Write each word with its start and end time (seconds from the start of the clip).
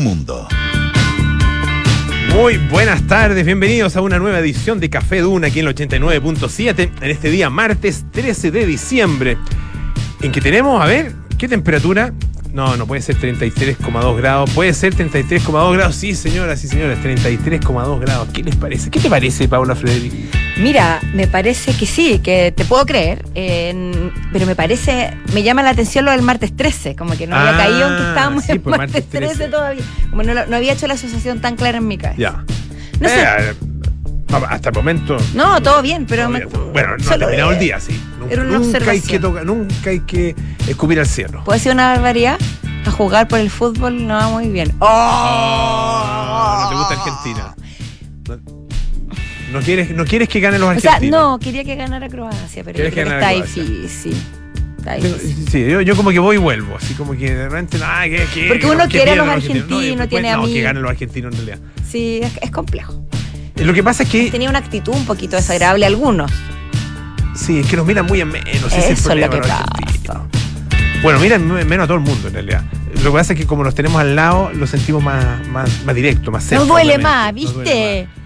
mundo. 0.00 0.48
Muy 2.34 2.56
buenas 2.56 3.06
tardes, 3.06 3.46
bienvenidos 3.46 3.94
a 3.94 4.00
una 4.00 4.18
nueva 4.18 4.40
edición 4.40 4.80
de 4.80 4.90
Café 4.90 5.20
Duna 5.20 5.46
aquí 5.46 5.60
en 5.60 5.68
el 5.68 5.74
89.7 5.76 6.90
en 7.00 7.10
este 7.12 7.30
día 7.30 7.48
martes 7.48 8.04
13 8.10 8.50
de 8.50 8.66
diciembre 8.66 9.38
en 10.20 10.32
que 10.32 10.40
tenemos, 10.40 10.82
a 10.82 10.86
ver, 10.86 11.12
¿qué 11.38 11.46
temperatura? 11.46 12.12
No, 12.54 12.76
no 12.76 12.86
puede 12.86 13.02
ser 13.02 13.16
33,2 13.18 14.16
grados, 14.16 14.48
puede 14.50 14.72
ser 14.74 14.94
33,2 14.94 15.72
grados, 15.72 15.96
sí 15.96 16.14
señoras 16.14 16.62
y 16.62 16.68
señores, 16.68 17.00
33,2 17.00 17.98
grados, 17.98 18.28
¿qué 18.32 18.44
les 18.44 18.54
parece? 18.54 18.90
¿Qué 18.90 19.00
te 19.00 19.10
parece, 19.10 19.48
Paula 19.48 19.74
Frederick? 19.74 20.12
Mira, 20.58 21.00
me 21.14 21.26
parece 21.26 21.72
que 21.72 21.84
sí, 21.84 22.20
que 22.20 22.52
te 22.56 22.64
puedo 22.64 22.86
creer, 22.86 23.24
eh, 23.34 23.92
pero 24.32 24.46
me 24.46 24.54
parece, 24.54 25.16
me 25.32 25.42
llama 25.42 25.64
la 25.64 25.70
atención 25.70 26.04
lo 26.04 26.12
del 26.12 26.22
martes 26.22 26.54
13, 26.54 26.94
como 26.94 27.16
que 27.16 27.26
no 27.26 27.34
había 27.34 27.56
Ah, 27.56 27.58
caído 27.58 27.86
aunque 27.86 28.02
estábamos 28.08 28.44
sí, 28.44 28.52
en 28.52 28.60
pues, 28.60 28.78
martes, 28.78 29.02
martes 29.02 29.10
13. 29.10 29.34
13 29.34 29.50
todavía. 29.50 29.82
Como 30.10 30.22
no, 30.22 30.46
no 30.46 30.56
había 30.56 30.74
hecho 30.74 30.86
la 30.86 30.94
asociación 30.94 31.40
tan 31.40 31.56
clara 31.56 31.78
en 31.78 31.88
mi 31.88 31.98
cabeza. 31.98 32.20
Ya. 32.20 32.44
No 33.00 33.08
sé. 33.08 33.26
Eh, 34.42 34.46
hasta 34.48 34.68
el 34.70 34.74
momento... 34.74 35.16
No, 35.34 35.60
todo 35.62 35.82
bien, 35.82 36.06
pero 36.06 36.28
me- 36.28 36.44
bueno, 36.44 36.96
no 36.98 37.10
ha 37.10 37.18
terminado 37.18 37.52
el 37.52 37.58
día, 37.58 37.80
sí. 37.80 38.00
una 38.20 38.44
nunca, 38.58 38.90
hay 38.90 39.00
que 39.00 39.18
tocar, 39.18 39.44
nunca 39.46 39.90
hay 39.90 40.00
que 40.00 40.34
escupir 40.66 40.98
al 41.00 41.06
cielo. 41.06 41.42
¿Puede 41.44 41.58
ser 41.60 41.72
una 41.74 41.92
barbaridad? 41.92 42.38
A 42.86 42.90
jugar 42.90 43.28
por 43.28 43.38
el 43.40 43.48
fútbol 43.50 44.06
no 44.06 44.14
va 44.14 44.28
muy 44.28 44.48
bien. 44.48 44.72
Oh, 44.78 46.58
no 46.62 46.68
te 46.68 46.74
gusta 46.76 46.94
Argentina. 46.94 47.54
No, 48.28 48.38
no 49.52 49.60
quieres, 49.64 49.90
no 49.90 50.04
quieres 50.04 50.28
que 50.28 50.40
ganen 50.40 50.60
los 50.60 50.76
O 50.76 50.80
sea, 50.80 50.92
argentinos. 50.94 51.20
no, 51.32 51.38
quería 51.38 51.64
que 51.64 51.76
ganara 51.76 52.08
Croacia, 52.08 52.62
pero 52.64 52.78
yo 52.78 52.90
¿Quieres 52.90 52.92
creo 52.94 53.06
que 53.06 53.14
está 53.14 53.30
difícil. 53.30 54.16
Sí, 55.50 55.66
yo, 55.66 55.80
yo 55.80 55.96
como 55.96 56.10
que 56.10 56.18
voy 56.18 56.36
y 56.36 56.38
vuelvo, 56.38 56.76
así 56.76 56.92
como 56.94 57.12
que 57.12 57.34
de 57.34 57.48
repente, 57.48 57.78
no, 57.78 57.86
ay, 57.88 58.10
que, 58.10 58.26
que- 58.34 58.48
Porque 58.48 58.66
uno 58.66 58.86
quiere 58.86 59.12
a 59.12 59.16
los 59.16 59.28
argentinos, 59.28 59.70
No, 59.70 59.82
y 59.82 59.86
después, 59.86 60.08
tiene 60.10 60.32
no, 60.32 60.44
que 60.44 60.60
ganen 60.60 60.82
los 60.82 60.90
argentinos 60.90 61.32
en 61.32 61.46
realidad. 61.46 61.58
Sí, 61.88 62.20
es, 62.22 62.32
es 62.42 62.50
complejo. 62.50 63.02
Lo 63.56 63.72
que 63.72 63.82
pasa 63.82 64.02
es 64.02 64.08
que, 64.08 64.30
Tenía 64.30 64.50
una 64.50 64.58
actitud 64.58 64.92
un 64.94 65.06
poquito 65.06 65.36
desagradable 65.36 65.86
algunos. 65.86 66.30
sí, 67.36 67.60
es 67.60 67.66
que 67.66 67.76
nos 67.76 67.86
miran 67.86 68.06
muy 68.06 68.20
en 68.20 68.28
menos. 68.28 68.64
ese 68.66 68.78
es 68.78 68.86
el 68.86 68.92
Eso 68.94 69.12
es 69.12 69.20
lo 69.20 69.30
que 69.30 69.38
pasa. 69.38 69.64
Bueno, 71.02 71.20
miran 71.20 71.46
me- 71.46 71.64
menos 71.64 71.84
a 71.84 71.86
todo 71.86 71.98
el 71.98 72.02
mundo 72.04 72.28
en 72.28 72.34
realidad. 72.34 72.64
Lo 73.02 73.10
que 73.12 73.18
pasa 73.18 73.32
es 73.34 73.38
que 73.38 73.46
como 73.46 73.62
los 73.62 73.74
tenemos 73.74 74.00
al 74.00 74.16
lado, 74.16 74.50
lo 74.54 74.66
sentimos 74.66 75.02
más, 75.02 75.46
más, 75.48 75.84
más 75.84 75.94
directo, 75.94 76.30
más 76.30 76.44
cerca. 76.44 76.64
No 76.64 76.72
duele 76.72 76.96
más, 76.98 77.32
duele 77.34 77.50
¿viste? 77.62 78.08
más. 78.08 78.24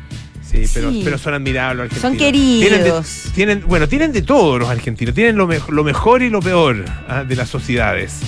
Sí, 0.48 0.64
pero, 0.72 0.90
Sí. 0.90 1.02
pero 1.04 1.18
son 1.18 1.34
admirables 1.34 1.92
los 1.92 2.00
Son 2.00 2.12
argentinos. 2.12 2.60
Tienen, 2.60 2.78
de- 2.78 2.84
queridos. 2.84 3.24
tienen- 3.34 3.64
bueno, 3.66 3.86
tienen 3.88 4.12
de 4.12 4.22
todo 4.22 4.58
los 4.58 4.68
argentinos. 4.70 5.14
Tienen 5.14 5.36
lo, 5.36 5.46
me- 5.46 5.58
lo 5.68 5.84
mejor 5.84 6.22
y 6.22 6.30
lo 6.30 6.40
peor 6.40 6.84
ah, 7.08 7.24
de 7.24 7.36
las 7.36 7.48
sociedades. 7.50 8.20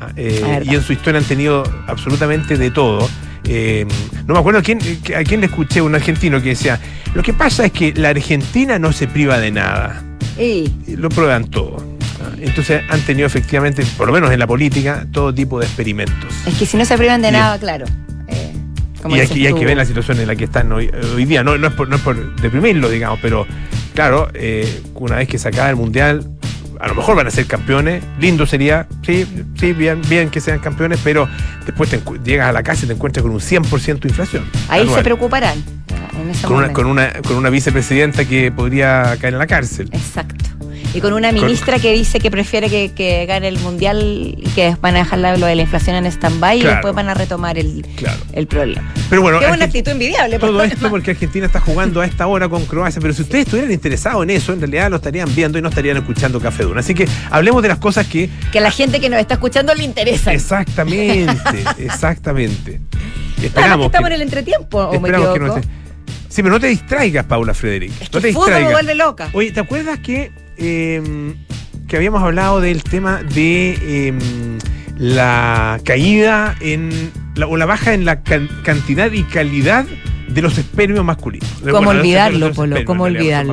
Ah, 0.00 0.10
eh, 0.14 0.62
y 0.64 0.74
en 0.74 0.82
su 0.82 0.92
historia 0.92 1.18
han 1.18 1.24
tenido 1.26 1.64
absolutamente 1.88 2.56
de 2.58 2.70
todo. 2.70 3.08
Eh, 3.48 3.86
no 4.26 4.34
me 4.34 4.40
acuerdo 4.40 4.60
a 4.60 4.62
quién, 4.62 4.78
a 5.16 5.22
quién 5.24 5.40
le 5.40 5.46
escuché, 5.46 5.80
un 5.80 5.94
argentino 5.94 6.42
que 6.42 6.50
decía, 6.50 6.80
lo 7.14 7.22
que 7.22 7.32
pasa 7.32 7.66
es 7.66 7.72
que 7.72 7.92
la 7.94 8.08
Argentina 8.10 8.78
no 8.78 8.92
se 8.92 9.06
priva 9.06 9.38
de 9.38 9.50
nada. 9.52 10.02
Y 10.38 10.70
Y 10.86 10.96
Lo 10.96 11.08
prueban 11.08 11.44
todo. 11.48 11.76
Ah, 12.20 12.30
Entonces 12.40 12.82
han 12.88 13.00
tenido 13.02 13.26
efectivamente, 13.26 13.84
por 13.96 14.06
lo 14.08 14.12
menos 14.12 14.30
en 14.32 14.38
la 14.38 14.46
política, 14.46 15.06
todo 15.12 15.32
tipo 15.34 15.58
de 15.60 15.66
experimentos. 15.66 16.32
es 16.46 16.54
que 16.58 16.66
si 16.66 16.76
no 16.76 16.84
se 16.84 16.96
privan 16.98 17.22
de 17.22 17.28
Y- 17.28 17.32
nada, 17.32 17.58
claro. 17.58 17.86
eh, 18.28 18.52
como 19.02 19.16
Y 19.16 19.20
hay, 19.20 19.28
y 19.34 19.46
hay 19.46 19.54
que 19.54 19.64
ver 19.64 19.76
la 19.76 19.84
situación 19.84 20.18
en 20.20 20.26
la 20.26 20.34
que 20.36 20.44
están 20.44 20.72
hoy, 20.72 20.90
hoy 21.14 21.24
día. 21.24 21.44
No, 21.44 21.56
no, 21.56 21.68
es 21.68 21.74
por, 21.74 21.88
no 21.88 21.96
es 21.96 22.02
por 22.02 22.36
deprimirlo, 22.40 22.88
digamos, 22.90 23.18
pero 23.22 23.46
claro, 23.94 24.28
eh, 24.34 24.80
una 24.94 25.16
vez 25.16 25.28
que 25.28 25.38
se 25.38 25.48
acaba 25.48 25.70
el 25.70 25.76
mundial, 25.76 26.26
a 26.80 26.88
lo 26.88 26.94
mejor 26.94 27.16
van 27.16 27.26
a 27.26 27.30
ser 27.30 27.46
campeones. 27.46 28.02
Lindo 28.18 28.46
sería, 28.46 28.86
sí, 29.02 29.26
sí, 29.58 29.72
bien, 29.72 30.00
bien 30.08 30.30
que 30.30 30.40
sean 30.40 30.58
campeones, 30.58 31.00
pero 31.02 31.28
después 31.64 31.90
te 31.90 32.00
llegas 32.24 32.48
a 32.48 32.52
la 32.52 32.62
casa 32.62 32.84
y 32.84 32.88
te 32.88 32.94
encuentras 32.94 33.22
con 33.22 33.32
un 33.32 33.40
100% 33.40 34.00
de 34.00 34.08
inflación. 34.08 34.44
Ahí 34.68 34.82
anual. 34.82 34.96
se 34.96 35.04
preocuparán. 35.04 35.62
En 36.20 36.30
ese 36.30 36.46
con 36.46 36.56
una, 36.56 36.72
con, 36.72 36.86
una, 36.86 37.12
con 37.22 37.36
una 37.36 37.50
vicepresidenta 37.50 38.24
que 38.24 38.50
podría 38.50 39.16
caer 39.20 39.34
en 39.34 39.38
la 39.38 39.46
cárcel. 39.46 39.90
Exacto. 39.92 40.55
Y 40.96 41.00
con 41.02 41.12
una 41.12 41.30
ministra 41.30 41.78
que 41.78 41.92
dice 41.92 42.18
que 42.20 42.30
prefiere 42.30 42.70
que, 42.70 42.90
que 42.92 43.26
gane 43.26 43.48
el 43.48 43.58
mundial 43.58 44.34
y 44.38 44.48
que 44.54 44.74
van 44.80 44.96
a 44.96 45.00
dejar 45.00 45.18
lo 45.18 45.46
de 45.46 45.54
la 45.54 45.62
inflación 45.62 45.94
en 45.96 46.06
stand-by 46.06 46.58
y 46.60 46.62
después 46.62 46.94
van 46.94 47.08
a 47.08 47.14
retomar 47.14 47.58
el, 47.58 47.84
Claro. 47.96 48.18
el 48.32 48.46
problema. 48.46 48.92
Pero 49.10 49.20
bueno, 49.22 49.38
buena 49.38 49.56
Argen- 49.56 49.66
actitud 49.66 49.92
envidiable. 49.92 50.38
Todo 50.38 50.52
lo 50.52 50.62
esto 50.64 50.88
porque 50.88 51.10
Argentina 51.10 51.44
está 51.46 51.60
jugando 51.60 52.00
a 52.00 52.06
esta 52.06 52.26
hora 52.26 52.48
con 52.48 52.64
Croacia, 52.66 53.00
pero 53.00 53.12
si 53.12 53.22
ustedes 53.22 53.44
estuvieran 53.44 53.72
interesados 53.72 54.22
en 54.22 54.30
eso, 54.30 54.52
en 54.52 54.60
realidad 54.60 54.88
lo 54.90 54.96
estarían 54.96 55.32
viendo 55.34 55.58
y 55.58 55.62
no 55.62 55.68
estarían 55.68 55.96
escuchando 55.98 56.40
Café 56.40 56.62
Duna. 56.64 56.80
Así 56.80 56.94
que 56.94 57.06
hablemos 57.30 57.62
de 57.62 57.68
las 57.68 57.78
cosas 57.78 58.06
que 58.06 58.30
Que 58.50 58.58
a 58.58 58.62
la 58.62 58.70
gente 58.70 58.98
que 59.00 59.08
nos 59.10 59.20
está 59.20 59.34
escuchando 59.34 59.74
le 59.74 59.84
interesa. 59.84 60.32
Exactamente, 60.32 61.36
exactamente. 61.78 62.80
Que 63.38 63.46
Esperamos 63.46 63.86
estamos 63.86 64.08
que, 64.08 64.14
en 64.14 64.20
el 64.20 64.22
entretiempo, 64.26 64.78
¿o 64.78 64.90
me 64.92 64.96
esperamos 64.96 65.32
que 65.34 65.38
no 65.40 65.46
equivoco? 65.46 65.60
te- 65.60 65.86
Sí, 66.28 66.42
pero 66.42 66.54
no 66.54 66.60
te 66.60 66.66
distraigas, 66.68 67.24
Paula 67.26 67.54
Frederick. 67.54 67.92
Es 68.00 68.12
no 68.12 68.18
que 68.18 68.20
te 68.20 68.28
el 68.28 68.34
fútbol 68.34 68.48
me 68.50 68.54
distraigas. 68.56 68.72
vuelve 68.72 68.94
loca. 68.94 69.28
Oye, 69.32 69.52
¿te 69.52 69.60
acuerdas 69.60 69.98
que, 70.00 70.30
eh, 70.58 71.34
que 71.88 71.96
habíamos 71.96 72.22
hablado 72.22 72.60
del 72.60 72.82
tema 72.82 73.22
de 73.22 73.78
eh, 73.80 74.12
la 74.98 75.78
caída 75.84 76.56
en 76.60 76.90
la, 77.34 77.46
o 77.46 77.56
la 77.56 77.66
baja 77.66 77.94
en 77.94 78.04
la 78.04 78.22
can- 78.22 78.48
cantidad 78.64 79.10
y 79.12 79.22
calidad 79.24 79.84
de 80.28 80.42
los 80.42 80.58
espermios 80.58 81.04
masculinos? 81.04 81.48
¿Cómo 81.70 81.90
olvidarlo, 82.00 82.52
Polo? 82.52 82.76
¿Cómo 82.84 83.04
olvidarlo? 83.04 83.52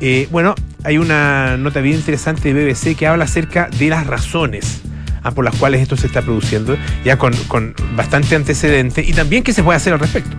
Eh, 0.00 0.28
bueno, 0.30 0.54
hay 0.84 0.98
una 0.98 1.56
nota 1.56 1.80
bien 1.80 1.96
interesante 1.96 2.52
de 2.52 2.64
BBC 2.66 2.96
que 2.96 3.06
habla 3.06 3.24
acerca 3.24 3.68
de 3.78 3.88
las 3.88 4.06
razones 4.06 4.82
ah, 5.22 5.30
por 5.32 5.44
las 5.44 5.54
cuales 5.56 5.80
esto 5.80 5.96
se 5.96 6.06
está 6.06 6.22
produciendo, 6.22 6.76
ya 7.04 7.16
con, 7.18 7.32
con 7.48 7.74
bastante 7.94 8.36
antecedente, 8.36 9.02
y 9.02 9.12
también 9.12 9.42
qué 9.42 9.52
se 9.52 9.62
puede 9.62 9.76
hacer 9.78 9.92
al 9.94 9.98
respecto. 10.00 10.36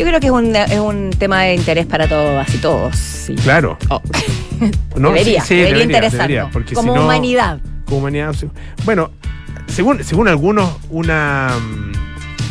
Yo 0.00 0.06
creo 0.06 0.18
que 0.18 0.26
es 0.28 0.32
un, 0.32 0.56
es 0.56 0.78
un 0.80 1.10
tema 1.10 1.42
de 1.42 1.56
interés 1.56 1.84
para 1.84 2.08
todas 2.08 2.52
y 2.54 2.58
todos. 2.58 2.96
sí. 2.96 3.34
Claro. 3.34 3.76
Oh. 3.90 4.00
No, 4.96 5.08
debería, 5.12 5.40
sí, 5.42 5.48
sí, 5.48 5.54
debería, 5.56 5.74
debería, 5.78 5.82
interesarnos. 5.84 6.28
debería, 6.28 6.50
porque 6.50 6.74
como 6.74 6.92
si 6.92 6.98
no- 6.98 7.04
humanidad. 7.04 7.58
como 7.86 7.98
humanidad. 7.98 8.34
Bueno, 8.84 9.10
según, 9.66 10.02
según 10.04 10.28
algunos, 10.28 10.70
una, 10.90 11.50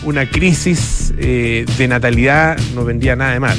una 0.04 0.28
crisis 0.30 1.14
eh, 1.20 1.66
de 1.78 1.88
natalidad 1.88 2.58
no 2.76 2.84
vendría 2.86 3.16
nada 3.16 3.34
de 3.34 3.40
mal. 3.40 3.58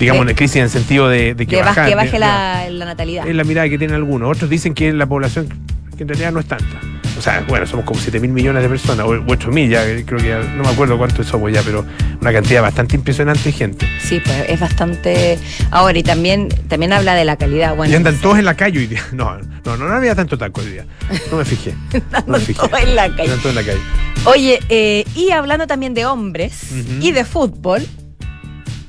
Digamos, 0.00 0.20
Eh, 0.20 0.22
una 0.24 0.34
crisis 0.34 0.56
en 0.56 0.62
el 0.64 0.70
sentido 0.70 1.08
de, 1.08 1.34
de 1.34 1.46
que, 1.46 1.56
baje, 1.56 1.68
baja- 1.68 1.88
que 1.88 1.94
baje 1.96 2.10
de- 2.12 2.18
la, 2.20 2.66
la 2.70 2.84
natalidad. 2.86 3.28
Es 3.28 3.34
la 3.34 3.44
mirada 3.44 3.68
que 3.68 3.78
tienen 3.78 3.94
algunos. 3.96 4.30
Otros 4.36 4.48
dicen 4.50 4.72
que 4.74 4.92
la 4.92 5.06
población, 5.06 5.48
que 5.96 6.02
en 6.04 6.08
realidad 6.08 6.32
no 6.32 6.38
es 6.40 6.46
tanta. 6.46 6.80
O 7.24 7.26
sea, 7.26 7.42
bueno, 7.48 7.66
somos 7.66 7.86
como 7.86 7.98
7 7.98 8.20
mil 8.20 8.32
millones 8.32 8.62
de 8.62 8.68
personas, 8.68 9.06
o 9.06 9.18
8 9.26 9.48
mil 9.50 9.70
ya, 9.70 9.82
creo 10.04 10.18
que 10.18 10.28
ya, 10.28 10.40
no 10.40 10.62
me 10.62 10.68
acuerdo 10.68 10.98
cuánto 10.98 11.24
somos 11.24 11.50
ya, 11.50 11.62
pero 11.62 11.82
una 12.20 12.30
cantidad 12.34 12.60
bastante 12.60 12.96
impresionante 12.96 13.44
de 13.44 13.52
gente. 13.52 13.88
Sí, 13.98 14.20
pues 14.22 14.44
es 14.46 14.60
bastante. 14.60 15.38
Ahora, 15.70 15.98
y 15.98 16.02
también, 16.02 16.50
también 16.68 16.92
habla 16.92 17.14
de 17.14 17.24
la 17.24 17.36
calidad. 17.36 17.76
Bueno, 17.76 17.90
y 17.90 17.96
andan 17.96 18.16
sí. 18.16 18.20
todos 18.20 18.38
en 18.38 18.44
la 18.44 18.52
calle 18.52 18.78
hoy 18.78 18.88
día. 18.88 19.00
No, 19.14 19.38
no, 19.38 19.76
no, 19.78 19.88
no 19.88 19.94
había 19.94 20.14
tanto 20.14 20.36
taco 20.36 20.60
hoy 20.60 20.72
día. 20.72 20.86
No 21.30 21.38
me 21.38 21.46
fijé. 21.46 21.74
No 22.26 22.34
me 22.34 22.40
fijé. 22.40 22.60
todos 22.60 22.82
en 22.82 22.94
la 22.94 23.08
calle. 23.08 23.22
Andan 23.22 23.38
todos 23.38 23.46
en 23.46 23.54
la 23.54 23.62
calle. 23.62 23.80
Oye, 24.26 24.60
eh, 24.68 25.06
y 25.14 25.30
hablando 25.30 25.66
también 25.66 25.94
de 25.94 26.04
hombres 26.04 26.72
y 27.00 27.10
de 27.12 27.24
fútbol, 27.24 27.86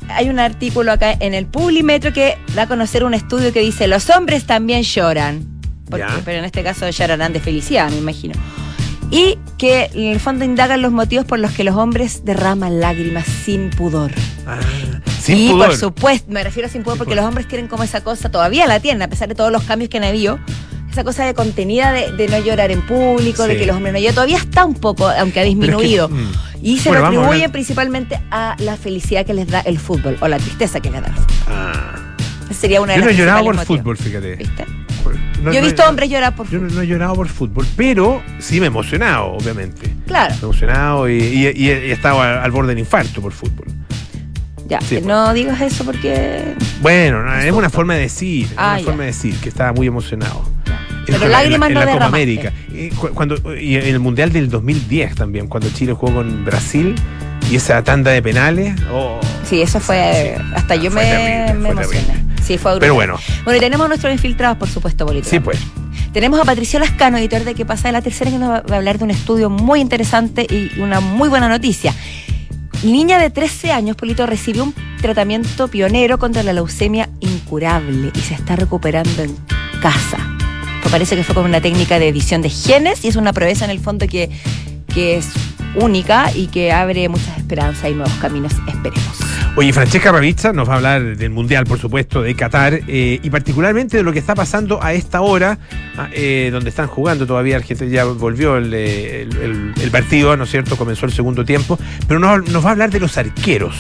hay 0.10 0.28
un 0.28 0.40
artículo 0.40 0.92
acá 0.92 1.16
en 1.18 1.34
el 1.34 1.46
Publimetro 1.46 2.12
que 2.12 2.38
da 2.54 2.64
a 2.64 2.68
conocer 2.68 3.06
un 3.06 3.14
estudio 3.14 3.54
que 3.54 3.62
dice: 3.62 3.88
los 3.88 4.10
hombres 4.10 4.46
también 4.46 4.84
lloran. 4.84 5.55
Porque- 5.90 6.06
Ya. 6.08 6.22
pero 6.26 6.40
en 6.40 6.46
este 6.46 6.64
caso 6.64 6.90
llorarán 6.90 7.34
de 7.34 7.40
felicidad, 7.40 7.90
me 7.92 7.98
imagino. 7.98 8.34
Y 9.12 9.38
que 9.58 9.90
en 9.94 10.08
el 10.14 10.20
fondo 10.20 10.44
indagan 10.46 10.82
los 10.82 10.92
motivos 10.92 11.26
por 11.26 11.38
los 11.40 11.52
que 11.52 11.64
los 11.64 11.76
hombres 11.76 12.26
derraman 12.26 12.80
lágrimas 12.80 13.26
sin 13.26 13.70
pudor. 13.70 14.12
Ah, 14.48 14.60
sin 15.22 15.38
y 15.38 15.50
pudor. 15.52 15.68
por 15.68 15.76
supuesto, 15.78 16.32
me 16.32 16.44
refiero 16.44 16.68
a 16.68 16.72
sin 16.72 16.82
pudor 16.82 16.96
Sin 16.96 17.00
porque 17.00 17.12
pudor. 17.12 17.24
los 17.24 17.30
hombres 17.30 17.48
tienen 17.48 17.68
como 17.68 17.84
esa 17.84 18.04
cosa, 18.04 18.30
todavía 18.32 18.66
la 18.66 18.80
tienen, 18.80 19.02
a 19.04 19.08
pesar 19.08 19.28
de 19.30 19.36
todos 19.36 19.52
los 19.52 19.64
cambios 19.64 19.90
que 19.90 19.98
han 19.98 20.04
habido, 20.06 20.40
esa 20.92 21.04
cosa 21.04 21.24
de 21.26 21.34
contenida 21.36 21.92
de, 21.92 22.14
de 22.14 22.28
no 22.30 22.40
llorar 22.40 22.72
en 22.72 22.82
público, 22.82 23.46
de 23.48 23.58
que 23.58 23.66
los 23.68 23.76
hombres 23.76 23.94
no 23.94 24.00
lloran, 24.00 24.16
todavía 24.16 24.38
está 24.38 24.66
un 24.66 24.74
poco, 24.76 25.08
aunque 25.08 25.40
ha 25.40 25.44
Pero 25.44 25.50
es 25.50 25.56
que, 25.60 25.68
disminuido. 25.68 26.10
mm, 26.10 26.32
Y 26.64 26.80
se 26.80 26.90
Bueno, 26.90 27.02
lo 27.02 27.04
vamos 27.04 27.18
a 27.18 27.20
atribuyen 27.20 27.34
hablar- 27.44 27.52
principalmente 27.52 28.22
a 28.32 28.56
la 28.60 28.76
felicidad 28.76 29.24
que 29.26 29.34
les 29.36 29.48
da 29.48 29.60
el 29.60 29.78
fútbol 29.78 30.18
o 30.20 30.28
la 30.28 30.38
tristeza 30.38 30.80
que 30.80 30.90
les 30.90 31.02
da 31.02 31.08
el 31.10 31.14
fútbol. 31.14 31.36
ah. 31.48 32.16
Sería 32.52 32.82
una 32.82 32.94
de 32.94 33.00
Yo 33.00 33.06
no 33.06 33.12
llorado 33.12 33.44
por 33.44 33.56
motivos. 33.56 33.78
fútbol, 33.82 33.98
fíjate. 33.98 34.36
¿Viste? 34.38 34.66
No- 35.46 35.52
Yo 35.54 35.60
he 35.60 35.62
no- 35.62 35.68
visto 35.68 35.84
hombres 35.88 36.10
llorar 36.10 36.36
por 36.36 36.48
Yo 36.50 36.60
fútbol. 36.60 36.68
no, 36.70 36.76
no 36.76 36.82
he 36.82 36.88
llorado 36.88 37.16
por 37.16 37.28
fútbol, 37.30 37.66
pero 37.78 38.22
sí 38.40 38.60
me 38.60 38.66
he 38.66 38.68
emocionado, 38.68 39.28
obviamente. 39.34 39.94
Claro, 40.08 40.34
Me 40.34 40.40
he 40.40 40.44
emocionado 40.44 41.10
y, 41.10 41.14
y- 41.14 41.52
y 41.56 41.70
he, 41.70 41.92
estado 41.92 42.22
al, 42.22 42.40
al 42.40 42.52
borde 42.52 42.70
del 42.70 42.80
infarto 42.80 43.22
por 43.22 43.32
fútbol. 43.32 43.68
ya. 44.68 44.82
Sí, 44.82 44.96
pues. 44.96 45.06
no 45.06 45.34
digas 45.34 45.62
eso 45.62 45.86
porque. 45.86 46.56
Bueno, 46.82 47.24
no, 47.24 47.36
es 47.38 47.52
una 47.52 47.70
forma 47.70 47.94
de 47.96 48.02
decir, 48.02 48.48
Ah, 48.58 48.70
una 48.72 48.80
ya. 48.80 48.86
forma 48.86 49.02
de 49.02 49.08
decir 49.08 49.36
que 49.38 49.50
estaba 49.50 49.72
muy 49.74 49.88
emocionado. 49.88 50.44
Pero 51.06 51.24
En 51.26 51.32
lágrimas 51.32 51.70
en 51.70 51.76
no 51.76 51.86
la 51.86 51.92
Copa. 51.92 52.06
América. 52.06 52.52
Y, 52.74 52.90
cu- 52.90 53.10
cuando, 53.10 53.36
y 53.56 53.76
en 53.76 53.84
el 53.86 54.00
Mundial 54.00 54.32
del 54.34 54.50
2010 54.50 55.14
también, 55.14 55.46
cuando 55.48 55.70
Chile 55.70 55.94
jugó 55.94 56.16
con 56.16 56.44
Brasil 56.46 56.96
y 57.52 57.56
esa 57.58 57.84
tanda 57.84 58.10
de 58.10 58.24
penales. 58.24 58.74
oh, 58.92 59.20
Sí, 59.48 59.62
eso 59.62 59.80
fue. 59.80 60.34
Sí. 60.36 60.44
Hasta 60.56 60.76
yo 60.76 60.90
Fue 60.90 61.04
me, 61.04 61.10
terrible, 61.12 61.54
me 61.60 61.70
emocioné. 61.70 62.02
terrible. 62.08 62.35
Sí, 62.46 62.58
fue 62.58 62.80
Pero 62.80 62.94
bueno, 62.94 63.18
Bueno, 63.44 63.58
y 63.58 63.60
tenemos 63.60 63.88
nuestros 63.88 64.14
infiltrados, 64.14 64.58
por 64.58 64.70
supuesto, 64.70 65.06
Bolito. 65.06 65.30
sí, 65.30 65.40
pues. 65.40 65.60
Tenemos 66.14 66.40
a 66.40 66.46
Patricio 66.46 66.80
Lascano, 66.80 67.18
editor 67.18 67.44
de 67.44 67.56
Que 67.56 67.66
pasa 67.66 67.90
de 67.90 67.92
la 67.92 68.02
tercera, 68.02 68.32
que 68.32 68.38
nos 68.38 68.50
va 68.50 68.64
a 68.70 68.76
hablar 68.76 68.98
de 69.00 69.04
un 69.04 69.12
estudio 69.12 69.50
muy 69.50 69.82
interesante 69.82 70.48
y 70.50 70.80
una 70.80 71.02
muy 71.02 71.28
buena 71.28 71.50
noticia. 71.50 71.94
Niña 72.84 73.20
de 73.20 73.32
13 73.32 73.72
años, 73.72 73.98
Polito, 73.98 74.26
recibió 74.26 74.64
un 74.64 74.74
tratamiento 75.02 75.68
pionero 75.68 76.18
contra 76.20 76.44
la 76.44 76.54
leucemia 76.54 77.10
incurable 77.20 78.12
y 78.14 78.20
se 78.20 78.36
está 78.36 78.56
recuperando 78.56 79.24
en 79.24 79.36
casa. 79.82 80.18
Pues 80.82 80.92
parece 80.92 81.16
que 81.16 81.24
fue 81.24 81.36
con 81.36 81.46
una 81.46 81.62
técnica 81.62 82.00
de 82.00 82.08
edición 82.10 82.42
de 82.42 82.50
genes 82.50 83.04
y 83.04 83.08
es 83.08 83.16
una 83.16 83.34
proeza 83.34 83.66
en 83.66 83.72
el 83.72 83.80
fondo 83.80 84.08
que, 84.08 84.30
que 84.94 85.18
es 85.18 85.30
única 85.76 86.32
y 86.34 86.48
que 86.48 86.72
abre 86.72 87.10
muchas 87.10 87.38
esperanzas 87.38 87.90
y 87.90 87.94
nuevos 87.94 88.14
caminos, 88.20 88.54
esperemos. 88.68 89.25
Oye, 89.58 89.72
Francesca 89.72 90.12
Ravizza 90.12 90.52
nos 90.52 90.68
va 90.68 90.74
a 90.74 90.76
hablar 90.76 91.16
del 91.16 91.30
Mundial, 91.30 91.64
por 91.66 91.80
supuesto, 91.80 92.22
de 92.22 92.36
Qatar 92.36 92.82
eh, 92.90 93.22
y 93.24 93.30
particularmente 93.30 93.96
de 93.96 94.04
lo 94.04 94.12
que 94.12 94.20
está 94.20 94.36
pasando 94.36 94.84
a 94.84 94.92
esta 94.92 95.22
hora, 95.22 95.58
ah, 95.98 96.10
eh, 96.12 96.50
donde 96.52 96.70
están 96.70 96.88
jugando 96.88 97.26
todavía. 97.26 97.56
Argentina 97.56 97.90
ya 97.90 98.04
volvió 98.04 98.58
eh, 98.58 99.22
el, 99.22 99.92
partido, 99.92 100.36
¿no 100.36 100.44
es 100.44 100.52
cierto? 100.52 100.76
Comenzó 100.76 101.06
el 101.06 101.14
segundo 101.14 101.46
tiempo, 101.46 101.80
pero 102.06 102.20
nos, 102.20 102.50
nos 102.50 102.66
va 102.66 102.70
a 102.70 102.72
hablar 102.74 102.90
de 102.90 103.00
los 103.00 103.18
arqueros. 103.18 103.78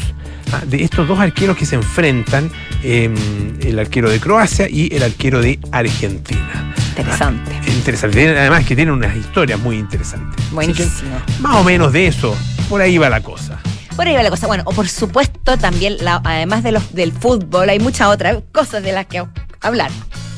Ah, 0.53 0.61
de 0.65 0.81
estos 0.81 1.09
dos 1.09 1.19
arqueros 1.19 1.57
que 1.57 1.65
se 1.65 1.75
enfrentan, 1.75 2.49
em, 2.81 3.13
el 3.59 3.77
arquero 3.77 4.09
de 4.09 4.21
Croacia 4.21 4.69
y 4.69 4.95
el 4.95 5.03
arquero 5.03 5.41
de 5.41 5.59
Argentina. 5.73 6.73
Interesante. 6.91 7.51
Ah, 7.53 7.69
interesante. 7.69 8.37
Además 8.37 8.63
que 8.63 8.77
tienen 8.77 8.93
unas 8.93 9.13
historias 9.17 9.59
muy 9.59 9.77
interesantes. 9.77 10.51
Buenísimo. 10.51 11.17
más 11.41 11.55
o 11.57 11.65
menos 11.65 11.91
de 11.91 12.07
eso, 12.07 12.33
por 12.69 12.79
ahí 12.79 12.97
va 12.97 13.09
la 13.09 13.19
cosa. 13.19 13.59
Por 13.95 14.07
ahí 14.07 14.15
va 14.15 14.23
la 14.23 14.29
cosa. 14.29 14.47
Bueno, 14.47 14.63
o 14.65 14.73
por 14.73 14.87
supuesto 14.87 15.57
también, 15.57 15.97
además 16.05 16.63
de 16.63 16.71
los, 16.71 16.93
del 16.93 17.11
fútbol, 17.13 17.69
hay 17.69 17.79
muchas 17.79 18.07
otras 18.07 18.37
cosas 18.51 18.83
de 18.83 18.91
las 18.91 19.05
que 19.05 19.23
hablar. 19.61 19.91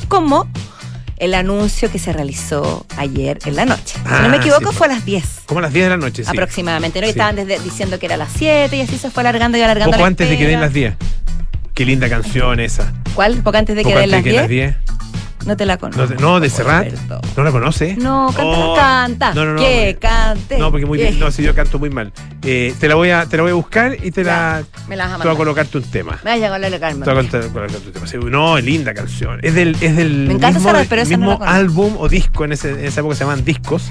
Como 0.07 0.47
el 1.17 1.33
anuncio 1.33 1.91
que 1.91 1.97
se 1.97 2.13
realizó 2.13 2.85
ayer 2.97 3.39
en 3.45 3.55
la 3.55 3.65
noche. 3.65 3.97
si 3.97 4.21
no 4.21 4.29
me 4.29 4.37
ah, 4.37 4.39
equivoco, 4.39 4.71
fue 4.71 4.87
a 4.87 4.91
las 4.91 5.05
10. 5.05 5.23
Como 5.47 5.59
a 5.59 5.63
las 5.63 5.73
10 5.73 5.85
de 5.85 5.89
la 5.89 5.97
noche, 5.97 6.23
sí. 6.23 6.29
Aproximadamente, 6.29 7.01
¿no? 7.01 7.07
Y 7.07 7.09
estaban 7.09 7.35
desde, 7.35 7.59
diciendo 7.59 7.97
que 7.97 8.05
era 8.05 8.15
a 8.15 8.19
las 8.19 8.31
7 8.37 8.75
y 8.75 8.81
así 8.81 8.97
se 8.97 9.09
fue 9.09 9.21
alargando 9.21 9.57
y 9.57 9.61
alargando. 9.61 9.93
Poco 9.93 10.05
antes 10.05 10.29
de 10.29 10.37
que 10.37 10.45
den 10.45 10.61
las 10.61 10.73
10. 10.73 10.93
Qué 11.73 11.85
linda 11.85 12.09
canción 12.09 12.59
esa. 12.59 12.93
¿Cuál? 13.15 13.37
Poco 13.37 13.57
antes 13.57 13.75
de 13.75 13.83
que 13.83 13.95
den 13.95 14.11
las 14.11 14.23
10. 14.23 14.75
No 15.47 15.55
te 15.55 15.65
la 15.65 15.77
conozco. 15.77 16.13
No, 16.19 16.41
de 16.41 16.49
Serrat. 16.49 16.91
¿No 17.37 17.43
la 17.43 17.51
conoce? 17.51 17.95
No, 17.95 18.27
canta, 18.35 18.43
oh, 18.43 18.75
canta. 18.75 19.33
No, 19.33 19.45
no, 19.45 19.53
no. 19.53 19.61
¿Qué? 19.61 19.97
Cante. 19.97 20.57
No, 20.57 20.71
porque 20.71 20.85
muy 20.85 20.99
bien. 20.99 21.17
No, 21.17 21.31
si 21.31 21.41
yo 21.41 21.55
canto 21.55 21.79
muy 21.79 21.89
mal. 21.89 22.11
Eh, 22.43 22.75
te 22.77 22.89
la 22.89 22.95
voy 22.95 23.11
a, 23.11 23.25
te 23.25 23.37
la 23.37 23.43
voy 23.43 23.53
a 23.53 23.55
buscar 23.55 23.95
y 24.03 24.11
te 24.11 24.25
la. 24.25 24.65
Me 24.89 24.97
la 24.97 25.05
vas 25.05 25.13
a 25.13 25.17
Te 25.19 25.23
voy 25.23 25.35
a 25.35 25.37
colocarte 25.37 25.77
un 25.77 25.85
tema. 25.85 26.19
Me 26.25 26.37
vas 26.37 26.51
a 26.51 26.53
colocarme. 26.53 27.05
Te 27.05 27.11
voy 27.13 27.21
a 27.21 27.49
colocarte 27.53 27.87
un 27.87 27.93
tema. 27.93 28.07
Sí, 28.07 28.17
no, 28.17 28.59
linda 28.59 28.93
canción. 28.93 29.39
Es 29.41 29.55
del, 29.55 29.77
es 29.79 29.95
del 29.95 30.27
me 30.27 30.33
encanta 30.33 30.59
mismo, 30.59 30.85
pero 30.89 31.05
mismo 31.05 31.39
álbum 31.41 31.95
o 31.97 32.09
disco, 32.09 32.43
en, 32.43 32.51
ese, 32.51 32.71
en 32.71 32.85
esa 32.85 32.99
época 32.99 33.15
se 33.15 33.23
llaman 33.23 33.45
discos. 33.45 33.87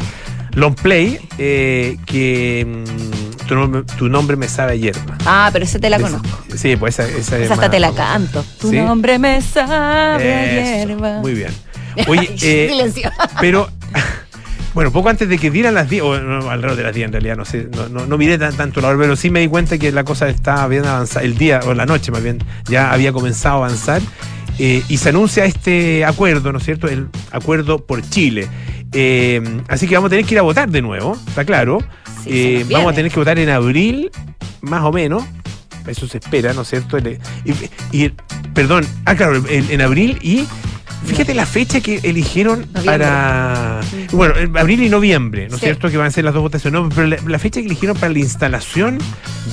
Long 0.53 0.75
Play, 0.75 1.19
eh, 1.39 1.97
que 2.05 2.67
mm, 2.67 3.26
tu, 3.47 3.55
nombre, 3.55 3.83
tu, 3.99 4.09
nombre, 4.09 4.37
me 4.37 4.49
sabe 4.49 4.73
a 4.73 4.75
hierba. 4.75 5.19
Ah, 5.25 5.51
pero 5.53 5.65
esa 5.65 5.79
te 5.79 5.91
la 5.91 5.99
conozco. 5.99 6.29
Sí, 6.55 6.77
pues 6.77 6.99
esa, 6.99 7.09
esa, 7.09 7.39
esa 7.39 7.55
hasta 7.55 7.71
te 7.71 7.81
la 7.81 7.93
canto. 7.93 8.45
Tu 8.61 8.73
nombre 8.73 9.19
me 9.19 9.41
sabe 9.41 10.35
a 10.35 10.85
hierba. 10.85 11.21
Muy 11.21 11.35
bien. 11.35 11.53
Oye, 12.09 12.35
eh, 12.43 13.03
pero 13.41 13.69
bueno, 14.75 14.91
poco 14.93 15.09
antes 15.09 15.29
de 15.29 15.39
que 15.39 15.51
dieran 15.51 15.75
las 15.75 15.89
10, 15.89 16.03
o 16.03 16.13
alrededor 16.51 16.77
de 16.77 16.83
las 16.83 16.95
10 16.95 17.07
en 17.07 17.13
realidad, 17.13 17.37
no 17.37 17.45
sé, 17.45 17.69
no, 17.91 18.07
no, 18.07 18.19
miré 18.19 18.39
tanto 18.39 18.81
la 18.81 18.89
hora, 18.89 18.99
pero 18.99 19.17
sí 19.17 19.31
me 19.31 19.41
di 19.41 19.49
cuenta 19.49 19.79
que 19.79 19.91
la 19.93 20.05
cosa 20.05 20.29
estaba 20.29 20.67
bien 20.69 20.85
avanzada, 20.85 21.25
el 21.25 21.39
día, 21.39 21.61
o 21.65 21.75
la 21.75 21.87
noche 21.87 22.13
más 22.13 22.23
bien, 22.23 22.45
ya 22.69 22.93
había 22.93 23.13
comenzado 23.13 23.57
a 23.57 23.67
avanzar. 23.67 24.03
Eh, 24.59 24.83
y 24.89 24.97
se 24.97 25.11
anuncia 25.11 25.45
este 25.45 26.05
acuerdo, 26.05 26.51
¿no 26.51 26.59
es 26.59 26.65
cierto? 26.65 26.89
El 26.89 27.09
acuerdo 27.31 27.85
por 27.85 28.03
Chile. 28.09 28.49
Eh, 28.93 29.43
así 29.69 29.87
que 29.87 29.95
vamos 29.95 30.09
a 30.09 30.11
tener 30.11 30.25
que 30.25 30.35
ir 30.35 30.39
a 30.39 30.43
votar 30.43 30.71
de 30.71 30.83
nuevo, 30.83 31.17
está 31.29 31.45
claro. 31.45 31.79
Vamos 32.71 32.93
a 32.93 32.95
tener 32.95 33.11
que 33.11 33.19
votar 33.19 33.39
en 33.39 33.49
abril, 33.49 34.11
más 34.61 34.83
o 34.83 34.93
menos. 34.93 35.25
Eso 35.87 36.09
se 36.09 36.19
espera, 36.19 36.53
¿no 36.53 36.63
es 36.63 36.69
cierto? 36.69 36.99
Y, 37.93 38.13
perdón, 38.55 38.85
ah, 39.05 39.15
claro, 39.15 39.43
en 39.49 39.81
abril 39.81 40.19
y 40.21 40.47
Fíjate 41.07 41.35
la 41.35 41.47
fecha 41.47 41.81
que 41.81 42.01
eligieron 42.03 42.67
para. 42.85 43.81
Bueno, 44.13 44.35
abril 44.59 44.83
y 44.83 44.89
noviembre, 44.89 45.49
¿no 45.49 45.55
es 45.55 45.61
cierto? 45.61 45.89
Que 45.89 45.97
van 45.97 46.09
a 46.09 46.11
ser 46.11 46.25
las 46.25 46.35
dos 46.35 46.43
votaciones. 46.43 46.81
No, 46.81 46.89
pero 46.89 47.07
la, 47.07 47.39
fecha 47.39 47.61
que 47.61 47.67
eligieron 47.67 47.97
para 47.97 48.13
la 48.13 48.19
instalación 48.19 48.99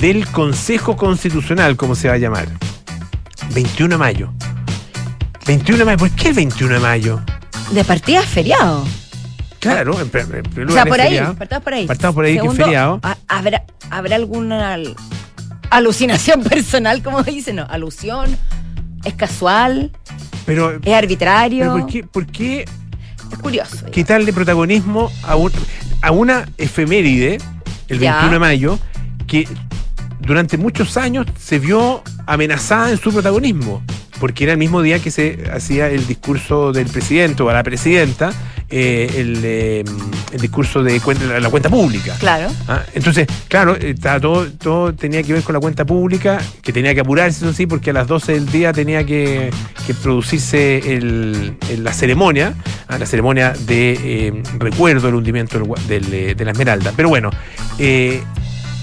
del 0.00 0.26
Consejo 0.26 0.96
Constitucional, 0.96 1.76
como 1.76 1.94
se 1.94 2.08
va 2.08 2.14
a 2.14 2.18
llamar. 2.18 2.48
21 3.54 3.94
de 3.94 3.98
mayo. 3.98 4.32
21 5.46 5.78
de 5.78 5.84
mayo. 5.84 5.98
¿Por 5.98 6.10
qué 6.10 6.32
21 6.32 6.74
de 6.74 6.80
mayo? 6.80 7.20
De 7.70 7.84
partida 7.84 8.22
feriado. 8.22 8.84
Claro, 9.72 9.98
en, 10.00 10.10
en, 10.56 10.68
o 10.68 10.72
sea, 10.72 10.84
por 10.84 11.00
ahí, 11.00 11.18
partamos 11.38 11.64
por 11.64 11.74
ahí. 11.74 11.86
Partamos 11.86 12.14
por 12.14 12.24
ahí, 12.24 12.38
que 12.38 12.46
es 12.46 12.54
feriado. 12.54 13.00
¿habrá, 13.28 13.64
¿Habrá 13.90 14.16
alguna 14.16 14.76
alucinación 15.70 16.42
personal, 16.44 17.02
como 17.02 17.22
dicen? 17.22 17.56
No, 17.56 17.66
alusión, 17.68 18.36
es 19.04 19.14
casual. 19.14 19.90
Pero, 20.46 20.78
es 20.82 20.94
arbitrario. 20.94 21.72
¿por, 21.72 21.86
qué, 21.86 22.04
¿Por 22.04 22.26
qué 22.26 22.66
es 23.32 23.38
curioso. 23.38 23.86
Quitarle 23.86 24.32
protagonismo 24.32 25.10
a, 25.22 25.36
a 26.02 26.10
una 26.10 26.48
efeméride, 26.58 27.38
el 27.88 27.98
21 27.98 28.30
de 28.30 28.38
mayo, 28.38 28.78
que 29.26 29.48
durante 30.20 30.56
muchos 30.56 30.96
años 30.96 31.26
se 31.38 31.58
vio 31.58 32.02
amenazada 32.26 32.90
en 32.90 32.98
su 32.98 33.12
protagonismo, 33.12 33.82
porque 34.20 34.44
era 34.44 34.52
el 34.52 34.58
mismo 34.58 34.82
día 34.82 34.98
que 34.98 35.10
se 35.10 35.50
hacía 35.52 35.88
el 35.88 36.06
discurso 36.06 36.72
del 36.72 36.86
presidente 36.86 37.42
o 37.42 37.50
a 37.50 37.54
la 37.54 37.62
presidenta, 37.62 38.32
eh, 38.76 39.08
el, 39.18 39.44
el, 40.32 40.40
discurso 40.40 40.82
de 40.82 41.00
la, 41.40 41.48
cuenta 41.48 41.68
pública. 41.68 42.16
Claro. 42.18 42.50
Ah, 42.66 42.82
entonces, 42.92 43.28
claro, 43.46 43.76
estaba 43.76 44.18
todo, 44.18 44.48
todo 44.50 44.92
tenía 44.92 45.22
que 45.22 45.32
ver 45.32 45.44
con 45.44 45.52
la 45.52 45.60
cuenta 45.60 45.84
pública, 45.84 46.40
que 46.60 46.72
tenía 46.72 46.92
que 46.92 47.00
apurarse, 47.00 47.44
eso 47.44 47.54
sí, 47.54 47.68
porque 47.68 47.90
a 47.90 47.92
las 47.92 48.08
12 48.08 48.32
del 48.32 48.46
día 48.46 48.72
tenía 48.72 49.06
que, 49.06 49.50
producirse 50.02 50.78
el, 50.96 51.56
la 51.78 51.92
ceremonia, 51.92 52.54
ah, 52.88 52.98
la 52.98 53.06
ceremonia 53.06 53.52
de 53.52 53.92
eh, 54.02 54.42
recuerdo 54.58 55.06
del 55.06 55.14
hundimiento 55.14 55.62
del, 55.86 56.36
de 56.36 56.44
la 56.44 56.50
Esmeralda. 56.50 56.92
Pero 56.96 57.08
bueno, 57.08 57.30
eh, 57.78 58.24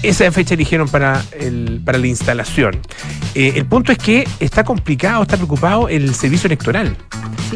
esa 0.02 0.30
fecha 0.32 0.54
eligieron 0.54 0.88
para, 0.88 1.22
el, 1.38 1.80
para 1.84 1.98
la 1.98 2.06
instalación. 2.06 2.80
Eh, 3.34 3.54
el 3.56 3.66
punto 3.66 3.92
es 3.92 3.98
que 3.98 4.26
está 4.40 4.64
complicado, 4.64 5.22
está 5.22 5.36
preocupado 5.36 5.88
el 5.88 6.14
servicio 6.14 6.48
electoral. 6.48 6.96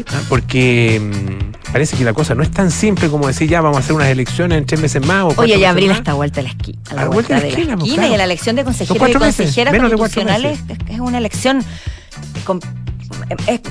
¿ah? 0.07 0.21
Porque 0.29 0.99
mm, 0.99 1.71
parece 1.71 1.97
que 1.97 2.03
la 2.03 2.13
cosa 2.13 2.35
no 2.35 2.43
es 2.43 2.51
tan 2.51 2.71
simple 2.71 3.09
como 3.09 3.27
decir 3.27 3.49
ya 3.49 3.61
vamos 3.61 3.77
a 3.77 3.79
hacer 3.81 3.93
unas 3.93 4.07
elecciones 4.07 4.57
en 4.57 4.65
tres 4.65 4.79
meses 4.81 5.05
más. 5.05 5.25
O 5.25 5.33
Oye, 5.37 5.59
ya 5.59 5.71
abril 5.71 5.91
está 5.91 6.13
vuelta 6.13 6.39
a 6.39 6.43
la 6.43 6.49
esquina. 6.49 6.79
A 6.89 6.95
la, 6.95 7.05
vuelta, 7.07 7.35
de 7.35 7.41
la 7.41 7.47
esquina, 7.47 7.77
pues, 7.77 7.91
y 7.91 7.97
la 7.97 8.23
elección 8.23 8.55
de 8.55 8.63
consejeros 8.63 9.09
y 9.09 9.13
consejeras 9.13 9.77
constitucionales 9.77 10.59
es 10.87 10.99
una 10.99 11.17
elección 11.17 11.63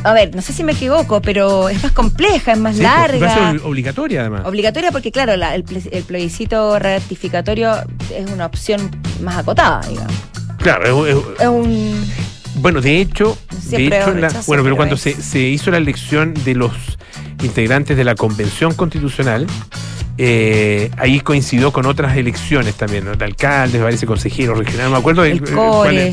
a 0.05 0.13
ver, 0.13 0.35
no 0.35 0.43
sé 0.43 0.53
si 0.53 0.65
me 0.65 0.73
equivoco, 0.73 1.21
pero 1.21 1.69
es 1.69 1.83
más 1.83 1.93
compleja, 1.93 2.53
es 2.53 2.59
más 2.59 2.77
larga. 2.77 3.53
Es 3.53 3.63
obligatoria 3.63 4.21
además. 4.21 4.43
Obligatoria 4.45 4.93
porque, 4.93 5.11
claro, 5.11 5.33
el, 5.33 5.65
plebiscito 6.05 6.79
ratificatorio 6.79 7.75
es 8.15 8.31
una 8.31 8.47
opción 8.47 8.91
más 9.23 9.39
acotada, 9.39 9.81
digamos. 9.89 10.15
Claro, 10.59 11.07
es, 11.07 11.47
un... 11.47 12.05
Bueno, 12.57 12.81
de 12.81 13.01
hecho, 13.01 13.37
de 13.71 13.87
hecho 13.87 14.15
bueno, 14.47 14.63
pero 14.63 14.77
cuando 14.77 14.97
se, 14.97 15.15
se 15.21 15.41
hizo 15.41 15.71
la 15.71 15.77
elección 15.77 16.35
de 16.45 16.55
los 16.55 16.73
integrantes 17.43 17.97
de 17.97 18.05
la 18.05 18.15
Convención 18.15 18.75
Constitucional, 18.75 19.47
eh, 20.19 20.91
ahí 20.97 21.21
coincidió 21.21 21.73
con 21.73 21.87
otras 21.87 22.17
elecciones 22.17 22.75
también, 22.75 23.05
de 23.17 23.25
alcaldes, 23.25 23.83
varios 23.83 24.05
consejeros 24.05 24.59
regionales, 24.59 24.87
no 24.87 24.93
me 24.93 24.99
acuerdo, 24.99 25.23
de, 25.23 25.41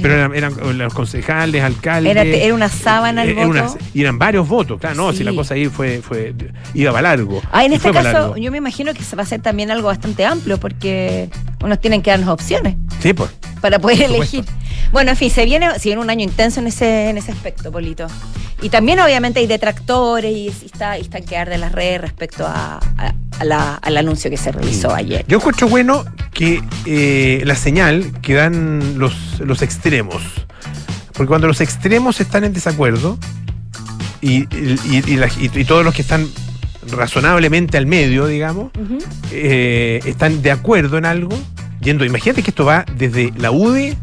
pero 0.01 0.33
eran, 0.33 0.77
los 0.77 0.93
concejales, 0.93 1.63
alcaldes. 1.63 2.15
Era, 2.15 2.53
una 2.53 2.69
sábana 2.69 3.23
el 3.23 3.29
eh, 3.29 3.45
voto. 3.45 3.77
y 3.93 4.01
eran 4.01 4.19
varios 4.19 4.47
votos, 4.47 4.79
claro, 4.79 4.95
no, 4.95 5.13
si 5.13 5.23
la 5.23 5.33
cosa 5.33 5.53
ahí 5.53 5.67
fue, 5.67 6.01
fue 6.01 6.33
iba 6.73 6.91
para 6.91 7.09
largo. 7.09 7.41
Ah, 7.51 7.63
en 7.63 7.73
este 7.73 7.91
caso, 7.91 8.35
yo 8.37 8.51
me 8.51 8.57
imagino 8.57 8.93
que 8.93 9.03
se 9.03 9.15
va 9.15 9.21
a 9.21 9.25
hacer 9.25 9.41
también 9.41 9.71
algo 9.71 9.87
bastante 9.87 10.25
amplio, 10.25 10.59
porque 10.59 11.29
unos 11.63 11.79
tienen 11.79 12.01
que 12.01 12.11
darnos 12.11 12.29
opciones. 12.29 12.75
Sí, 12.99 13.13
pues. 13.13 13.29
Para 13.61 13.79
poder 13.79 14.03
elegir. 14.03 14.43
Bueno, 14.93 15.09
en 15.09 15.17
fin, 15.17 15.31
se 15.31 15.43
viene, 15.43 15.67
se 15.79 15.89
viene 15.89 16.01
un 16.01 16.09
año 16.11 16.23
intenso 16.23 16.59
en 16.59 16.67
ese, 16.67 17.09
en 17.09 17.17
ese 17.17 17.31
aspecto, 17.31 17.71
Polito. 17.71 18.05
Y 18.61 18.69
también 18.69 18.99
obviamente 18.99 19.39
hay 19.39 19.47
detractores 19.47 20.31
y, 20.31 20.47
está, 20.49 20.99
y 20.99 21.01
están 21.01 21.23
que 21.23 21.35
de 21.43 21.57
las 21.57 21.71
redes 21.71 21.99
respecto 21.99 22.45
a, 22.47 22.79
al 23.39 23.97
anuncio 23.97 24.29
que 24.29 24.37
se 24.37 24.51
realizó 24.51 24.93
ayer. 24.93 25.25
Yo 25.27 25.39
encuentro 25.39 25.67
bueno 25.67 26.05
que 26.31 26.61
eh, 26.85 27.41
la 27.43 27.55
señal 27.55 28.13
que 28.21 28.35
dan 28.35 28.99
los, 28.99 29.39
los 29.39 29.63
extremos. 29.63 30.21
Porque 31.13 31.27
cuando 31.27 31.47
los 31.47 31.59
extremos 31.59 32.21
están 32.21 32.43
en 32.43 32.53
desacuerdo 32.53 33.17
y, 34.21 34.47
y, 34.53 35.63
todos 35.65 35.83
los 35.83 35.95
que 35.95 36.03
están 36.03 36.29
razonablemente 36.91 37.77
al 37.79 37.87
medio, 37.87 38.27
digamos, 38.27 38.71
eh, 39.31 40.01
están 40.05 40.43
de 40.43 40.51
acuerdo 40.51 40.99
en 40.99 41.05
algo, 41.05 41.35
yendo, 41.81 42.05
imagínate 42.05 42.43
que 42.43 42.51
esto 42.51 42.63
va 42.63 42.85
desde 42.95 43.33
la 43.37 43.49
UDI 43.49 43.97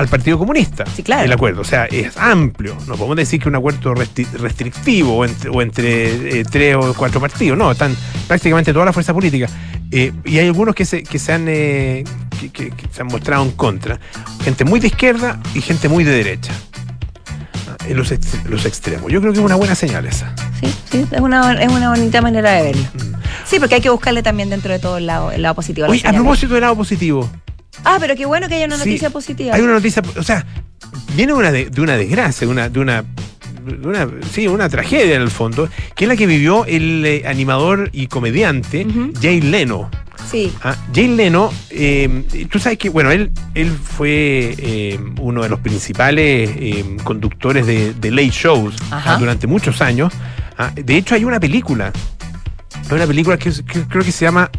al 0.00 0.08
Partido 0.08 0.38
Comunista. 0.38 0.84
Sí, 0.94 1.02
claro. 1.02 1.24
El 1.24 1.32
acuerdo. 1.32 1.60
O 1.60 1.64
sea, 1.64 1.84
es 1.86 2.16
amplio. 2.16 2.76
No 2.86 2.96
podemos 2.96 3.16
decir 3.16 3.40
que 3.40 3.48
un 3.48 3.56
acuerdo 3.56 3.94
restri- 3.94 4.30
restrictivo 4.32 5.16
o 5.18 5.24
entre, 5.24 5.50
o 5.50 5.62
entre, 5.62 6.40
eh, 6.40 6.44
tres 6.50 6.76
o 6.76 6.92
cuatro 6.94 7.20
partidos. 7.20 7.56
No, 7.56 7.70
están 7.70 7.96
prácticamente 8.26 8.72
toda 8.72 8.84
la 8.86 8.92
fuerza 8.92 9.14
política. 9.14 9.48
Eh, 9.92 10.12
y 10.24 10.38
hay 10.38 10.46
algunos 10.46 10.74
que 10.74 10.84
se, 10.84 11.02
que 11.02 11.18
se 11.18 11.32
han 11.32 11.46
eh, 11.48 12.04
que, 12.40 12.48
que- 12.50 12.70
que 12.70 12.86
se 12.92 13.02
han 13.02 13.08
mostrado 13.08 13.44
en 13.44 13.52
contra. 13.52 13.98
Gente 14.44 14.64
muy 14.64 14.80
de 14.80 14.88
izquierda 14.88 15.38
y 15.54 15.60
gente 15.60 15.88
muy 15.88 16.04
de 16.04 16.12
derecha. 16.12 16.52
En 17.88 17.96
los, 17.96 18.12
ex- 18.12 18.44
los 18.44 18.66
extremos. 18.66 19.10
Yo 19.10 19.20
creo 19.20 19.32
que 19.32 19.38
es 19.38 19.44
una 19.44 19.54
buena 19.56 19.74
señal 19.74 20.04
esa. 20.06 20.34
Sí, 20.60 20.72
sí, 20.90 21.06
es 21.10 21.20
una, 21.20 21.54
es 21.60 21.70
una 21.72 21.88
bonita 21.90 22.20
manera 22.20 22.50
de 22.52 22.62
verlo. 22.62 22.82
Mm. 22.94 23.14
Sí, 23.46 23.58
porque 23.58 23.76
hay 23.76 23.80
que 23.80 23.90
buscarle 23.90 24.22
también 24.22 24.50
dentro 24.50 24.70
de 24.72 24.78
todo 24.78 24.98
el 24.98 25.06
lado, 25.06 25.32
el 25.32 25.42
lado 25.42 25.54
positivo. 25.54 25.88
Oye, 25.88 26.06
a 26.06 26.12
propósito 26.12 26.54
del 26.54 26.60
lado 26.60 26.76
positivo. 26.76 27.28
Ah, 27.84 27.96
pero 28.00 28.14
qué 28.16 28.26
bueno 28.26 28.48
que 28.48 28.54
haya 28.56 28.66
una 28.66 28.76
Sí, 28.78 28.88
noticia 28.90 29.10
positiva. 29.10 29.54
Hay 29.54 29.62
una 29.62 29.72
noticia, 29.74 30.02
o 30.16 30.22
sea, 30.22 30.44
viene 31.16 31.32
una 31.32 31.50
de, 31.52 31.70
de 31.70 31.80
una 31.80 31.96
desgracia, 31.96 32.46
de 32.46 32.52
una, 32.52 32.68
de 32.68 32.78
una, 32.80 33.02
de 33.64 33.88
una, 33.88 34.08
sí, 34.32 34.46
una 34.48 34.68
tragedia 34.68 35.16
en 35.16 35.22
el 35.22 35.30
fondo, 35.30 35.68
que 35.94 36.04
es 36.04 36.08
la 36.08 36.16
que 36.16 36.26
vivió 36.26 36.64
el 36.66 37.04
eh, 37.06 37.22
animador 37.26 37.88
y 37.92 38.06
comediante. 38.06 38.86
Jay 39.20 39.40
Leno. 39.40 39.90
Sí. 40.30 40.52
Ah, 40.62 40.76
Jay 40.94 41.08
Leno, 41.08 41.50
eh, 41.70 42.46
tú 42.50 42.58
sabes 42.58 42.78
que, 42.78 42.88
bueno, 42.90 43.10
él, 43.10 43.32
él 43.54 43.70
fue 43.70 44.54
eh, 44.58 45.00
uno 45.18 45.42
de 45.42 45.48
los 45.48 45.60
principales 45.60 46.50
conductores 47.02 47.66
de, 47.66 47.94
de 47.94 48.10
late 48.10 48.30
shows 48.30 48.76
ah, 48.90 49.16
durante 49.18 49.46
muchos 49.46 49.80
años. 49.80 50.12
Ah, 50.58 50.70
de 50.74 50.96
hecho, 50.96 51.14
hay 51.14 51.24
una 51.24 51.40
película, 51.40 51.90
hay 52.90 52.94
una 52.96 53.06
película 53.06 53.38
que 53.38 53.50
creo 53.88 54.04
que 54.04 54.12
se 54.12 54.26
llama 54.26 54.50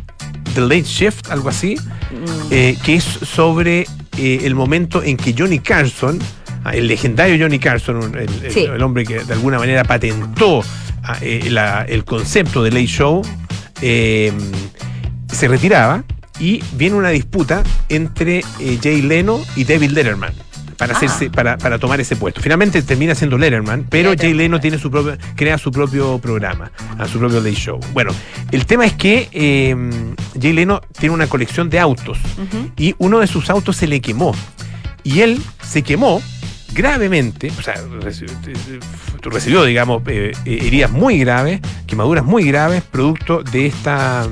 The 0.51 0.61
Late 0.61 0.83
Shift, 0.83 1.29
algo 1.31 1.49
así, 1.49 1.75
Mm, 2.11 2.25
eh, 2.51 2.77
que 2.83 2.95
es 2.95 3.03
sobre 3.03 3.85
eh, 4.17 4.39
el 4.43 4.53
momento 4.55 5.01
en 5.01 5.15
que 5.17 5.33
Johnny 5.37 5.59
Carson, 5.59 6.19
ah, 6.65 6.71
el 6.75 6.87
legendario 6.87 7.37
Johnny 7.41 7.57
Carson, 7.59 8.13
el, 8.15 8.29
el- 8.43 8.51
Sí. 8.51 8.65
el 8.65 8.81
hombre 8.83 9.05
que 9.05 9.23
de 9.23 9.33
alguna 9.33 9.57
manera 9.59 9.83
patentó 9.85 10.61
ah, 11.03 11.17
eh, 11.21 11.47
la- 11.49 11.83
el 11.87 12.03
concepto 12.03 12.61
de 12.63 12.69
Late 12.71 12.85
Show, 12.87 13.21
se 13.79 15.47
retiraba 15.47 16.03
y 16.39 16.61
viene 16.73 16.95
una 16.95 17.09
disputa 17.09 17.63
entre 17.89 18.43
Jay 18.81 19.01
Leno 19.01 19.41
y 19.55 19.63
David 19.63 19.91
Letterman. 19.91 20.33
Para, 20.81 20.93
Ah. 20.93 20.97
hacerse, 20.97 21.29
para, 21.29 21.57
para 21.57 21.77
tomar 21.77 21.99
ese 22.01 22.15
puesto. 22.15 22.41
Finalmente 22.41 22.81
termina 22.81 23.13
siendo 23.13 23.37
Letterman, 23.37 23.85
pero 23.89 24.09
Letterman. 24.09 24.17
Jay 24.17 24.33
Leno 24.33 24.59
tiene 24.59 24.79
su 24.79 24.89
propio, 24.89 25.15
crea 25.35 25.57
su 25.59 25.71
propio 25.71 26.17
programa, 26.19 26.71
a 26.97 27.07
su 27.07 27.19
propio 27.19 27.37
Late 27.39 27.53
Show. 27.55 27.79
Bueno, 27.93 28.11
el 28.51 28.65
tema 28.65 28.85
es 28.87 28.93
que 28.93 29.29
eh, 29.31 29.75
Jay 30.41 30.53
Leno 30.53 30.81
tiene 30.99 31.13
una 31.13 31.27
colección 31.27 31.69
de 31.69 31.79
autos 31.79 32.17
y 32.77 32.95
uno 32.97 33.19
de 33.19 33.27
sus 33.27 33.49
autos 33.51 33.77
se 33.77 33.85
le 33.85 34.01
quemó. 34.01 34.33
Y 35.03 35.21
él 35.21 35.39
se 35.63 35.83
quemó 35.83 36.21
gravemente, 36.73 37.51
o 37.57 37.61
sea, 37.61 37.75
recibió, 39.21 39.63
digamos, 39.65 40.01
eh, 40.07 40.31
eh, 40.45 40.59
heridas 40.63 40.91
muy 40.91 41.19
graves, 41.19 41.59
quemaduras 41.85 42.23
muy 42.25 42.43
graves, 42.45 42.81
producto 42.83 43.43
de 43.43 43.67
esta 43.67 44.27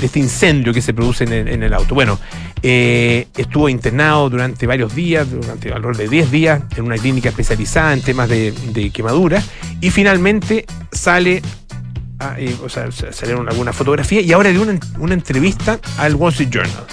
de 0.00 0.06
este 0.06 0.18
incendio 0.18 0.72
que 0.72 0.80
se 0.80 0.94
produce 0.94 1.24
en 1.24 1.32
el, 1.34 1.48
en 1.48 1.62
el 1.62 1.74
auto. 1.74 1.94
Bueno, 1.94 2.18
eh, 2.62 3.26
estuvo 3.36 3.68
internado 3.68 4.28
durante 4.30 4.66
varios 4.66 4.94
días, 4.94 5.30
durante 5.30 5.68
alrededor 5.72 5.96
de 5.96 6.08
10 6.08 6.30
días, 6.30 6.62
en 6.76 6.84
una 6.84 6.96
clínica 6.96 7.28
especializada 7.30 7.92
en 7.92 8.02
temas 8.02 8.28
de, 8.28 8.52
de 8.72 8.90
quemaduras, 8.90 9.44
y 9.80 9.90
finalmente 9.90 10.66
sale 10.92 11.42
ah, 12.18 12.34
eh, 12.38 12.54
o 12.62 12.68
sea, 12.68 12.90
sa- 12.92 13.12
salieron 13.12 13.48
algunas 13.48 13.74
fotografías 13.74 14.24
y 14.24 14.32
ahora 14.32 14.50
dio 14.50 14.62
una, 14.62 14.78
una 14.98 15.14
entrevista 15.14 15.78
al 15.98 16.14
Wall 16.16 16.32
Street 16.32 16.50
Journal. 16.50 16.84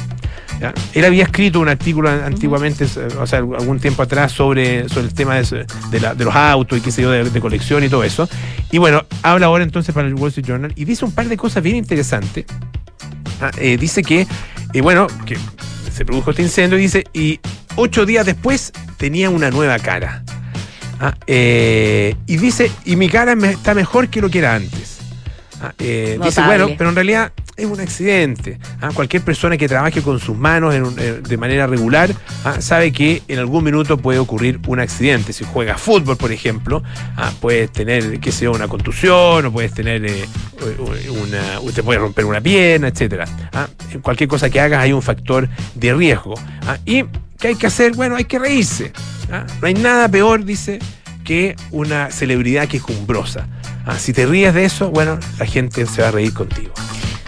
¿ya? 0.61 0.73
Él 0.93 1.03
había 1.05 1.23
escrito 1.23 1.59
un 1.59 1.67
artículo 1.69 2.09
an- 2.09 2.23
antiguamente, 2.23 2.85
eh, 2.85 3.07
o 3.19 3.27
sea, 3.27 3.39
algún 3.39 3.79
tiempo 3.79 4.01
atrás, 4.03 4.31
sobre, 4.31 4.87
sobre 4.87 5.07
el 5.07 5.13
tema 5.13 5.35
de, 5.35 5.41
eso- 5.41 5.57
de 5.91 5.99
la- 5.99 6.15
de 6.15 6.23
los 6.23 6.33
autos 6.35 6.77
y 6.77 6.81
qué 6.81 6.91
sé 6.91 7.01
yo, 7.01 7.11
de, 7.11 7.29
de 7.29 7.41
colección 7.41 7.83
y 7.83 7.89
todo 7.89 8.03
eso. 8.05 8.29
Y 8.71 8.77
bueno, 8.77 9.03
habla 9.21 9.47
ahora 9.47 9.63
entonces 9.65 9.93
para 9.93 10.07
el 10.07 10.15
Wall 10.15 10.29
Street 10.29 10.45
Journal 10.47 10.71
y 10.77 10.85
dice 10.85 11.03
un 11.03 11.11
par 11.11 11.27
de 11.27 11.35
cosas 11.35 11.61
bien 11.61 11.75
interesantes. 11.75 12.45
Ah, 13.41 13.51
eh, 13.57 13.77
dice 13.77 14.01
que, 14.01 14.25
eh, 14.77 14.81
bueno, 14.81 15.07
que 15.25 15.37
se 15.93 16.05
produjo 16.05 16.31
este 16.31 16.43
incendio 16.43 16.77
y 16.77 16.83
dice, 16.83 17.03
y 17.13 17.39
ocho 17.75 18.05
días 18.05 18.25
después 18.25 18.71
tenía 18.97 19.29
una 19.29 19.49
nueva 19.51 19.79
cara. 19.79 20.23
Ah, 20.99 21.13
eh, 21.27 22.15
y 22.25 22.37
dice, 22.37 22.71
y 22.85 22.95
mi 22.95 23.07
cara 23.09 23.35
me- 23.35 23.51
está 23.51 23.73
mejor 23.73 24.09
que 24.09 24.21
lo 24.21 24.29
que 24.29 24.39
era 24.39 24.55
antes. 24.55 24.96
Ah, 25.61 25.73
eh, 25.79 26.17
dice, 26.27 26.41
bueno, 26.47 26.65
pero 26.77 26.89
en 26.89 26.95
realidad 26.95 27.31
es 27.55 27.65
un 27.65 27.79
accidente. 27.79 28.59
Ah, 28.79 28.91
cualquier 28.93 29.23
persona 29.23 29.57
que 29.57 29.67
trabaje 29.67 30.03
con 30.03 30.19
sus 30.19 30.37
manos 30.37 30.75
en 30.75 30.83
un- 30.83 30.95
eh, 30.99 31.21
de 31.27 31.37
manera 31.37 31.65
regular 31.65 32.11
ah, 32.45 32.61
sabe 32.61 32.91
que 32.91 33.23
en 33.27 33.39
algún 33.39 33.63
minuto 33.63 33.97
puede 33.97 34.19
ocurrir 34.19 34.59
un 34.67 34.79
accidente. 34.79 35.33
Si 35.33 35.43
juegas 35.45 35.81
fútbol, 35.81 36.15
por 36.17 36.31
ejemplo, 36.31 36.83
ah, 37.15 37.31
puedes 37.41 37.71
tener, 37.71 38.19
qué 38.19 38.31
sé 38.31 38.45
yo, 38.45 38.51
una 38.51 38.67
contusión, 38.67 39.45
o 39.47 39.51
puedes 39.51 39.73
tener 39.73 40.05
eh, 40.05 40.25
una. 41.09 41.59
Usted 41.61 41.83
puede 41.83 41.99
romper 41.99 42.25
una 42.25 42.41
pierna. 42.41 42.91
Ah, 43.53 43.67
en 43.91 44.01
cualquier 44.01 44.29
cosa 44.29 44.49
que 44.49 44.59
hagas 44.59 44.81
hay 44.83 44.93
un 44.93 45.01
factor 45.01 45.49
de 45.75 45.93
riesgo. 45.93 46.35
Y 46.85 47.03
¿qué 47.39 47.49
hay 47.49 47.55
que 47.55 47.67
hacer? 47.67 47.93
Bueno, 47.93 48.15
hay 48.15 48.25
que 48.25 48.37
reírse. 48.39 48.91
No 49.61 49.67
hay 49.67 49.73
nada 49.73 50.07
peor, 50.07 50.45
dice, 50.45 50.79
que 51.23 51.55
una 51.71 52.11
celebridad 52.11 52.67
quejumbrosa. 52.67 53.47
Ah, 53.87 53.97
si 53.97 54.11
te 54.13 54.25
ríes 54.25 54.53
de 54.53 54.65
eso, 54.65 54.89
bueno, 54.91 55.17
la 55.39 55.45
gente 55.45 55.85
se 55.85 56.01
va 56.01 56.09
a 56.09 56.11
reír 56.11 56.33
contigo. 56.33 56.73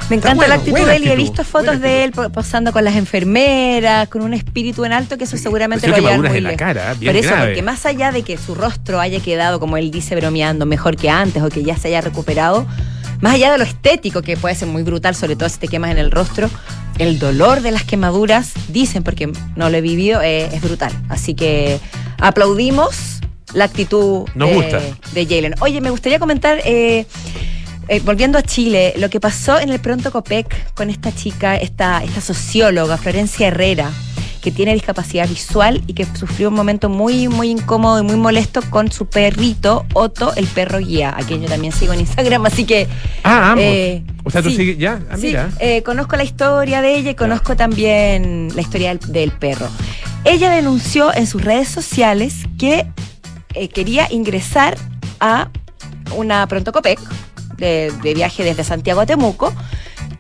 Me 0.10 0.16
encanta 0.16 0.36
bueno, 0.38 0.50
la 0.56 0.60
actitud 0.60 0.80
de 0.88 0.96
él 0.96 1.06
y 1.06 1.10
he 1.10 1.16
visto 1.16 1.44
fotos 1.44 1.80
de 1.80 2.04
él 2.04 2.12
po- 2.12 2.30
posando 2.32 2.72
con 2.74 2.84
las 2.84 2.96
enfermeras, 2.96 4.08
con 4.10 4.24
un 4.24 4.34
espíritu 4.34 4.84
en 4.84 4.92
alto 4.92 5.18
que 5.20 5.26
eso 5.26 5.38
seguramente 5.38 5.88
lo 5.88 5.94
va 6.04 6.16
a 6.16 6.18
muy 6.18 6.38
en 6.38 6.44
la 6.44 6.56
cara, 6.58 6.96
bien 6.96 7.14
Por 7.14 7.20
eso, 7.20 7.30
grave. 7.30 7.46
porque 7.50 7.62
más 7.62 7.86
allá 7.86 8.12
de 8.12 8.24
que 8.24 8.36
su 8.38 8.56
rostro 8.56 9.00
haya 9.00 9.20
quedado, 9.20 9.60
como 9.60 9.78
él 9.78 9.92
dice, 9.92 10.16
bromeando, 10.16 10.66
mejor 10.66 10.96
que 10.98 11.10
antes 11.12 11.44
o 11.44 11.50
que 11.50 11.64
ya 11.64 11.78
se 11.78 11.90
haya 11.90 12.02
recuperado, 12.02 12.66
más 13.22 13.36
allá 13.36 13.52
de 13.52 13.60
lo 13.60 13.64
estético, 13.66 14.24
que 14.24 14.36
puede 14.36 14.56
ser 14.56 14.68
muy 14.68 14.82
brutal, 14.82 15.14
sobre 15.14 15.36
todo 15.36 15.48
si 15.48 15.60
te 15.60 15.68
quemas 15.68 15.92
en 15.92 16.00
el 16.00 16.10
rostro, 16.10 16.50
el 16.98 17.20
dolor 17.20 17.62
de 17.62 17.70
las 17.72 17.84
quemaduras, 17.84 18.54
dicen, 18.70 19.04
porque 19.04 19.32
no 19.56 19.70
lo 19.70 19.78
he 19.78 19.82
vivido, 19.82 20.22
eh, 20.24 20.50
es 20.52 20.62
brutal. 20.62 20.92
Así 21.10 21.36
que 21.36 21.80
aplaudimos 22.18 23.19
la 23.54 23.66
actitud 23.66 24.28
Nos 24.36 24.50
de, 24.50 24.56
gusta. 24.56 24.82
de 25.14 25.26
Jalen. 25.26 25.56
Oye, 25.62 25.82
me 25.82 25.90
gustaría 25.90 26.20
comentar... 26.20 26.60
eh, 26.66 27.06
eh, 27.92 28.02
volviendo 28.06 28.38
a 28.38 28.44
Chile, 28.44 28.94
lo 28.98 29.10
que 29.10 29.20
pasó 29.20 29.60
en 29.60 29.70
el 29.70 29.80
Pronto 29.80 30.12
Copec 30.12 30.74
con 30.76 30.92
esta 30.92 31.12
chica, 31.12 31.58
esta, 31.58 32.04
esta 32.04 32.22
socióloga, 32.22 32.98
Florencia 32.98 33.48
Herrera, 33.48 33.90
que 34.44 34.52
tiene 34.52 34.76
discapacidad 34.76 35.28
visual 35.28 35.82
y 35.88 35.94
que 35.94 36.06
sufrió 36.06 36.50
un 36.50 36.54
momento 36.54 36.88
muy, 36.88 37.28
muy 37.30 37.50
incómodo 37.50 38.00
y 38.00 38.04
muy 38.04 38.16
molesto 38.16 38.62
con 38.70 38.92
su 38.92 39.08
perrito, 39.08 39.88
Otto, 39.96 40.36
el 40.36 40.46
perro 40.46 40.78
guía, 40.78 41.16
a 41.18 41.24
quien 41.24 41.42
yo 41.42 41.48
también 41.50 41.74
sigo 41.74 41.92
en 41.94 42.02
Instagram, 42.02 42.46
así 42.46 42.64
que... 42.64 42.88
Ah, 43.24 43.54
ambos. 43.54 43.66
Eh, 43.66 44.04
o 44.24 44.30
sea, 44.30 44.44
tú 44.44 44.52
sí. 44.52 44.58
sigues. 44.58 44.78
Ya, 44.78 45.02
ah, 45.10 45.18
Sí, 45.18 45.36
eh, 45.60 45.82
conozco 45.82 46.16
la 46.16 46.24
historia 46.24 46.84
de 46.84 46.96
ella 46.96 47.10
y 47.10 47.16
conozco 47.16 47.56
también 47.56 48.50
la 48.54 48.62
historia 48.62 48.90
del, 48.90 49.00
del 49.12 49.32
perro. 49.32 49.68
Ella 50.26 50.52
denunció 50.52 51.12
en 51.12 51.26
sus 51.26 51.44
redes 51.44 51.70
sociales 51.70 52.36
que 52.60 52.86
eh, 53.60 53.70
quería 53.70 54.08
ingresar 54.10 54.78
a 55.20 55.50
una 56.16 56.48
Pronto 56.48 56.72
Copec 56.72 57.00
de, 57.58 57.92
de 58.02 58.14
viaje 58.14 58.44
desde 58.44 58.64
Santiago 58.64 59.02
a 59.02 59.06
Temuco 59.06 59.54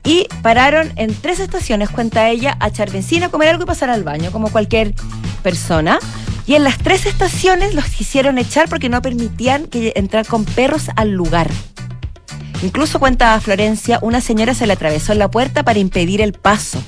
y 0.03 0.27
pararon 0.41 0.91
en 0.96 1.13
tres 1.13 1.39
estaciones, 1.39 1.89
cuenta 1.89 2.29
ella, 2.29 2.58
a 2.60 2.67
echar 2.67 2.91
benzina, 2.91 3.29
comer 3.29 3.50
algo 3.50 3.63
y 3.63 3.65
pasar 3.65 3.89
al 3.89 4.03
baño, 4.03 4.31
como 4.31 4.51
cualquier 4.51 4.93
persona. 5.43 6.00
Y 6.46 6.55
en 6.55 6.63
las 6.63 6.79
tres 6.79 7.05
estaciones 7.05 7.75
los 7.75 7.86
quisieron 7.86 8.38
echar 8.39 8.67
porque 8.69 8.89
no 8.89 9.01
permitían 9.01 9.67
que 9.67 9.93
entrar 9.96 10.25
con 10.25 10.46
perros 10.46 10.89
al 10.96 11.12
lugar. 11.12 11.50
Incluso 12.62 13.00
cuenta 13.00 13.39
Florencia, 13.39 14.00
una 14.01 14.19
señora 14.19 14.53
se 14.53 14.67
le 14.67 14.74
atravesó 14.74 15.13
en 15.13 15.19
la 15.19 15.31
puerta 15.31 15.63
para 15.63 15.79
impedir 15.79 16.22
el 16.22 16.34
paso. 16.34 16.81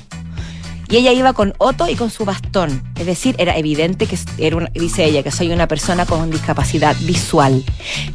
Y 0.92 0.96
ella 0.98 1.12
iba 1.12 1.32
con 1.32 1.54
Otto 1.56 1.88
y 1.88 1.96
con 1.96 2.10
su 2.10 2.26
bastón. 2.26 2.82
Es 2.98 3.06
decir, 3.06 3.34
era 3.38 3.56
evidente 3.56 4.04
que 4.06 4.18
era 4.36 4.56
una- 4.58 4.70
dice 4.74 5.06
ella 5.06 5.22
que 5.22 5.30
soy 5.30 5.50
una 5.50 5.66
persona 5.66 6.04
con 6.04 6.30
discapacidad 6.30 6.94
visual. 7.00 7.64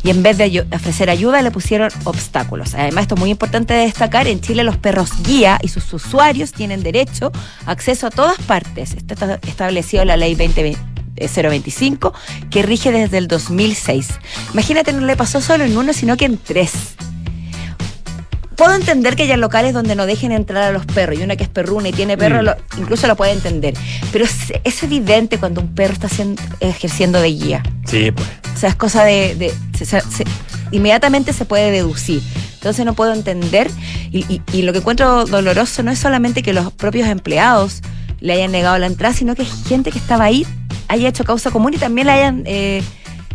Y 0.03 0.11
en 0.11 0.21
vez 0.21 0.37
de 0.37 0.63
ofrecer 0.71 1.09
ayuda 1.09 1.41
le 1.41 1.49
pusieron 1.49 1.89
obstáculos. 2.03 2.75
Además, 2.75 3.01
esto 3.01 3.15
es 3.15 3.19
muy 3.19 3.31
importante 3.31 3.73
de 3.73 3.79
destacar, 3.85 4.27
en 4.27 4.41
Chile 4.41 4.63
los 4.63 4.77
perros 4.77 5.09
guía 5.23 5.57
y 5.63 5.69
sus 5.69 5.91
usuarios 5.91 6.51
tienen 6.51 6.83
derecho 6.83 7.31
a 7.65 7.71
acceso 7.71 8.05
a 8.05 8.11
todas 8.11 8.37
partes. 8.43 8.93
Esto 8.93 9.15
está 9.15 9.39
establecido 9.47 10.03
en 10.03 10.09
la 10.09 10.17
ley 10.17 10.35
2020 10.35 10.79
eh, 11.15 11.27
025 11.27 12.13
que 12.51 12.61
rige 12.61 12.91
desde 12.91 13.17
el 13.17 13.27
2006. 13.27 14.07
Imagínate, 14.53 14.93
no 14.93 15.03
le 15.03 15.15
pasó 15.15 15.41
solo 15.41 15.63
en 15.63 15.75
uno, 15.75 15.93
sino 15.93 16.15
que 16.15 16.25
en 16.25 16.37
tres. 16.37 16.71
Puedo 18.57 18.73
entender 18.73 19.15
que 19.15 19.23
haya 19.23 19.37
locales 19.37 19.73
donde 19.73 19.95
no 19.95 20.05
dejen 20.07 20.31
entrar 20.31 20.63
a 20.63 20.71
los 20.71 20.85
perros 20.85 21.19
y 21.19 21.23
una 21.23 21.35
que 21.35 21.43
es 21.43 21.49
perruna 21.49 21.89
y 21.89 21.93
tiene 21.93 22.17
perro, 22.17 22.41
Mm. 22.41 22.45
lo- 22.45 22.55
incluso 22.79 23.05
lo 23.07 23.15
puede 23.15 23.31
entender. 23.33 23.75
Pero 24.11 24.25
es, 24.25 24.51
es 24.63 24.83
evidente 24.83 25.37
cuando 25.37 25.61
un 25.61 25.73
perro 25.75 25.93
está 25.93 26.07
haciendo- 26.07 26.41
ejerciendo 26.59 27.21
de 27.21 27.27
guía. 27.29 27.63
Sí, 27.85 28.11
pues. 28.11 28.27
O 28.55 28.59
sea, 28.59 28.69
es 28.69 28.75
cosa 28.75 29.03
de... 29.03 29.35
de- 29.35 29.53
se- 29.77 29.85
se- 29.85 30.01
se- 30.01 30.23
inmediatamente 30.71 31.33
se 31.33 31.45
puede 31.45 31.69
deducir. 31.71 32.21
Entonces 32.55 32.83
no 32.83 32.93
puedo 32.95 33.13
entender. 33.13 33.69
Y, 34.11 34.25
y- 34.33 34.41
y 34.51 34.63
lo 34.63 34.73
que 34.73 34.79
encuentro 34.79 35.25
doloroso 35.25 35.83
no 35.83 35.91
es 35.91 35.99
solamente 35.99 36.41
que 36.41 36.51
los 36.53 36.73
propios 36.73 37.07
empleados 37.07 37.81
le 38.19 38.33
hayan 38.33 38.51
negado 38.51 38.77
la 38.79 38.87
entrada, 38.87 39.13
sino 39.13 39.35
que 39.35 39.45
gente 39.45 39.91
que 39.91 39.99
estaba 39.99 40.23
ahí 40.25 40.45
haya 40.87 41.07
hecho 41.09 41.23
causa 41.23 41.51
común 41.51 41.75
y 41.75 41.77
también 41.77 42.07
le 42.07 42.13
hayan 42.13 42.43
eh, 42.47 42.81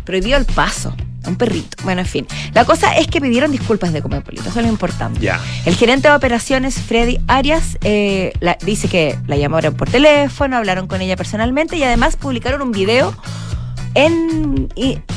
prohibido 0.03 0.37
el 0.37 0.43
paso 0.45 0.93
un 1.27 1.35
perrito. 1.35 1.77
Bueno, 1.83 2.01
en 2.01 2.07
fin. 2.07 2.27
La 2.53 2.65
cosa 2.65 2.95
es 2.97 3.07
que 3.07 3.19
pidieron 3.21 3.51
disculpas 3.51 3.93
de 3.93 4.01
Comepolito, 4.01 4.49
eso 4.49 4.59
es 4.59 4.65
lo 4.65 4.71
importante. 4.71 5.19
El 5.65 5.75
gerente 5.75 6.07
de 6.09 6.15
operaciones, 6.15 6.75
Freddy 6.75 7.19
Arias, 7.27 7.77
eh, 7.83 8.33
la- 8.39 8.57
dice 8.63 8.87
que 8.87 9.17
la 9.27 9.37
llamaron 9.37 9.73
por 9.75 9.89
teléfono, 9.89 10.57
hablaron 10.57 10.87
con 10.87 11.01
ella 11.01 11.15
personalmente 11.15 11.77
y 11.77 11.83
además 11.83 12.15
publicaron 12.15 12.61
un 12.61 12.71
video 12.71 13.13
en 13.95 14.69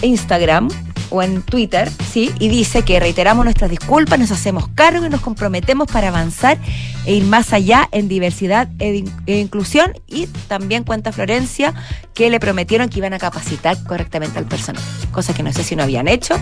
Instagram 0.02 0.68
o 1.10 1.22
en 1.22 1.42
Twitter, 1.42 1.90
¿sí? 2.10 2.32
Y 2.38 2.48
dice 2.48 2.82
que 2.82 2.98
reiteramos 2.98 3.44
nuestras 3.44 3.70
disculpas, 3.70 4.18
nos 4.18 4.30
hacemos 4.30 4.68
cargo 4.68 5.06
y 5.06 5.08
nos 5.08 5.20
comprometemos 5.20 5.86
para 5.90 6.08
avanzar 6.08 6.58
e 7.04 7.14
ir 7.14 7.24
más 7.24 7.52
allá 7.52 7.88
en 7.92 8.08
diversidad 8.08 8.68
e, 8.78 9.04
e 9.26 9.38
inclusión. 9.38 9.92
Y 10.06 10.26
también 10.48 10.84
cuenta 10.84 11.12
Florencia 11.12 11.74
que 12.14 12.30
le 12.30 12.40
prometieron 12.40 12.88
que 12.88 12.98
iban 12.98 13.14
a 13.14 13.18
capacitar 13.18 13.82
correctamente 13.84 14.38
al 14.38 14.46
personal, 14.46 14.82
cosa 15.12 15.32
que 15.34 15.42
no 15.42 15.52
sé 15.52 15.62
si 15.62 15.76
no 15.76 15.82
habían 15.82 16.08
hecho 16.08 16.34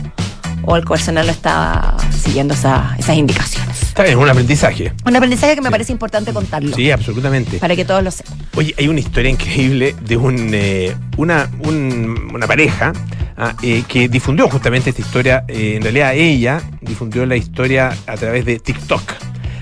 o 0.66 0.76
el 0.76 0.84
personal 0.84 1.26
no 1.26 1.32
estaba 1.32 1.96
siguiendo 2.22 2.54
esa- 2.54 2.94
esas 2.98 3.16
indicaciones. 3.16 3.82
Está 3.82 4.02
bien, 4.02 4.18
un 4.18 4.28
aprendizaje. 4.28 4.92
Un 5.06 5.14
aprendizaje 5.16 5.54
que 5.54 5.60
me 5.60 5.68
Sí. 5.68 5.72
parece 5.72 5.92
importante 5.92 6.32
contarlo, 6.32 6.74
Sí, 6.74 6.90
absolutamente. 6.90 7.58
para 7.58 7.76
que 7.76 7.84
todos 7.84 8.02
lo 8.02 8.10
sepan. 8.10 8.38
Oye, 8.56 8.74
hay 8.78 8.88
una 8.88 9.00
historia 9.00 9.30
increíble 9.30 9.94
de 10.00 10.16
un, 10.16 10.50
eh, 10.52 10.94
una, 11.16 11.48
un- 11.60 12.30
una 12.34 12.46
pareja 12.46 12.92
ah, 13.36 13.54
eh, 13.62 13.82
que 13.88 14.08
difundió 14.08 14.48
justamente 14.48 14.90
esta 14.90 15.02
historia. 15.02 15.44
eh, 15.48 15.74
en 15.76 15.82
realidad 15.82 16.14
ella 16.14 16.62
difundió 16.80 17.26
la 17.26 17.34
historia 17.36 17.96
a 18.06 18.14
través 18.16 18.44
de 18.44 18.60
TikTok. 18.60 19.02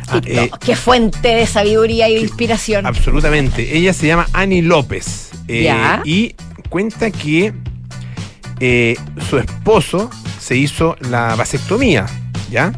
Ah, 0.09 0.21
eh, 0.27 0.41
TikTok, 0.41 0.59
qué 0.63 0.77
fuente 0.77 1.29
de 1.29 1.47
sabiduría 1.47 2.07
y 2.09 2.17
de 2.17 2.21
inspiración. 2.21 2.85
absolutamente. 2.87 3.77
Ella 3.77 3.95
se 3.95 4.07
llama 4.07 4.27
Annie 4.35 4.61
López. 4.63 5.31
Ya. 5.49 6.03
Y 6.05 6.35
cuenta 6.69 7.11
que 7.11 7.53
eh, 8.65 8.97
su 9.29 9.39
esposo 9.39 10.09
se 10.41 10.57
hizo 10.57 10.97
la 11.01 11.35
vasectomía, 11.35 12.07
¿ya? 12.51 12.73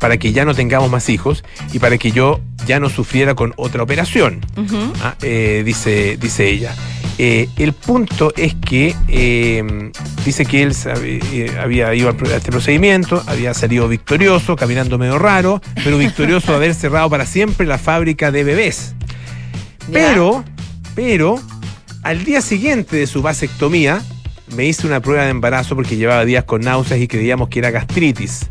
Para 0.00 0.16
que 0.18 0.32
ya 0.32 0.44
no 0.44 0.54
tengamos 0.54 0.90
más 0.90 1.08
hijos 1.08 1.44
y 1.72 1.78
para 1.78 1.98
que 1.98 2.10
yo 2.10 2.40
ya 2.66 2.80
no 2.80 2.88
sufriera 2.90 3.34
con 3.34 3.54
otra 3.56 3.82
operación. 3.84 4.40
Ah, 5.02 5.14
eh, 5.22 5.62
dice, 5.64 6.16
dice 6.20 6.48
ella. 6.50 6.74
Eh, 7.20 7.48
el 7.56 7.72
punto 7.72 8.32
es 8.36 8.54
que 8.54 8.94
eh, 9.08 9.90
dice 10.24 10.46
que 10.46 10.62
él 10.62 10.72
sabe- 10.74 11.20
eh, 11.32 11.56
había 11.60 11.92
ido 11.94 12.08
a 12.10 12.12
este 12.36 12.50
procedimiento, 12.52 13.22
había 13.26 13.54
salido 13.54 13.88
victorioso, 13.88 14.54
caminando 14.56 14.98
medio 14.98 15.18
raro, 15.18 15.60
pero 15.82 15.96
victorioso 15.98 16.52
de 16.52 16.56
haber 16.56 16.74
cerrado 16.74 17.08
para 17.10 17.24
siempre 17.26 17.66
la 17.66 17.78
fábrica 17.78 18.30
de 18.30 18.44
bebés. 18.44 18.94
Pero, 19.92 20.44
pero, 20.94 21.40
al 22.02 22.24
día 22.24 22.40
siguiente 22.40 22.96
de 22.96 23.06
su 23.06 23.22
vasectomía, 23.22 24.00
me 24.56 24.64
hice 24.66 24.86
una 24.86 25.00
prueba 25.00 25.24
de 25.24 25.30
embarazo 25.30 25.74
porque 25.74 25.96
llevaba 25.96 26.24
días 26.24 26.44
con 26.44 26.60
náuseas 26.62 27.00
y 27.00 27.08
creíamos 27.08 27.48
que 27.48 27.58
era 27.60 27.70
gastritis. 27.70 28.46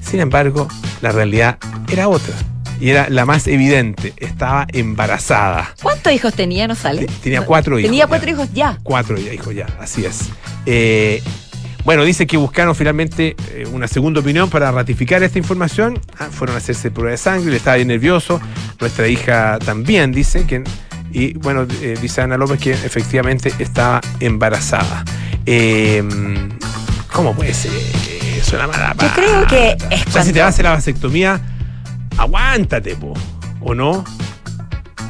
Sin 0.00 0.20
embargo, 0.20 0.68
la 1.02 1.12
realidad 1.12 1.58
era 1.90 2.08
otra. 2.08 2.34
Y 2.80 2.90
era 2.90 3.08
la 3.08 3.24
más 3.24 3.46
evidente. 3.46 4.12
Estaba 4.16 4.66
embarazada. 4.72 5.74
¿Cuántos 5.82 6.12
hijos 6.12 6.34
tenía? 6.34 6.66
No 6.66 6.74
sale. 6.74 7.06
Te- 7.06 7.12
tenía 7.22 7.42
cuatro 7.42 7.78
hijos, 7.78 7.88
Tenía 7.88 8.04
ya. 8.04 8.08
cuatro 8.08 8.30
hijos 8.30 8.48
ya. 8.52 8.78
Cuatro 8.82 9.18
hijos 9.18 9.54
ya, 9.54 9.66
así 9.80 10.04
es. 10.04 10.28
Eh, 10.66 11.22
bueno, 11.84 12.02
dice 12.04 12.26
que 12.26 12.36
buscaron 12.36 12.74
finalmente 12.74 13.36
eh, 13.52 13.64
una 13.72 13.86
segunda 13.86 14.20
opinión 14.20 14.50
para 14.50 14.72
ratificar 14.72 15.22
esta 15.22 15.38
información. 15.38 16.00
Ah, 16.18 16.28
fueron 16.30 16.56
a 16.56 16.58
hacerse 16.58 16.90
prueba 16.90 17.12
de 17.12 17.16
sangre, 17.18 17.50
le 17.50 17.56
estaba 17.58 17.76
bien 17.76 17.88
nervioso. 17.88 18.40
Nuestra 18.80 19.06
hija 19.08 19.58
también 19.64 20.10
dice 20.12 20.44
que. 20.46 20.64
Y 21.14 21.32
bueno, 21.34 21.64
eh, 21.80 21.96
dice 22.02 22.20
Ana 22.20 22.36
López 22.36 22.60
que 22.60 22.72
efectivamente 22.72 23.54
estaba 23.60 24.00
embarazada. 24.18 25.04
Eh, 25.46 26.02
¿Cómo 27.12 27.34
puede 27.34 27.54
ser? 27.54 27.70
La 28.52 28.66
mala 28.66 28.94
Yo 29.00 29.08
creo 29.14 29.46
que 29.46 29.76
O 30.06 30.10
sea, 30.10 30.22
si 30.22 30.32
te 30.32 30.38
vas 30.38 30.46
a 30.46 30.48
hacer 30.50 30.64
la 30.64 30.72
vasectomía, 30.72 31.40
aguántate, 32.18 32.94
po. 32.94 33.14
¿O 33.60 33.74
no? 33.74 34.04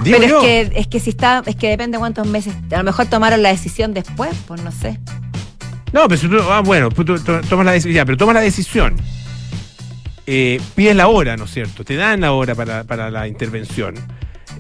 Digo 0.03 0.19
Pero 0.19 0.29
yo. 0.29 0.39
es 0.39 0.71
que, 0.71 0.81
es 0.81 0.87
que 0.87 1.01
si 1.01 1.11
está, 1.11 1.43
es 1.45 1.57
que 1.57 1.69
depende 1.69 1.99
cuántos 1.99 2.27
meses. 2.27 2.55
A 2.71 2.79
lo 2.79 2.85
mejor 2.85 3.07
tomaron 3.07 3.43
la 3.43 3.49
decisión 3.51 3.93
después, 3.93 4.31
pues 4.47 4.63
no 4.63 4.73
sé. 4.73 4.99
No, 5.93 6.09
pero 6.09 6.21
si 6.21 6.29
tú, 6.29 6.39
ah, 6.51 6.61
bueno, 6.61 6.91
pues 6.91 7.07
tú, 7.07 7.19
tú 7.19 7.41
tomas 7.49 7.67
la 7.67 7.73
decisión, 7.73 7.95
ya, 7.95 8.05
pero 8.05 8.17
tomas 8.17 8.35
la 8.35 8.41
decisión. 8.41 8.95
Eh, 10.27 10.61
pides 10.75 10.97
la 10.97 11.09
hora, 11.09 11.37
¿no 11.37 11.45
es 11.45 11.51
cierto? 11.51 11.85
Te 11.85 11.97
dan 11.97 12.21
la 12.21 12.33
hora 12.33 12.55
para, 12.55 12.85
para 12.85 13.11
la 13.11 13.29
intervención. 13.29 13.95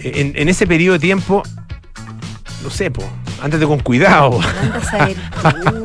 En, 0.05 0.49
ese 0.49 0.67
periodo 0.67 0.95
de 0.95 0.99
tiempo, 1.01 1.43
no 2.62 2.71
sé, 2.71 2.90
po, 2.90 3.03
ándate 3.43 3.67
con 3.67 3.81
cuidado. 3.81 4.38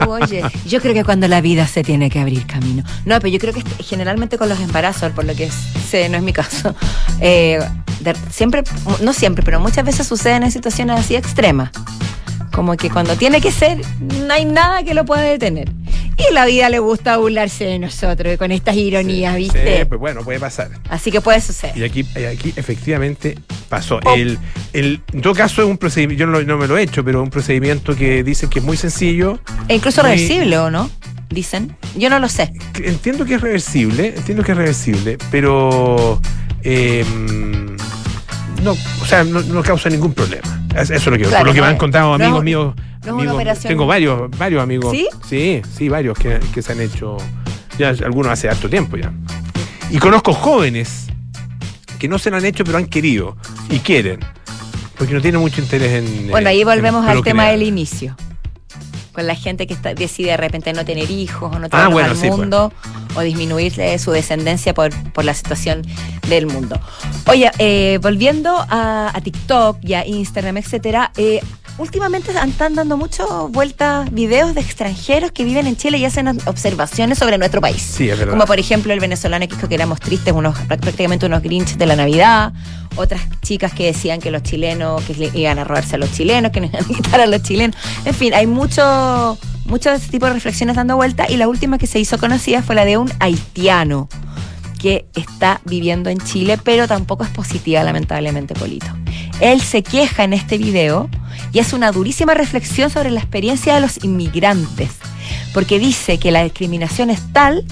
Tú, 0.02 0.10
oye, 0.12 0.44
yo 0.66 0.82
creo 0.82 0.94
que 0.94 1.04
cuando 1.04 1.28
la 1.28 1.42
vida 1.42 1.68
se 1.68 1.84
tiene 1.84 2.10
que 2.10 2.20
abrir 2.20 2.46
camino. 2.46 2.84
No, 3.06 3.16
pero 3.20 3.28
yo 3.30 3.40
creo 3.40 3.54
que 3.54 3.60
est- 3.60 3.82
generalmente 3.82 4.38
con 4.38 4.50
los 4.50 4.60
embarazos, 4.60 5.12
por 5.14 5.26
lo 5.26 5.36
que 5.36 5.50
sé, 5.90 6.10
no 6.10 6.18
es 6.18 6.24
mi 6.24 6.34
caso, 6.34 6.76
eh, 7.22 7.60
siempre, 8.30 8.64
no 9.02 9.14
siempre, 9.14 9.44
pero 9.44 9.60
muchas 9.60 9.84
veces 9.86 10.08
suceden 10.08 10.44
en 10.44 10.52
situaciones 10.52 11.00
así 11.00 11.16
extremas. 11.16 11.72
Como 12.52 12.76
que 12.76 12.90
cuando 12.90 13.16
tiene 13.16 13.40
que 13.42 13.52
ser, 13.52 13.80
no 14.28 14.34
hay 14.34 14.44
nada 14.46 14.84
que 14.84 14.94
lo 14.94 15.06
pueda 15.06 15.22
detener. 15.22 15.72
Y 16.30 16.34
la 16.34 16.46
vida 16.46 16.70
le 16.70 16.80
gusta 16.80 17.18
burlarse 17.18 17.64
de 17.66 17.80
nosotros 17.80 18.38
con 18.38 18.52
estas 18.52 18.76
ironías, 18.76 19.36
Sí, 19.36 19.44
¿viste? 19.44 19.78
sí, 19.80 19.86
pues 19.86 20.00
bueno, 20.00 20.22
puede 20.24 20.40
pasar. 20.40 20.70
Así 20.90 21.12
que 21.12 21.22
puede 21.22 21.40
suceder. 21.42 21.82
aquí, 21.84 22.06
y 22.16 22.24
aquí 22.26 22.54
efectivamente 22.58 23.38
pasó. 23.70 24.00
Oh. 24.04 24.14
El, 24.16 24.38
el- 24.74 25.02
en 25.14 25.22
todo 25.22 25.34
caso, 25.34 25.62
es 25.62 25.68
un 25.68 25.78
procedimiento, 25.78 26.26
yo 26.26 26.44
no, 26.46 26.58
me 26.58 26.68
lo 26.68 26.78
he 26.78 26.84
hecho, 26.84 27.04
pero 27.06 27.24
un 27.24 27.30
procedimiento 27.30 27.96
que 27.96 28.24
dicen 28.24 28.50
que 28.50 28.60
es 28.60 28.66
muy 28.66 28.76
sencillo. 28.78 29.40
E 29.70 29.76
incluso 29.76 30.02
muy- 30.02 30.12
reversible, 30.12 30.58
¿o 30.58 30.70
no? 30.70 30.90
Dicen. 31.30 31.76
Yo 31.96 32.10
no 32.10 32.20
lo 32.20 32.28
sé. 32.28 32.52
Entiendo 32.84 33.24
que 33.24 33.36
es 33.36 33.42
reversible, 33.42 34.14
entiendo 34.18 34.44
que 34.44 34.52
es 34.52 34.58
reversible, 34.58 35.18
pero 35.32 36.20
eh, 36.64 37.06
no, 38.64 38.72
o 38.72 39.06
sea, 39.06 39.24
no, 39.24 39.42
no 39.42 39.64
causa 39.64 39.90
ningún 39.90 40.14
problema. 40.14 40.48
Es- 40.76 40.90
Eso 40.90 40.94
es 40.94 41.06
lo 41.08 41.18
que, 41.18 41.24
Claro, 41.24 41.38
por 41.40 41.48
lo 41.48 41.54
que 41.54 41.60
no 41.60 41.64
me 41.66 41.70
han 41.70 41.76
es- 41.76 41.80
contado 41.80 42.14
amigos 42.14 42.44
míos. 42.44 42.74
no 42.76 42.82
es 43.02 43.04
una 43.08 43.14
amigos- 43.14 43.36
operación- 43.36 43.70
Tengo 43.72 43.88
varios, 43.88 44.32
varios 44.38 44.62
amigos. 44.64 44.92
¿Sí? 44.92 45.08
Sí, 45.28 45.62
sí, 45.78 45.90
varios 45.90 46.18
que, 46.18 46.40
que 46.54 46.62
se 46.62 46.72
han 46.74 46.82
hecho, 46.82 47.18
ya 47.78 47.90
algunos 47.90 48.32
hace 48.32 48.50
harto 48.50 48.70
tiempo 48.70 48.98
ya. 48.98 49.12
Y 49.92 49.98
conozco 49.98 50.34
jóvenes 50.34 51.08
que 51.98 52.08
no 52.08 52.20
se 52.20 52.30
lo 52.30 52.38
han 52.38 52.46
hecho, 52.46 52.64
pero 52.64 52.78
han 52.78 52.86
querido 52.86 53.36
y 53.70 53.80
quieren, 53.80 54.20
porque 54.98 55.14
no 55.14 55.22
tienen 55.22 55.42
mucho 55.42 55.62
interés 55.62 55.92
en. 56.04 56.30
Bueno, 56.30 56.48
eh, 56.48 56.52
ahí 56.52 56.62
en 56.62 56.68
volvemos 56.68 57.08
al 57.08 57.24
tema 57.24 57.48
del 57.48 57.64
inicio. 57.64 58.16
Con 59.20 59.28
la 59.28 59.36
gente 59.36 59.68
que 59.68 59.74
está- 59.74 59.94
decide 59.94 60.30
de 60.32 60.38
repente 60.38 60.72
no 60.72 60.86
tener 60.86 61.12
hijos 61.12 61.54
o 61.54 61.60
no 61.60 61.66
Ah, 61.66 61.70
traerlos 61.70 61.94
bueno, 61.94 62.10
al 62.12 62.16
sí, 62.16 62.28
pues. 62.30 62.38
mundo 62.40 62.72
o 63.18 63.20
disminuir 63.20 63.74
su 64.00 64.12
descendencia 64.12 64.74
por, 64.74 64.92
por 65.12 65.26
la 65.26 65.34
situación 65.34 65.82
del 66.30 66.48
mundo. 66.48 66.80
Oye, 67.28 67.52
eh, 67.60 68.00
volviendo 68.02 68.56
a, 68.70 69.12
a 69.14 69.20
TikTok 69.20 69.80
y 69.84 69.96
a 69.96 70.08
Instagram, 70.08 70.56
etcétera, 70.56 71.12
eh, 71.18 71.42
últimamente 71.80 72.32
están 72.32 72.76
dando 72.76 72.98
mucho 72.98 73.50
vueltas 73.50 74.12
videos 74.12 74.54
de 74.54 74.62
extranjeros 74.62 75.32
que 75.32 75.44
viven 75.44 75.66
en 75.66 75.78
Chile 75.78 75.98
y 75.98 76.06
hacen 76.06 76.28
observaciones 76.46 77.18
sobre 77.18 77.38
nuestro 77.38 77.62
país. 77.62 77.82
Sí, 77.82 78.10
es 78.10 78.20
verdad. 78.20 78.34
Como 78.34 78.46
por 78.46 78.60
ejemplo 78.60 78.94
el 78.94 79.00
venezolano 79.00 79.48
que 79.48 79.56
dijo 79.56 79.68
que 79.68 79.76
éramos 79.76 80.00
tristes, 80.00 80.34
unos, 80.34 80.60
prácticamente 80.60 81.26
unos 81.26 81.42
grinches 81.42 81.78
de 81.78 81.86
la 81.86 81.96
Navidad. 81.96 82.54
Otras 82.96 83.22
chicas 83.42 83.74
que 83.74 83.86
decían 83.86 84.20
que 84.20 84.30
los 84.30 84.44
chilenos, 84.44 85.02
que 85.04 85.32
iban 85.34 85.58
a 85.58 85.64
robarse 85.64 85.96
a 85.96 85.98
los 85.98 86.12
chilenos, 86.12 86.52
que 86.52 86.60
nos 86.60 86.70
iban 86.72 86.84
a 86.84 86.88
quitar 86.88 87.22
a 87.22 87.28
los 87.28 87.42
chilenos. 87.42 87.76
En 88.04 88.14
fin, 88.14 88.34
hay 88.34 88.46
mucho, 88.46 89.38
mucho 89.66 89.90
de 89.90 89.96
ese 89.96 90.10
tipo 90.10 90.26
de 90.26 90.34
reflexiones 90.34 90.76
dando 90.76 90.98
vuelta. 90.98 91.26
Y 91.30 91.38
la 91.38 91.48
última 91.48 91.78
que 91.78 91.88
se 91.88 92.00
hizo 92.00 92.18
conocida 92.18 92.62
fue 92.62 92.76
la 92.76 92.84
de 92.84 92.98
un 92.98 93.10
haitiano 93.20 94.10
que 94.80 95.08
está 95.14 95.62
viviendo 95.66 96.10
en 96.10 96.20
Chile, 96.20 96.58
pero 96.62 96.88
tampoco 96.88 97.24
es 97.24 97.30
positiva, 97.30 97.84
lamentablemente, 97.84 98.54
Polito. 98.54 98.88
Él 99.40 99.62
se 99.62 99.84
queja 99.84 100.24
en 100.24 100.34
este 100.34 100.58
video 100.58 101.10
y 101.52 101.60
hace 101.60 101.76
una 101.76 101.92
durísima 101.92 102.34
reflexión 102.34 102.90
sobre 102.90 103.12
la 103.12 103.20
experiencia 103.20 103.76
de 103.76 103.82
los 103.82 104.04
inmigrantes, 104.04 104.92
porque 105.54 105.80
dice 105.80 106.20
que 106.20 106.32
la 106.32 106.44
discriminación 106.44 107.10
es 107.10 107.22
tal 107.34 107.66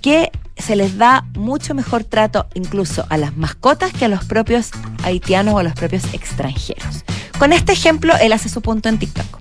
que 0.00 0.30
se 0.56 0.76
les 0.76 0.96
da 0.96 1.26
mucho 1.34 1.74
mejor 1.74 2.04
trato 2.04 2.46
incluso 2.54 3.04
a 3.08 3.16
las 3.16 3.36
mascotas 3.36 3.92
que 3.92 4.04
a 4.04 4.08
los 4.08 4.24
propios 4.24 4.70
haitianos 5.02 5.54
o 5.54 5.58
a 5.58 5.62
los 5.62 5.74
propios 5.74 6.04
extranjeros. 6.12 7.04
Con 7.38 7.52
este 7.52 7.72
ejemplo, 7.72 8.14
él 8.20 8.32
hace 8.32 8.48
su 8.48 8.62
punto 8.62 8.88
en 8.88 8.98
TikTok. 8.98 9.38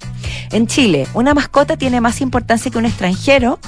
En 0.52 0.68
Chile, 0.68 1.08
una 1.14 1.34
mascota 1.34 1.78
tiene 1.78 2.02
más 2.02 2.22
importancia 2.22 2.72
que 2.72 2.78
un 2.78 2.86
extranjero 2.86 3.60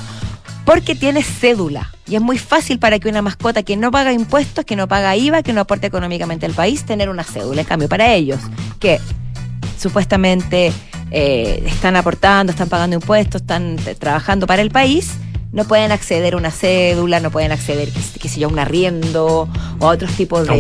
porque 0.66 0.96
tiene 0.96 1.24
cédula. 1.24 1.92
Y 2.08 2.16
es 2.16 2.22
muy 2.22 2.38
fácil 2.38 2.80
para 2.80 3.00
que 3.00 3.08
una 3.08 3.22
mascota 3.22 3.64
que 3.64 3.78
no 3.78 3.92
paga 3.92 4.12
impuestos, 4.12 4.66
que 4.66 4.76
no 4.76 4.88
paga 4.88 5.16
IVA, 5.16 5.44
que 5.44 5.54
no 5.54 5.62
aporta 5.62 5.88
económicamente 5.88 6.46
al 6.46 6.54
país, 6.54 6.84
tener 6.84 7.10
una 7.10 7.24
cédula. 7.24 7.62
En 7.62 7.68
cambio, 7.68 7.88
para 7.88 8.14
ellos, 8.14 8.40
que 8.80 9.00
supuestamente 9.78 10.72
eh, 11.12 11.64
están 11.66 11.96
aportando, 11.96 12.52
están 12.52 12.70
pagando 12.70 12.96
impuestos, 12.96 13.42
están 13.42 13.78
trabajando 14.00 14.48
para 14.48 14.62
el 14.62 14.72
país, 14.72 15.12
no 15.52 15.64
pueden 15.64 15.94
acceder 15.94 16.34
a 16.34 16.38
una 16.38 16.52
cédula, 16.52 17.22
no 17.22 17.32
pueden 17.32 17.54
acceder, 17.54 17.88
qué 18.20 18.28
sé 18.28 18.42
yo, 18.42 18.50
a 18.50 18.52
un 18.52 18.60
arriendo 18.60 19.48
o 19.80 19.86
a 19.88 19.92
otros 19.92 20.12
tipos 20.12 20.46
de 20.46 20.54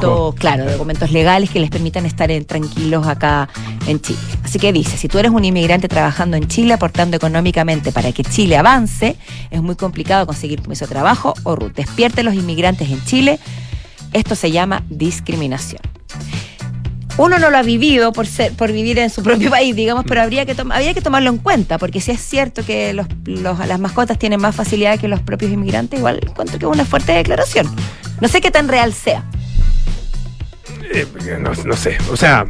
documentos, 0.00 0.34
claro, 0.34 0.64
documentos 0.72 1.12
legales 1.12 1.48
que 1.50 1.60
les 1.60 1.70
permitan 1.70 2.06
estar 2.06 2.28
en- 2.32 2.44
tranquilos 2.44 3.06
acá 3.06 3.48
en 3.86 4.00
Chile. 4.00 4.18
Así 4.42 4.58
que 4.58 4.72
dice, 4.72 4.96
si 4.96 5.06
tú 5.06 5.18
eres 5.20 5.30
un 5.30 5.44
inmigrante 5.44 5.86
trabajando 5.86 6.36
en 6.36 6.48
Chile, 6.48 6.72
aportando 6.74 7.16
económicamente 7.16 7.92
para 7.92 8.10
que 8.10 8.24
Chile 8.24 8.56
avance, 8.56 9.14
es 9.50 9.62
muy 9.62 9.76
complicado 9.76 10.26
conseguir 10.26 10.58
permiso 10.60 10.86
de 10.86 10.90
trabajo 10.92 11.34
o 11.44 11.54
RUT. 11.54 11.74
Despierte 11.76 12.22
a 12.22 12.24
los 12.24 12.34
inmigrantes 12.34 12.90
en 12.90 13.04
Chile. 13.04 13.38
Esto 14.12 14.34
se 14.34 14.50
llama 14.50 14.82
discriminación. 14.88 15.82
Uno 17.16 17.38
no 17.38 17.50
lo 17.50 17.58
ha 17.58 17.62
vivido 17.62 18.12
por 18.12 18.26
ser, 18.26 18.52
por 18.52 18.72
vivir 18.72 18.98
en 18.98 19.10
su 19.10 19.22
propio 19.24 19.50
país, 19.50 19.74
digamos, 19.76 20.04
pero 20.08 20.22
habría 20.22 20.46
que 20.46 20.54
había 20.70 20.94
que 20.94 21.00
tomarlo 21.02 21.30
en 21.30 21.38
cuenta, 21.38 21.76
porque 21.78 22.00
si 22.00 22.12
es 22.12 22.20
cierto 22.20 22.64
que 22.64 22.92
los, 22.92 23.06
los- 23.26 23.58
las 23.66 23.78
mascotas 23.80 24.18
tienen 24.18 24.40
más 24.40 24.54
facilidad 24.56 24.98
que 24.98 25.08
los 25.08 25.20
propios 25.20 25.50
inmigrantes, 25.52 25.98
igual 25.98 26.20
encuentro 26.26 26.58
que 26.58 26.64
es 26.66 26.70
una 26.72 26.84
fuerte 26.84 27.12
declaración. 27.12 27.66
No 28.20 28.28
sé 28.28 28.40
qué 28.40 28.50
tan 28.50 28.68
real 28.68 28.92
sea. 28.92 29.24
Eh, 30.92 31.06
no, 31.38 31.52
no 31.66 31.76
sé, 31.76 31.96
o 32.10 32.16
sea, 32.16 32.44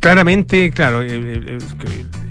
claramente, 0.00 0.70
claro, 0.70 1.02
eh, 1.02 1.08
eh, 1.12 1.58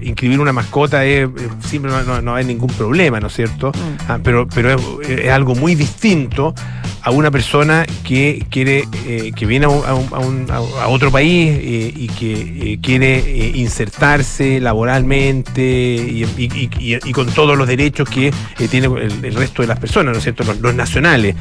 inscribir 0.02 0.40
una 0.40 0.52
mascota 0.52 1.06
es, 1.06 1.30
siempre 1.64 1.92
no, 1.92 2.02
no- 2.04 2.22
no 2.22 2.34
hay 2.36 2.44
ningún 2.46 2.70
problema, 2.72 3.20
¿no 3.20 3.28
es 3.28 3.34
cierto? 3.34 3.72
Mm. 3.72 4.02
Ah, 4.12 4.20
pero 4.24 4.48
pero 4.48 4.74
es, 5.02 5.10
es 5.10 5.30
algo 5.30 5.54
muy 5.54 5.76
distinto 5.76 6.56
a 7.04 7.12
una 7.12 7.32
persona 7.32 7.86
que 8.04 8.44
quiere, 8.50 8.86
eh, 9.06 9.32
que 9.36 9.46
viene 9.46 9.66
a, 9.66 9.70
un- 9.70 10.08
a 10.12 10.20
un- 10.20 10.48
a 10.52 10.88
otro 10.88 11.12
país 11.12 11.50
eh, 11.62 11.94
y 11.96 12.08
que 12.08 12.74
eh, 12.74 12.80
quiere 12.82 13.52
insertarse 13.56 14.60
laboralmente 14.60 15.62
y, 15.64 17.12
con 17.14 17.28
todos 17.28 17.58
los 17.58 17.68
derechos 17.68 18.10
que 18.10 18.32
tiene 18.70 18.88
el, 18.88 19.36
resto 19.36 19.62
de 19.62 19.68
las 19.68 19.80
personas, 19.80 20.12
¿no 20.14 20.18
es 20.18 20.24
cierto? 20.24 20.44
Los 20.62 20.76
nacionales. 20.76 21.36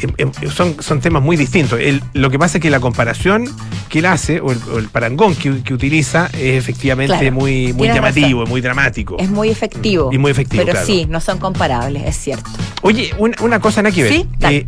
Em, 0.00 0.12
em, 0.18 0.50
son, 0.50 0.76
son 0.82 1.00
temas 1.00 1.22
muy 1.22 1.36
distintos. 1.36 1.78
El- 1.80 2.02
lo 2.14 2.30
que 2.30 2.38
pasa 2.38 2.58
es 2.58 2.62
que 2.62 2.70
la 2.70 2.80
comparación 2.80 3.44
que 3.88 3.98
él 4.00 4.06
hace, 4.06 4.40
o 4.40 4.52
el, 4.52 4.58
o 4.72 4.78
el 4.78 4.88
parangón 4.88 5.34
que, 5.34 5.62
que 5.62 5.74
utiliza, 5.74 6.26
es 6.34 6.56
efectivamente 6.58 7.16
Claro, 7.18 7.32
muy, 7.34 7.72
muy 7.72 7.88
llamativo, 7.88 8.46
muy 8.46 8.60
dramático. 8.60 9.16
Es 9.18 9.28
muy 9.30 9.48
efectivo. 9.50 10.10
Y 10.12 10.18
muy 10.18 10.30
efectivo, 10.30 10.62
Pero 10.62 10.72
claro. 10.72 10.86
sí, 10.86 11.06
no 11.08 11.20
son 11.20 11.38
comparables, 11.38 12.04
es 12.06 12.16
cierto. 12.16 12.48
Oye, 12.82 13.10
una, 13.18 13.36
una 13.42 13.60
cosa 13.60 13.82
nada 13.82 13.94
que 13.94 14.02
ver. 14.04 14.12
Sí. 14.12 14.26
Eh, 14.40 14.64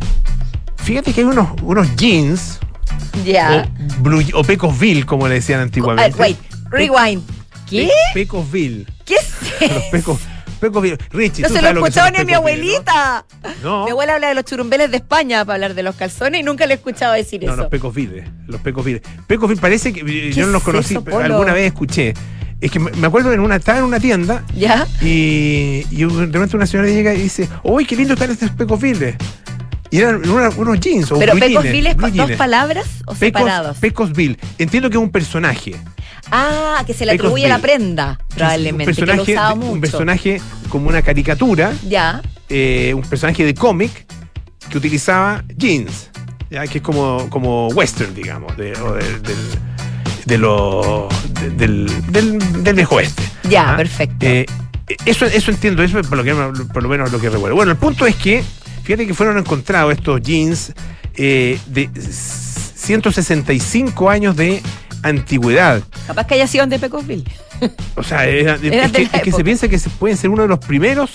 fíjate 0.77 1.13
que 1.13 1.21
hay 1.21 1.27
unos, 1.27 1.49
unos 1.61 1.95
jeans, 1.95 2.59
Ya. 3.25 3.67
o, 3.99 4.01
blue- 4.03 4.23
o 4.33 4.43
Pecosville, 4.43 5.05
como 5.05 5.27
le 5.27 5.35
decían 5.35 5.59
antiguamente. 5.61 6.15
Ah, 6.17 6.21
wait, 6.21 6.37
rewind. 6.69 7.21
¿Qué? 7.69 7.85
Pe- 8.13 8.21
Pecosville. 8.21 8.85
¿Qué 9.05 9.15
es 9.15 9.71
Los 9.71 9.83
pecos, 9.91 10.19
Pecosville. 10.61 10.97
Richie, 11.11 11.41
No 11.41 11.47
tú 11.49 11.53
se 11.55 11.61
lo 11.61 11.67
sabes 11.67 11.83
escuchaba 11.83 12.11
ni 12.11 12.17
a 12.19 12.23
mi 12.25 12.33
abuelita. 12.33 13.25
¿no? 13.63 13.79
No. 13.79 13.85
Mi 13.85 13.91
abuela 13.91 14.15
habla 14.15 14.29
de 14.29 14.35
los 14.35 14.45
churumbeles 14.45 14.89
de 14.91 14.97
España 14.97 15.43
para 15.43 15.55
hablar 15.55 15.73
de 15.73 15.83
los 15.83 15.95
calzones 15.95 16.39
y 16.39 16.43
nunca 16.43 16.65
le 16.67 16.73
he 16.73 16.77
escuchado 16.77 17.13
decir 17.13 17.43
No, 17.43 17.51
eso. 17.53 17.57
los 17.63 17.67
Pecosville. 17.69 18.23
Los 18.47 18.61
Pecosville. 18.61 19.01
Pecosville 19.27 19.59
parece 19.59 19.91
que 19.91 20.01
eh, 20.01 20.31
yo 20.31 20.45
no 20.45 20.53
los 20.53 20.63
conocí, 20.63 20.93
eso, 20.93 21.03
pero 21.03 21.17
Polo? 21.17 21.33
alguna 21.35 21.53
vez 21.53 21.65
escuché. 21.67 22.13
Es 22.61 22.69
que 22.69 22.77
me 22.79 23.07
acuerdo 23.07 23.33
en 23.33 23.39
una, 23.39 23.55
estaba 23.55 23.79
en 23.79 23.85
una 23.85 23.99
tienda 23.99 24.45
¿Ya? 24.55 24.87
y, 25.01 25.83
y 25.89 26.05
de 26.05 26.25
repente 26.31 26.55
una 26.55 26.67
señora 26.67 26.87
llega 26.89 27.11
y 27.15 27.23
dice, 27.23 27.49
¡Uy, 27.63 27.85
qué 27.85 27.95
lindo 27.95 28.13
están 28.13 28.29
estos 28.29 28.51
Pecosville! 28.51 29.17
Y 29.89 29.97
eran 29.97 30.21
unos 30.29 30.79
jeans 30.79 31.11
o 31.11 31.19
¿Pero 31.19 31.33
Pecosville 31.33 31.87
es 31.89 31.95
pa- 31.95 32.09
dos 32.11 32.31
palabras 32.33 32.85
o 33.07 33.13
Pecos- 33.13 33.17
separados? 33.17 33.77
Pecosville. 33.79 34.37
Entiendo 34.57 34.89
que 34.89 34.95
es 34.97 35.03
un 35.03 35.11
personaje. 35.11 35.75
Ah, 36.29 36.83
que 36.85 36.93
se 36.93 37.05
le 37.05 37.13
atribuye 37.13 37.47
la 37.47 37.59
prenda, 37.59 38.19
probablemente, 38.35 38.91
un 38.91 38.95
que 38.95 39.01
lo 39.01 39.07
personaje, 39.07 39.31
usaba 39.33 39.53
un 39.53 39.81
personaje 39.81 40.41
como 40.69 40.87
una 40.89 41.01
caricatura, 41.01 41.73
Ya. 41.87 42.21
eh, 42.49 42.93
un 42.95 43.01
personaje 43.01 43.45
de 43.45 43.53
cómic 43.53 44.05
que 44.69 44.77
utilizaba 44.77 45.43
jeans, 45.57 46.09
ya 46.49 46.67
que 46.67 46.77
es 46.79 46.83
como, 46.83 47.29
como 47.29 47.67
western, 47.69 48.13
digamos, 48.13 48.55
de, 48.57 48.73
o 48.73 48.93
de- 48.93 49.19
del, 49.19 49.37
de 50.25 50.37
lo, 50.37 51.07
de- 51.41 51.49
del, 51.51 52.11
del, 52.11 52.63
del 52.63 52.75
viejo 52.75 52.95
oeste. 52.95 53.23
Ya, 53.49 53.73
¿ah? 53.73 53.77
perfecto. 53.77 54.25
Eh, 54.25 54.45
eso, 55.05 55.25
eso 55.25 55.51
entiendo, 55.51 55.83
eso 55.83 55.99
es 55.99 56.07
por 56.07 56.17
lo, 56.17 56.23
que, 56.23 56.33
por 56.73 56.83
lo 56.83 56.89
menos 56.89 57.11
lo 57.11 57.19
que 57.19 57.29
recuerdo. 57.29 57.55
Bueno, 57.55 57.71
el 57.71 57.77
punto 57.77 58.05
es 58.05 58.15
que, 58.15 58.43
fíjate 58.83 59.07
que 59.07 59.13
fueron 59.13 59.37
encontrados 59.37 59.93
estos 59.93 60.21
jeans 60.21 60.73
eh, 61.15 61.57
de 61.67 61.89
165 62.75 64.09
años 64.09 64.35
de 64.35 64.61
antigüedad. 65.03 65.81
Capaz 66.07 66.27
que 66.27 66.35
haya 66.35 66.47
sido 66.47 66.65
de 66.67 66.79
Pecosville. 66.79 67.25
O 67.95 68.03
sea, 68.03 68.25
era- 68.25 68.57
Era 68.61 68.85
es, 68.85 68.91
que, 68.91 69.03
la 69.11 69.17
es 69.17 69.21
que 69.23 69.31
se 69.31 69.43
piensa 69.43 69.67
que 69.67 69.77
se 69.77 69.89
pueden 69.91 70.17
ser 70.17 70.29
uno 70.31 70.41
de 70.43 70.47
los 70.47 70.59
primeros 70.59 71.11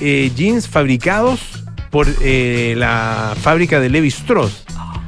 eh, 0.00 0.30
jeans 0.36 0.68
fabricados 0.68 1.40
por 1.90 2.06
eh, 2.22 2.74
la 2.76 3.34
fábrica 3.40 3.80
de 3.80 3.88
Levi 3.90 4.08
Strauss 4.08 4.64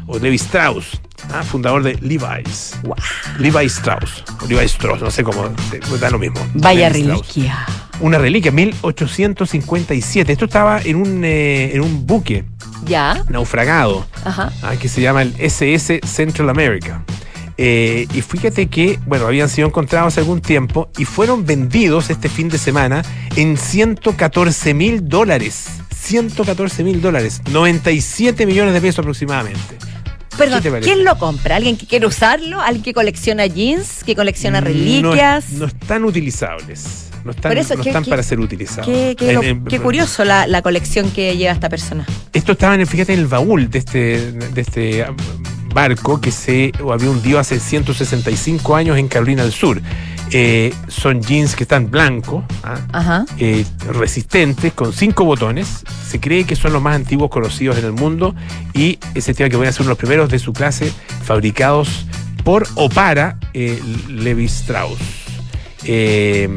o 0.08 0.18
Levi 0.18 0.34
Strauss, 0.36 1.00
ah, 1.32 1.44
fundador 1.44 1.84
de 1.84 1.94
Levi's. 2.00 2.74
Guau. 2.82 2.96
Levi 3.38 3.66
Strauss, 3.66 4.24
o 4.42 4.46
Levi 4.48 4.64
Strauss, 4.64 5.00
no 5.00 5.10
sé 5.12 5.22
cómo, 5.22 5.46
eh, 5.72 5.80
da 6.00 6.10
lo 6.10 6.18
mismo. 6.18 6.40
Vaya 6.54 6.90
Levi 6.90 7.02
Strauss. 7.02 7.28
reliquia. 7.34 7.66
Una 8.00 8.18
reliquia, 8.18 8.50
1857. 8.50 10.32
Esto 10.32 10.44
estaba 10.46 10.80
en 10.82 10.96
un, 10.96 11.24
eh, 11.24 11.70
en 11.74 11.80
un 11.82 12.06
buque 12.06 12.44
Ya. 12.86 13.22
naufragado 13.28 14.04
Ajá. 14.24 14.50
ah, 14.62 14.74
que 14.80 14.88
se 14.88 15.00
llama 15.00 15.22
el 15.22 15.34
SS 15.38 16.00
Central 16.04 16.50
America. 16.50 17.04
Eh, 17.64 18.08
y 18.12 18.22
fíjate 18.22 18.66
que, 18.66 18.98
bueno, 19.06 19.28
habían 19.28 19.48
sido 19.48 19.68
encontrados 19.68 20.08
hace 20.14 20.20
algún 20.20 20.40
tiempo 20.40 20.90
y 20.98 21.04
fueron 21.04 21.46
vendidos 21.46 22.10
este 22.10 22.28
fin 22.28 22.48
de 22.48 22.58
semana 22.58 23.02
en 23.36 23.56
114 23.56 24.74
mil 24.74 25.08
dólares. 25.08 25.66
114 25.96 26.82
mil 26.82 27.00
dólares. 27.00 27.40
97 27.52 28.46
millones 28.46 28.74
de 28.74 28.80
pesos 28.80 28.98
aproximadamente. 28.98 29.76
Perdón. 30.36 30.60
¿quién 30.82 31.04
lo 31.04 31.16
compra? 31.18 31.54
¿Alguien 31.54 31.76
que 31.76 31.86
quiere 31.86 32.04
usarlo? 32.04 32.60
¿Alguien 32.60 32.82
que 32.82 32.94
colecciona 32.94 33.46
jeans? 33.46 34.02
¿Que 34.02 34.16
colecciona 34.16 34.60
reliquias? 34.60 35.52
No, 35.52 35.60
no 35.60 35.66
están 35.66 36.04
utilizables. 36.04 37.10
No 37.24 37.30
están, 37.30 37.50
Por 37.52 37.58
eso, 37.58 37.76
no 37.76 37.82
¿qué- 37.84 37.90
están 37.90 38.02
qué- 38.02 38.10
para 38.10 38.24
ser 38.24 38.40
utilizados. 38.40 38.86
Qué, 38.86 39.14
qué 39.16 39.28
En- 39.28 39.34
lo- 39.36 39.42
en- 39.44 39.64
qué 39.66 39.78
curioso 39.78 40.24
la, 40.24 40.48
la 40.48 40.62
colección 40.62 41.12
que 41.12 41.36
lleva 41.36 41.52
esta 41.52 41.68
persona. 41.68 42.04
Esto 42.32 42.52
estaba, 42.52 42.74
en, 42.74 42.84
fíjate, 42.88 43.12
en 43.12 43.20
el 43.20 43.26
baúl 43.28 43.70
de 43.70 43.78
este, 43.78 44.32
de 44.32 44.60
este 44.60 45.06
barco 45.72 46.20
que 46.20 46.30
se 46.30 46.72
había 46.90 47.10
hundido 47.10 47.38
hace 47.38 47.58
165 47.60 48.76
años 48.76 48.98
en 48.98 49.08
Carolina 49.08 49.42
del 49.42 49.52
Sur. 49.52 49.80
Eh, 50.30 50.72
son 50.88 51.20
jeans 51.20 51.54
que 51.54 51.64
están 51.64 51.90
blancos, 51.90 52.44
¿ah? 52.62 53.24
Eh, 53.38 53.66
resistentes, 53.92 54.72
con 54.72 54.92
cinco 54.92 55.24
botones. 55.24 55.84
Se 56.08 56.20
cree 56.20 56.44
que 56.44 56.56
son 56.56 56.72
los 56.72 56.80
más 56.80 56.96
antiguos 56.96 57.30
conocidos 57.30 57.78
en 57.78 57.84
el 57.84 57.92
mundo 57.92 58.34
y 58.72 58.98
se 59.14 59.32
estima 59.32 59.48
que 59.48 59.56
van 59.56 59.68
a 59.68 59.72
ser 59.72 59.82
uno 59.82 59.88
de 59.88 59.92
los 59.92 59.98
primeros 59.98 60.30
de 60.30 60.38
su 60.38 60.52
clase 60.52 60.92
fabricados 61.24 62.06
por 62.44 62.66
o 62.76 62.88
para 62.88 63.38
eh, 63.52 63.80
Levi 64.08 64.46
Strauss. 64.46 65.21
Eh, 65.84 66.48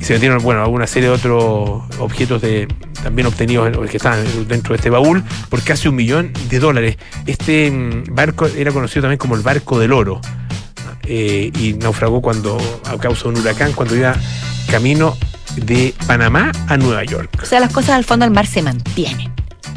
y 0.00 0.04
se 0.04 0.12
vendieron, 0.14 0.42
bueno, 0.42 0.68
una 0.68 0.86
serie 0.86 1.08
de 1.08 1.14
otros 1.14 1.82
objetos 1.98 2.42
de, 2.42 2.66
también 3.02 3.26
obtenidos 3.26 3.68
en- 3.68 3.86
que 3.88 3.96
estaban 3.96 4.24
dentro 4.48 4.72
de 4.72 4.76
este 4.76 4.90
baúl 4.90 5.22
por 5.48 5.62
casi 5.62 5.88
un 5.88 5.94
millón 5.96 6.32
de 6.48 6.58
dólares. 6.58 6.96
Este 7.26 7.70
mm, 7.70 8.14
barco 8.14 8.46
era 8.46 8.72
conocido 8.72 9.02
también 9.02 9.18
como 9.18 9.36
el 9.36 9.42
barco 9.42 9.78
del 9.78 9.92
oro 9.92 10.20
eh, 11.04 11.50
y 11.58 11.74
naufragó 11.74 12.20
cuando, 12.22 12.58
a 12.86 12.96
causa 12.98 13.24
de 13.24 13.28
un 13.30 13.36
huracán, 13.38 13.72
cuando 13.72 13.96
iba 13.96 14.14
camino 14.70 15.16
de 15.56 15.94
Panamá 16.06 16.50
a 16.68 16.76
Nueva 16.76 17.04
York. 17.04 17.30
O 17.42 17.46
sea, 17.46 17.60
las 17.60 17.72
cosas 17.72 17.90
al 17.90 18.04
fondo 18.04 18.24
del 18.24 18.32
mar 18.34 18.46
se 18.46 18.62
mantienen. 18.62 19.31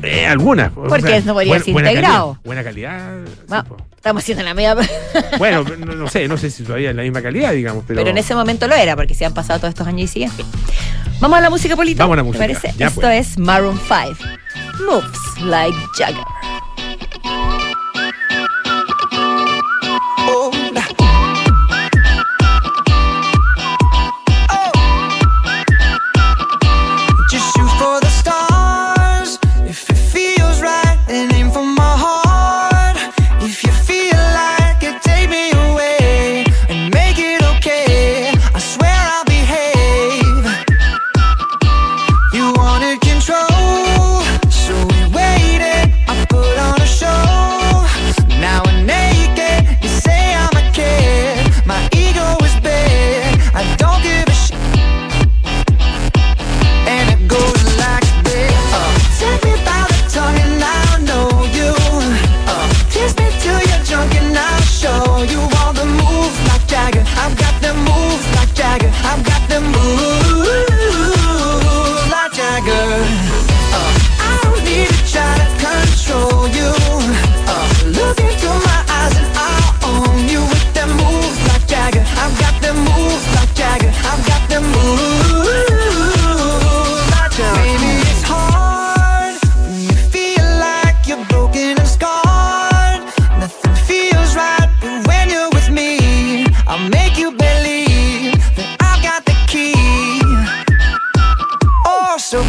Eh, 0.06 0.26
algunas. 0.28 0.72
o 0.76 0.84
Porque 0.88 1.22
no 1.22 1.34
podría 1.34 1.60
ser 1.60 1.74
buena 1.74 1.90
integrado. 1.92 2.34
calidad, 2.34 2.46
buena 2.46 2.64
calidad. 2.64 3.18
sí, 3.48 3.56
po. 3.70 3.78
estamos 3.96 4.24
haciendo 4.24 4.44
la 4.44 4.54
media. 4.54 4.76
bueno, 5.38 5.64
no, 5.64 5.94
no 5.96 6.08
sé, 6.08 6.28
no 6.28 6.38
sé 6.38 6.50
si 6.50 6.64
todavía 6.64 6.90
es 6.92 6.96
la 6.96 7.04
misma 7.04 7.22
calidad, 7.22 7.52
digamos, 7.54 7.84
pero. 7.88 8.00
Pero 8.00 8.10
en 8.12 8.18
ese 8.18 8.36
momento 8.36 8.68
lo 8.68 8.76
era, 8.76 8.96
porque 8.96 9.14
se 9.14 9.26
han 9.26 9.34
pasado 9.34 9.60
todos 9.60 9.70
estos 9.70 9.88
años 9.88 10.04
y 10.04 10.08
siguen. 10.08 10.32
Vamos 11.20 11.38
a 11.38 11.42
la 11.42 11.50
música, 11.50 11.76
Polito. 11.76 12.00
Vamos 12.04 12.14
a 12.14 12.18
la 12.18 12.24
¿Te 12.24 12.28
música. 12.28 12.44
parece? 12.44 12.74
Ya, 12.78 12.88
Esto 12.88 13.02
pues. 13.02 13.30
es 13.32 13.38
Maroon 13.40 13.80
5. 13.80 14.18
Moves 14.86 15.42
like 15.42 15.78
Jagger. 15.98 16.24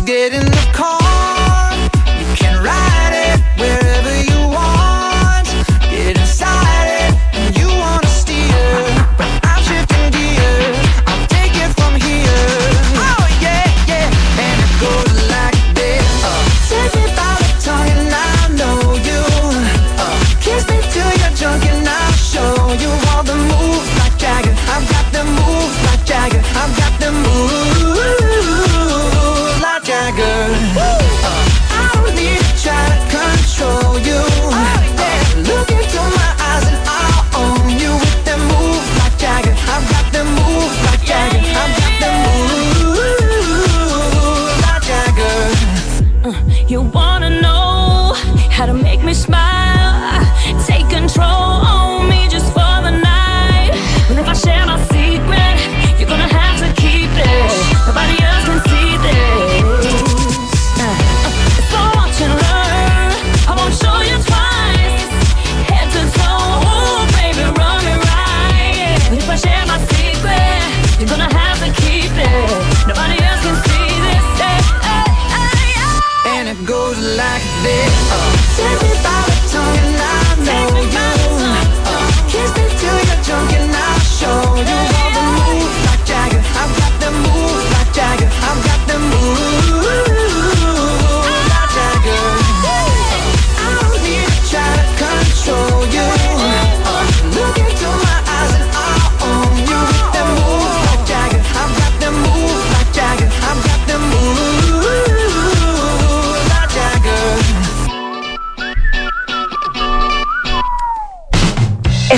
get 0.07 0.33
in 0.33 0.45
the 0.47 0.71
car. 0.73 0.96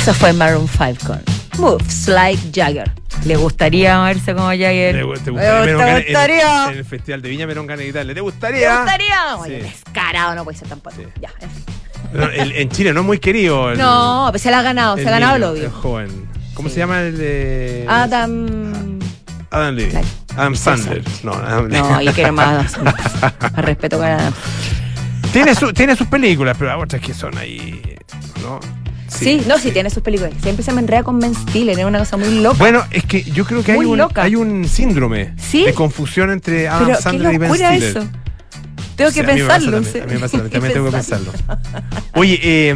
Eso 0.09 0.15
fue 0.21 0.33
Maroon 0.33 0.67
5 0.67 1.07
con 1.07 1.21
Moves 1.59 2.09
Like 2.09 2.41
Jagger. 2.55 2.91
¿Le 3.27 3.37
gustaría 3.37 4.01
verse 4.01 4.33
como 4.35 4.47
Jagger? 4.49 4.95
¿Te, 4.95 5.19
te 5.19 5.21
¿Te 5.25 5.31
gustaría? 5.31 5.99
En- 5.99 6.05
gustaría? 6.05 6.65
En, 6.71 6.79
el 6.79 6.85
Festival 6.87 7.21
de 7.21 7.29
Viña 7.29 7.45
dieron 7.45 7.67
ganas 7.67 7.81
de 7.81 7.85
gritarle. 7.85 8.13
¿Te 8.15 8.15
¿Te 8.15 8.21
gustaría? 8.23 8.77
gustaría? 8.81 9.37
Oye, 9.37 9.57
Sí. 9.61 9.63
descarado, 9.69 10.35
no 10.35 10.45
puede 10.45 10.57
ser 10.57 10.67
tampoco. 10.69 10.97
Sí. 10.97 11.03
Ya, 11.21 11.29
en 11.41 11.51
fin. 11.51 11.65
No, 12.15 12.23
el- 12.25 12.53
en 12.53 12.71
Chile 12.71 12.95
no 12.95 13.01
es 13.01 13.07
muy 13.07 13.19
querido. 13.19 13.71
el- 13.73 13.77
No, 13.79 14.29
pues 14.31 14.41
se 14.41 14.51
la 14.51 14.61
ha 14.61 14.63
ganado, 14.63 14.97
se 14.97 15.07
ha 15.07 15.11
ganado 15.11 15.37
el 15.37 15.63
el 15.65 15.71
joven. 15.71 16.09
¿Cómo 16.55 16.71
Sí. 16.71 16.77
se 16.77 16.81
llama 16.81 17.03
el 17.03 17.19
de. 17.19 17.85
Adam. 17.87 18.99
Adam 19.51 19.75
Levy. 19.75 19.93
Like- 19.93 20.09
Adam 20.39 20.55
Sandler. 20.57 21.03
No, 21.23 21.33
Adam 21.35 21.69
No, 21.69 22.01
yo 22.01 22.13
quiero 22.15 22.33
más. 22.33 22.79
más 22.83 22.95
respeto 23.57 23.99
para 23.99 24.17
Adam. 24.21 24.33
tiene, 25.35 25.55
su- 25.55 25.75
tiene 25.75 25.95
sus 25.97 26.07
películas, 26.07 26.57
pero 26.59 26.79
otras 26.81 27.03
que 27.03 27.13
son 27.13 27.37
ahí. 27.37 27.83
¿no? 28.41 28.59
Sí, 29.19 29.43
no, 29.47 29.59
sí, 29.59 29.71
tiene 29.71 29.91
sus 29.91 30.03
películas. 30.03 30.33
Siempre 30.43 30.65
se 30.65 30.73
me 30.73 30.81
enreda 30.81 31.03
con 31.03 31.19
Ben 31.19 31.35
Stiller, 31.35 31.79
es 31.79 31.85
una 31.85 31.99
cosa 31.99 32.17
muy 32.17 32.41
loca. 32.41 32.59
Bueno, 32.59 32.85
es 32.91 33.05
que 33.05 33.23
yo 33.23 33.45
creo 33.45 33.63
que 33.63 33.73
hay 33.73 33.79
un, 33.79 33.99
loca. 33.99 34.23
hay 34.23 34.37
un 34.37 34.67
síndrome 34.67 35.35
¿Sí? 35.39 35.65
de 35.65 35.75
confusión 35.75 36.31
entre 36.31 36.69
Adam 36.69 36.87
Pero 36.87 37.01
Sandler 37.01 37.35
y 37.35 37.39
Ben 37.39 37.55
Stiller. 37.55 37.83
eso. 37.83 38.09
Tengo 38.97 39.13
que 39.13 39.25
pensarlo. 39.25 39.81
también, 39.83 40.29
tengo 40.29 40.49
que 40.49 40.91
Pensarlo. 40.91 41.33
pensarlo. 41.33 41.33
Oye, 42.15 42.41
eh, 42.43 42.75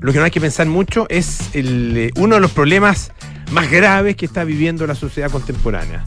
lo 0.00 0.12
que 0.12 0.18
no 0.18 0.24
hay 0.24 0.30
que 0.30 0.40
pensar 0.40 0.66
mucho 0.66 1.06
es 1.08 1.38
el, 1.54 1.96
eh, 1.96 2.10
uno 2.16 2.36
de 2.36 2.40
los 2.40 2.52
problemas 2.52 3.10
más 3.50 3.70
graves 3.70 4.16
que 4.16 4.26
está 4.26 4.44
viviendo 4.44 4.86
la 4.86 4.94
sociedad 4.94 5.30
contemporánea. 5.30 6.04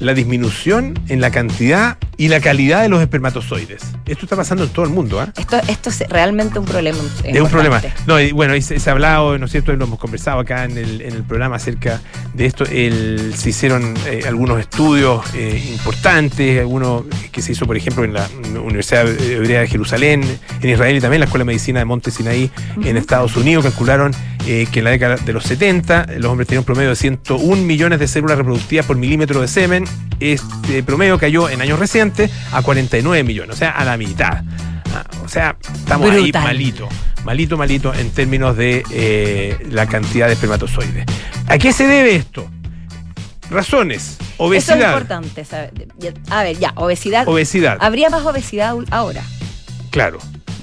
La 0.00 0.14
disminución 0.14 0.98
en 1.08 1.20
la 1.20 1.30
cantidad 1.30 1.96
y 2.16 2.28
la 2.28 2.40
calidad 2.40 2.82
de 2.82 2.88
los 2.90 3.00
espermatozoides. 3.00 3.82
Esto 4.06 4.26
está 4.26 4.36
pasando 4.36 4.64
en 4.64 4.70
todo 4.70 4.84
el 4.84 4.90
mundo, 4.90 5.20
¿ah? 5.20 5.32
Esto, 5.38 5.58
esto 5.68 5.88
es 5.90 6.00
realmente 6.10 6.58
un 6.58 6.66
problema. 6.66 6.98
Es 7.24 7.40
un 7.40 7.48
problema. 7.48 7.80
No, 8.06 8.20
y 8.20 8.32
bueno, 8.32 8.54
y 8.56 8.60
se, 8.62 8.78
se 8.78 8.90
ha 8.90 8.92
hablado, 8.92 9.38
¿no 9.38 9.46
es 9.46 9.52
cierto? 9.52 9.72
Lo 9.74 9.84
hemos 9.84 9.98
conversado 9.98 10.40
acá 10.40 10.64
en 10.64 10.76
el, 10.76 11.00
en 11.00 11.14
el 11.14 11.22
programa 11.22 11.56
acerca 11.56 12.00
de 12.34 12.46
esto. 12.46 12.64
El- 12.64 13.32
se 13.36 13.50
hicieron 13.50 13.94
eh, 14.06 14.22
algunos 14.26 14.60
estudios 14.60 15.22
eh, 15.34 15.62
importantes, 15.72 16.60
algunos 16.60 17.04
que 17.32 17.40
se 17.42 17.52
hizo, 17.52 17.66
por 17.66 17.76
ejemplo, 17.76 18.04
en 18.04 18.12
la 18.14 18.28
Universidad 18.62 19.08
Hebrea 19.08 19.60
de 19.60 19.68
Jerusalén, 19.68 20.22
en 20.62 20.68
Israel 20.70 20.96
y 20.96 21.00
también 21.00 21.16
en 21.16 21.20
la 21.20 21.26
Escuela 21.26 21.42
de 21.42 21.46
Medicina 21.46 21.78
de 21.78 21.84
Monte 21.86 22.10
Sinaí 22.10 22.50
en 22.84 22.96
Estados 22.98 23.36
Unidos. 23.36 23.64
Calcularon 23.64 24.12
eh, 24.46 24.66
que 24.70 24.80
en 24.80 24.84
la 24.86 24.90
década 24.90 25.16
de 25.16 25.32
los 25.32 25.44
70 25.44 26.06
los 26.18 26.30
hombres 26.30 26.48
tenían 26.48 26.60
un 26.60 26.64
promedio 26.66 26.90
de 26.90 26.96
101 26.96 27.62
millones 27.62 27.98
de 27.98 28.08
células 28.08 28.36
reproductivas 28.38 28.84
por 28.86 28.96
milímetro 28.96 29.40
de 29.40 29.48
semen. 29.48 29.84
Este 30.18 30.82
promedio 30.82 31.18
cayó 31.18 31.48
en 31.48 31.62
años 31.62 31.78
recientes 31.78 32.30
a 32.52 32.60
49 32.62 33.24
millones, 33.24 33.56
o 33.56 33.58
sea, 33.58 33.70
a 33.70 33.84
la 33.84 33.96
mitad. 33.96 34.42
Ah, 34.94 35.04
o 35.24 35.28
sea, 35.28 35.56
estamos 35.74 36.10
ahí 36.10 36.30
malito, 36.32 36.88
malito, 37.24 37.56
malito 37.56 37.94
en 37.94 38.10
términos 38.10 38.56
de 38.56 38.82
eh, 38.90 39.56
la 39.70 39.86
cantidad 39.86 40.26
de 40.26 40.34
espermatozoides. 40.34 41.06
¿A 41.46 41.56
qué 41.58 41.72
se 41.72 41.86
debe 41.86 42.16
esto? 42.16 42.46
Razones. 43.50 44.16
Eso 44.20 44.22
es 44.22 44.34
Obesidad. 44.38 44.92
importante. 44.92 45.44
saber. 45.44 45.88
A 46.30 46.42
ver, 46.42 46.58
ya, 46.58 46.72
obesidad. 46.76 47.26
Obesidad, 47.28 47.78
Habría 47.80 48.10
más 48.10 48.24
obesidad 48.24 48.74
ahora. 48.90 49.22
claro. 49.90 50.18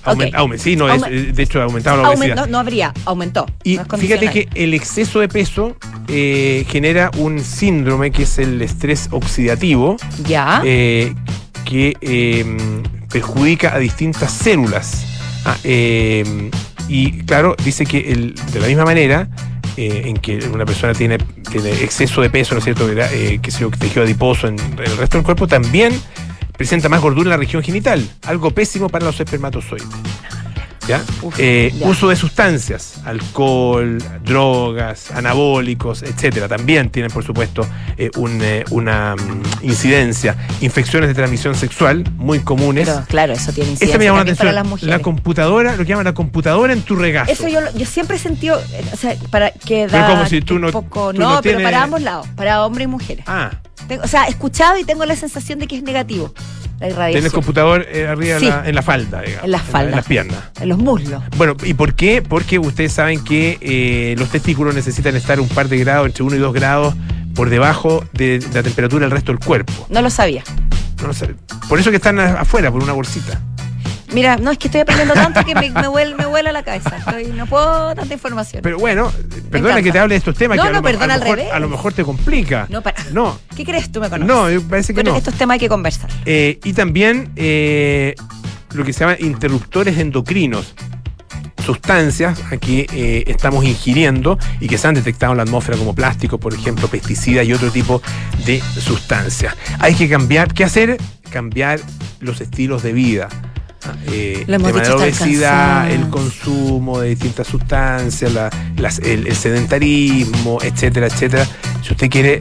Aumen- 0.07 0.29
Ok. 0.29 0.33
aumen- 0.35 0.57
sí, 0.57 0.75
no, 0.75 0.91
es, 0.91 1.01
eh, 1.03 1.31
de 1.33 1.43
hecho 1.43 1.59
la 1.59 1.67
obesidad. 1.67 1.99
Aumentó, 2.05 2.47
no 2.47 2.59
habría, 2.59 2.93
aumentó. 3.05 3.45
Y 3.63 3.77
no 3.77 3.85
fíjate 3.97 4.29
que 4.29 4.47
el 4.55 4.73
exceso 4.73 5.19
de 5.19 5.27
peso 5.27 5.75
eh, 6.07 6.65
genera 6.69 7.11
un 7.17 7.39
síndrome 7.43 8.11
que 8.11 8.23
es 8.23 8.37
el 8.39 8.61
estrés 8.61 9.09
oxidativo, 9.11 9.97
Ya. 10.25 10.61
eh, 10.65 11.13
que 11.65 11.93
eh, 12.01 12.45
perjudica 13.11 13.73
a 13.75 13.79
distintas 13.79 14.31
células. 14.31 15.05
Ah, 15.45 15.57
eh, 15.63 16.49
y 16.89 17.11
claro, 17.23 17.55
dice 17.63 17.85
que 17.85 18.11
el- 18.11 18.35
de 18.53 18.59
la 18.59 18.67
misma 18.67 18.85
manera 18.85 19.27
en 19.79 20.17
que 20.17 20.39
una 20.51 20.65
persona 20.65 20.93
tiene, 20.93 21.19
tiene 21.51 21.69
exceso 21.83 22.21
de 22.21 22.31
peso, 22.31 22.55
¿no 22.55 22.59
es 22.59 22.63
cierto? 22.63 22.87
Que 22.87 23.51
se 23.51 23.59
yo, 23.59 23.69
tejido 23.69 24.03
adiposo 24.03 24.47
en, 24.47 24.57
en 24.59 24.79
el 24.79 24.97
resto 24.97 25.17
del 25.17 25.23
cuerpo, 25.23 25.45
también 25.47 25.93
presenta 26.57 26.89
más 26.89 27.01
gordura 27.01 27.25
en 27.27 27.29
la 27.31 27.37
región 27.37 27.63
genital, 27.63 28.07
algo 28.25 28.51
pésimo 28.51 28.89
para 28.89 29.05
los 29.05 29.19
espermatozoides. 29.19 29.87
¿Ya? 30.87 31.01
Uf, 31.21 31.35
Eh, 31.37 31.73
ya. 31.77 31.85
Uso 31.85 32.07
de 32.07 32.15
sustancias, 32.15 33.01
alcohol, 33.03 33.97
drogas, 34.23 35.11
anabólicos, 35.11 36.01
etcétera, 36.01 36.47
también 36.47 36.89
tienen, 36.91 37.11
por 37.11 37.25
supuesto, 37.25 37.67
eh, 37.97 38.09
un, 38.15 38.39
eh, 38.41 38.63
una 38.71 39.17
mm, 39.17 39.63
incidencia. 39.65 40.37
Infecciones 40.61 41.09
de 41.09 41.13
transmisión 41.13 41.55
sexual, 41.55 42.05
muy 42.15 42.39
comunes. 42.39 42.87
Pero, 42.87 43.03
claro, 43.09 43.33
eso 43.33 43.51
tiene 43.51 43.73
Esta 43.73 43.83
incidencia 43.83 43.97
me 43.99 44.05
llamó 44.05 44.17
la 44.19 44.21
también 44.21 44.37
para 44.37 44.49
atención. 44.51 44.55
las 44.63 44.65
mujeres. 44.69 44.89
La 44.97 44.99
computadora, 45.03 45.71
lo 45.75 45.83
que 45.83 45.89
llaman 45.89 46.05
la 46.05 46.13
computadora 46.13 46.71
en 46.71 46.81
tu 46.83 46.95
regazo. 46.95 47.29
Eso 47.33 47.49
yo, 47.49 47.59
yo 47.75 47.85
siempre 47.85 48.15
he 48.15 48.19
sentido, 48.19 48.57
o 48.93 48.95
sea, 48.95 49.13
para 49.29 49.51
que 49.51 49.87
Pero 49.91 50.03
da 50.03 50.07
como 50.07 50.25
si 50.25 50.39
tú 50.39 50.55
un 50.55 50.61
no- 50.61 50.71
poco, 50.71 51.11
tú 51.13 51.19
no, 51.19 51.33
no 51.35 51.41
pero 51.41 51.57
tienes- 51.57 51.63
para 51.65 51.83
ambos 51.83 52.01
lados, 52.01 52.27
para 52.37 52.65
hombres 52.65 52.85
y 52.85 52.87
mujeres. 52.87 53.25
Ah, 53.27 53.51
Tengo- 53.87 54.03
o 54.03 54.07
sea, 54.07 54.25
escuchado 54.25 54.77
y 54.77 54.83
tengo 54.83 55.05
la 55.05 55.15
sensación 55.15 55.59
de 55.59 55.67
que 55.67 55.77
es 55.77 55.83
negativo 55.83 56.33
la 56.79 56.87
irradiación. 56.89 57.11
tienes 57.13 57.31
computador 57.33 57.85
eh, 57.91 58.07
arriba 58.07 58.37
Sí. 58.39 58.45
en, 58.45 58.51
la, 58.51 58.69
en 58.69 58.75
la 58.75 58.81
falda, 58.81 59.21
digamos. 59.21 59.45
En 59.45 59.51
las 59.51 59.61
faldas. 59.63 59.89
En 59.91 59.95
las 59.95 60.05
piernas. 60.05 60.39
En 60.61 60.69
los 60.69 60.77
muslos. 60.77 61.23
Bueno, 61.37 61.55
¿y 61.63 61.73
por 61.73 61.93
qué? 61.95 62.21
Porque 62.21 62.59
ustedes 62.59 62.93
saben 62.93 63.23
que 63.23 63.57
eh, 63.61 64.15
los 64.17 64.29
testículos 64.29 64.75
necesitan 64.75 65.15
estar 65.15 65.39
un 65.39 65.47
par 65.47 65.69
de 65.69 65.77
grados, 65.79 66.05
entre 66.07 66.23
1 66.23 66.35
y 66.35 66.39
2 66.39 66.53
grados, 66.53 66.93
por 67.33 67.49
debajo 67.49 68.03
de, 68.13 68.39
de 68.39 68.53
la 68.53 68.63
temperatura 68.63 69.05
del 69.05 69.11
resto 69.11 69.31
del 69.31 69.39
cuerpo. 69.43 69.73
No 69.89 70.01
lo 70.01 70.09
sabía. 70.09 70.43
No 71.01 71.07
lo 71.07 71.13
sé. 71.13 71.35
Por 71.69 71.79
eso 71.79 71.89
que 71.91 71.97
están 71.97 72.19
afuera, 72.19 72.71
por 72.71 72.83
una 72.83 72.93
bolsita. 72.93 73.39
Mira, 74.13 74.37
no, 74.37 74.51
es 74.51 74.57
que 74.57 74.67
estoy 74.67 74.81
aprendiendo 74.81 75.13
tanto 75.15 75.43
que 75.43 75.53
me, 75.53 75.69
me, 75.69 75.87
vuela, 75.87 76.15
me 76.15 76.25
vuela 76.25 76.51
la 76.51 76.63
cabeza. 76.63 76.97
Estoy- 76.97 77.27
no 77.35 77.45
puedo 77.45 77.93
tanta 77.93 78.13
información. 78.13 78.61
Pero 78.63 78.77
bueno, 78.79 79.11
perdona 79.51 79.81
que 79.81 79.91
te 79.91 79.99
hable 79.99 80.13
de 80.13 80.19
estos 80.19 80.35
temas 80.35 80.57
No, 80.57 80.63
que 80.63 80.69
a, 80.69 80.71
no, 80.71 80.79
lo, 80.81 80.87
a 80.87 80.91
perdona, 80.91 81.07
lo 81.07 81.13
al 81.13 81.19
mejor, 81.21 81.37
revés. 81.37 81.53
a 81.53 81.59
lo 81.59 81.69
mejor 81.69 81.93
te 81.93 82.03
complica. 82.03 82.67
no, 82.69 82.81
para. 82.81 82.95
No, 83.11 83.37
¿Qué 83.55 83.65
crees 83.65 83.91
tú 83.91 83.99
me 83.99 84.09
conoces? 84.09 84.27
no, 84.27 84.49
yo- 84.49 84.61
parece 84.63 84.93
que 84.93 85.01
Pero 85.01 85.11
no. 85.11 85.17
estos 85.17 85.33
temas 85.33 85.55
hay 85.55 85.59
que 85.59 85.69
conversar. 85.69 86.09
Eh, 86.25 86.59
y 86.63 86.73
también 86.73 87.31
eh, 87.35 88.15
lo 88.73 88.83
que 88.85 88.93
se 88.93 89.01
llama 89.01 89.17
interruptores 89.19 89.97
endocrinos. 89.97 90.73
Sustancias 91.65 92.39
a 92.49 92.55
que 92.55 92.87
eh, 92.93 93.23
estamos 93.27 93.65
ingiriendo 93.65 94.39
y 94.61 94.67
que 94.69 94.77
se 94.77 94.87
han 94.87 94.93
detectado 94.93 95.33
en 95.33 95.37
la 95.37 95.43
atmósfera 95.43 95.77
como 95.77 95.93
plásticos, 95.93 96.39
por 96.39 96.53
ejemplo, 96.53 96.87
pesticidas 96.87 97.45
y 97.45 97.51
otro 97.51 97.71
tipo 97.71 98.01
de 98.45 98.61
sustancias. 98.79 99.53
Hay 99.79 99.93
que 99.95 100.07
cambiar, 100.07 100.53
¿qué 100.53 100.63
hacer? 100.63 100.95
Cambiar 101.29 101.81
los 102.21 102.39
estilos 102.39 102.83
de 102.83 102.93
vida. 102.93 103.27
Ah, 103.89 103.95
eh, 104.11 104.43
de 104.47 104.53
el 104.55 104.91
obesidad, 104.91 105.91
el 105.91 106.09
consumo 106.09 106.99
de 106.99 107.09
distintas 107.09 107.47
sustancias, 107.47 108.31
la- 108.33 108.49
las- 108.77 108.99
el, 108.99 109.27
el 109.27 109.35
sedentarismo, 109.35 110.59
etcétera, 110.61 111.07
etcétera. 111.07 111.45
Si 111.81 111.91
usted 111.93 112.09
quiere 112.09 112.39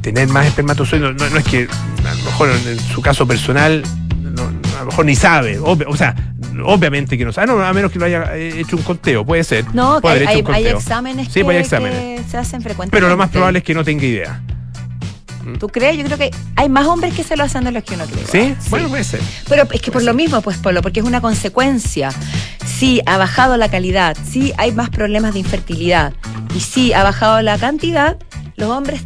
tener 0.00 0.28
más 0.28 0.46
espermatozoides, 0.46 1.14
no, 1.14 1.28
no 1.30 1.36
es 1.38 1.44
que 1.44 1.66
a 2.06 2.14
lo 2.14 2.24
mejor 2.24 2.50
en, 2.66 2.78
su 2.78 3.00
caso 3.00 3.26
personal, 3.26 3.82
no- 4.20 4.42
a 4.76 4.80
lo 4.80 4.86
mejor 4.86 5.04
ni 5.06 5.14
sabe, 5.16 5.58
obvio- 5.58 5.88
o 5.88 5.96
sea, 5.96 6.14
obviamente 6.64 7.16
que 7.18 7.24
no 7.24 7.32
sabe, 7.32 7.46
no, 7.48 7.62
a 7.62 7.72
menos 7.72 7.90
que 7.90 7.98
lo 7.98 8.04
haya 8.04 8.36
eh, 8.36 8.60
hecho 8.60 8.76
un 8.76 8.82
conteo, 8.82 9.24
puede 9.24 9.44
ser. 9.44 9.64
No, 9.74 9.96
que 9.96 10.00
puede 10.02 10.14
hay, 10.14 10.22
haber 10.22 10.22
hecho 10.22 10.30
hay- 10.30 10.40
un 10.40 10.46
hay 10.54 10.62
conteo. 10.62 10.78
exámenes, 10.78 11.26
Sí, 11.28 11.34
que, 11.40 11.44
pues 11.44 11.56
hay 11.56 11.62
exámenes. 11.62 11.98
que 12.24 12.30
se 12.30 12.36
hacen 12.38 12.60
frecuentemente. 12.62 12.96
Pero 12.96 13.08
lo 13.08 13.16
más 13.16 13.30
probable 13.30 13.58
es 13.60 13.64
que 13.64 13.74
no 13.74 13.82
tenga 13.84 14.04
idea. 14.04 14.40
¿Tú 15.58 15.68
crees? 15.68 15.96
Yo 15.96 16.04
creo 16.04 16.18
que 16.18 16.30
hay 16.56 16.68
más 16.68 16.86
hombres 16.86 17.14
que 17.14 17.22
se 17.22 17.36
lo 17.36 17.44
hacen 17.44 17.64
de 17.64 17.72
los 17.72 17.84
que 17.84 17.94
uno 17.94 18.04
cree. 18.06 18.24
¿Sí? 18.54 18.70
Bueno, 18.70 18.88
puede 18.88 19.04
ser. 19.04 19.20
Pero 19.48 19.66
es 19.70 19.80
que 19.80 19.90
por 19.90 20.02
lo 20.02 20.14
mismo, 20.14 20.40
pues, 20.42 20.56
Polo, 20.58 20.82
porque 20.82 21.00
es 21.00 21.06
una 21.06 21.20
consecuencia. 21.20 22.10
Sí, 22.66 23.00
ha 23.06 23.16
bajado 23.18 23.56
la 23.56 23.68
calidad, 23.70 24.16
sí, 24.30 24.52
hay 24.56 24.72
más 24.72 24.90
problemas 24.90 25.34
de 25.34 25.40
infertilidad. 25.40 26.12
y 26.54 26.60
sí 26.60 26.92
ha 26.92 27.02
bajado 27.02 27.42
la 27.42 27.58
cantidad, 27.58 28.16
los 28.56 28.70
hombres 28.70 29.02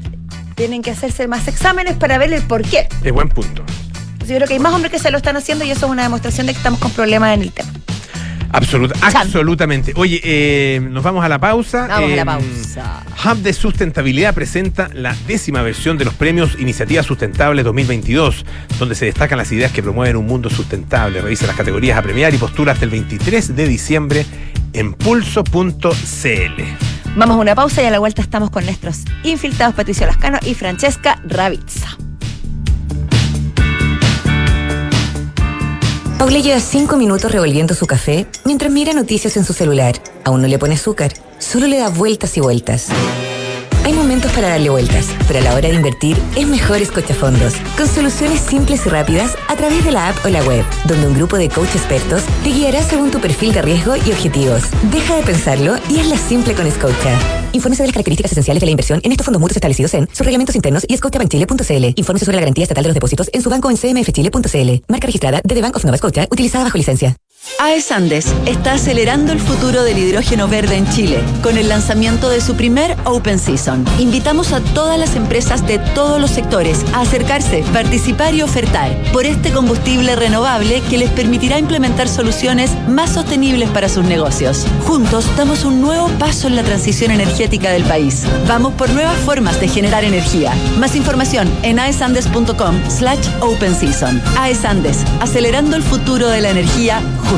tienen 0.55 0.83
que 0.83 0.91
hacerse 0.91 1.29
más 1.29 1.49
exámenes 1.49 1.97
para 1.97 2.19
ver 2.19 2.33
el 2.33 2.43
por 2.43 2.63
qué. 2.63 2.89
Es 3.03 3.13
buen 3.13 3.29
punto. 3.29 3.65
Yo 4.27 4.37
creo 4.37 4.47
que 4.47 4.55
hay 4.55 4.61
más 4.61 4.75
hombres 4.75 4.93
que 4.93 4.99
se 4.99 5.11
lo 5.11 5.17
están 5.17 5.37
haciendo 5.37 5.65
y 5.65 5.71
eso 5.71 5.87
es 5.87 5.93
una 5.93 6.03
demostración 6.03 6.47
de 6.47 6.53
que 6.53 6.59
estamos 6.59 6.81
con 6.81 6.91
problemas 6.91 7.35
en 7.35 7.43
el 7.43 7.53
tema. 7.53 7.71
Chan. 8.53 8.91
absolutamente. 9.15 9.93
Oye, 9.97 10.21
eh, 10.25 10.81
nos 10.81 11.03
vamos 11.03 11.25
a 11.25 11.29
la 11.29 11.39
pausa. 11.39 11.87
Vamos 11.89 12.13
a 12.13 12.17
la 12.17 12.23
Eh, 12.23 12.25
pausa. 12.25 13.03
Hub 13.25 13.39
de 13.43 13.53
Sustentabilidad 13.53 14.35
presenta 14.35 14.89
la 14.95 15.15
décima 15.27 15.63
versión 15.63 15.99
de 15.99 16.05
los 16.05 16.15
premios 16.15 16.57
Iniciativas 16.59 17.07
Sustentables 17.07 17.65
2022, 17.65 18.45
donde 18.79 18.95
se 18.95 19.05
destacan 19.07 19.39
las 19.39 19.51
ideas 19.53 19.73
que 19.73 19.83
promueven 19.83 20.17
un 20.17 20.27
mundo 20.27 20.51
sustentable. 20.51 21.21
Revisa 21.21 21.47
las 21.47 21.57
categorías 21.57 21.99
a 21.99 22.03
premiar 22.03 22.33
y 22.35 22.39
postula 22.39 22.73
hasta 22.73 22.85
el 22.85 22.91
23 22.91 23.55
de 23.57 23.69
diciembre 23.69 24.27
en 24.73 24.95
pulso.cl. 24.95 26.63
Vamos 27.17 27.37
a 27.37 27.39
una 27.41 27.55
pausa 27.55 27.83
y 27.83 27.87
a 27.87 27.91
la 27.91 27.99
vuelta 27.99 28.23
estamos 28.23 28.51
con 28.51 28.65
nuestros 28.65 29.01
infiltrados 29.25 29.75
Patricio 29.75 30.07
Lascano 30.07 30.39
y 30.45 30.55
Francesca 30.55 31.21
Ravizza. 31.27 31.97
Paula 36.19 36.41
lleva 36.41 36.59
cinco 36.59 36.97
minutos 36.97 37.31
revolviendo 37.31 37.77
su 37.77 37.87
café 37.87 38.27
mientras 38.45 38.73
mira 38.73 38.93
noticias 38.93 39.37
en 39.37 39.45
su 39.45 39.53
celular. 39.53 39.95
Aún 40.25 40.43
no 40.43 40.49
le 40.49 40.59
pone 40.59 40.75
azúcar, 40.75 41.13
solo 41.39 41.69
le 41.69 41.79
da 41.79 41.91
vueltas 41.91 42.37
y 42.37 42.41
vueltas. 42.41 42.89
Hay 43.85 43.93
momentos 43.93 44.33
para 44.33 44.49
darle 44.49 44.69
vueltas, 44.69 45.07
pero 45.29 45.39
a 45.39 45.43
la 45.43 45.55
hora 45.55 45.69
de 45.69 45.77
invertir 45.77 46.21
es 46.35 46.49
mejor 46.49 46.79
escochafondos, 46.79 47.55
con 47.77 47.87
soluciones 47.87 48.41
simples 48.41 48.85
y 48.85 48.89
rápidas 48.89 49.37
a 49.47 49.55
través 49.55 49.85
de 49.85 49.93
la 49.93 50.09
app 50.09 50.17
o 50.25 50.29
la 50.29 50.43
web, 50.43 50.65
donde 50.87 51.07
un 51.07 51.15
grupo 51.15 51.39
de 51.39 51.49
coach 51.49 51.77
expertos 51.77 52.25
te 52.43 52.51
guiará 52.51 52.83
según 52.83 53.13
tu 53.13 53.21
perfil 53.21 53.53
de 53.53 53.63
riesgo 53.63 53.95
y 53.95 54.11
objetivos. 54.11 54.65
Deja 54.91 55.15
de 55.15 55.23
pensarlo 55.23 55.77
y 55.89 56.01
hazla 56.01 56.19
simple 56.19 56.55
con 56.55 56.69
Scotia. 56.69 57.38
Infórmese 57.53 57.83
de 57.83 57.89
las 57.89 57.93
características 57.93 58.33
esenciales 58.33 58.61
de 58.61 58.67
la 58.67 58.71
inversión 58.71 59.01
en 59.03 59.13
estos 59.13 59.25
fondos 59.25 59.41
mutuos 59.41 59.57
establecidos 59.57 59.95
en 59.95 60.09
sus 60.09 60.25
reglamentos 60.25 60.55
internos 60.57 60.85
y 60.89 60.97
scotiabankchile.cl. 60.97 61.93
Infórmese 61.97 62.25
sobre 62.25 62.37
la 62.37 62.41
garantía 62.43 62.65
estatal 62.65 62.85
de 62.85 62.89
los 62.89 62.95
depósitos 62.95 63.31
en 63.33 63.43
su 63.43 63.51
banco 63.51 63.71
en 63.71 63.77
cmfchile.cl. 63.77 64.85
Marca 64.89 65.07
registrada 65.07 65.41
de 65.45 65.55
The 65.55 65.63
Bank 65.63 65.77
of 65.77 65.85
Nova 65.85 65.99
utilizada 66.31 66.65
bajo 66.65 66.79
licencia. 66.79 67.17
AES 67.59 67.91
Andes 67.91 68.27
está 68.47 68.75
acelerando 68.75 69.33
el 69.33 69.41
futuro 69.41 69.83
del 69.83 69.99
hidrógeno 69.99 70.49
verde 70.49 70.77
en 70.77 70.89
Chile 70.91 71.23
con 71.43 71.57
el 71.57 71.69
lanzamiento 71.69 72.29
de 72.29 72.41
su 72.41 72.55
primer 72.55 72.97
Open 73.05 73.39
Season. 73.39 73.85
Invitamos 73.99 74.53
a 74.53 74.61
todas 74.61 74.99
las 74.99 75.17
empresas 75.17 75.67
de 75.67 75.79
todos 75.79 76.21
los 76.21 76.31
sectores 76.31 76.85
a 76.93 77.01
acercarse, 77.01 77.65
participar 77.73 78.35
y 78.35 78.43
ofertar 78.43 78.97
por 79.13 79.27
este 79.27 79.51
combustible 79.51 80.15
renovable 80.15 80.83
que 80.83 80.99
les 80.99 81.11
permitirá 81.11 81.59
implementar 81.59 82.09
soluciones 82.09 82.71
más 82.89 83.11
sostenibles 83.11 83.71
para 83.71 83.89
sus 83.89 84.05
negocios. 84.05 84.67
Juntos 84.87 85.25
damos 85.37 85.65
un 85.65 85.81
nuevo 85.81 86.09
paso 86.19 86.47
en 86.47 86.57
la 86.57 86.63
transición 86.63 87.11
energética 87.11 87.71
del 87.71 87.85
país. 87.85 88.25
Vamos 88.47 88.75
por 88.75 88.91
nuevas 88.91 89.19
formas 89.19 89.61
de 89.61 89.69
generar 89.69 90.05
energía. 90.05 90.53
Más 90.79 90.95
información 90.95 91.51
en 91.63 91.79
aesandes.com 91.79 92.77
slash 92.89 93.27
open 93.41 93.75
season. 93.75 94.21
AES 94.39 94.65
Andes, 94.65 94.99
acelerando 95.21 95.77
el 95.77 95.83
futuro 95.83 96.29
de 96.29 96.41
la 96.41 96.51
energía 96.51 97.01
juntos. 97.31 97.38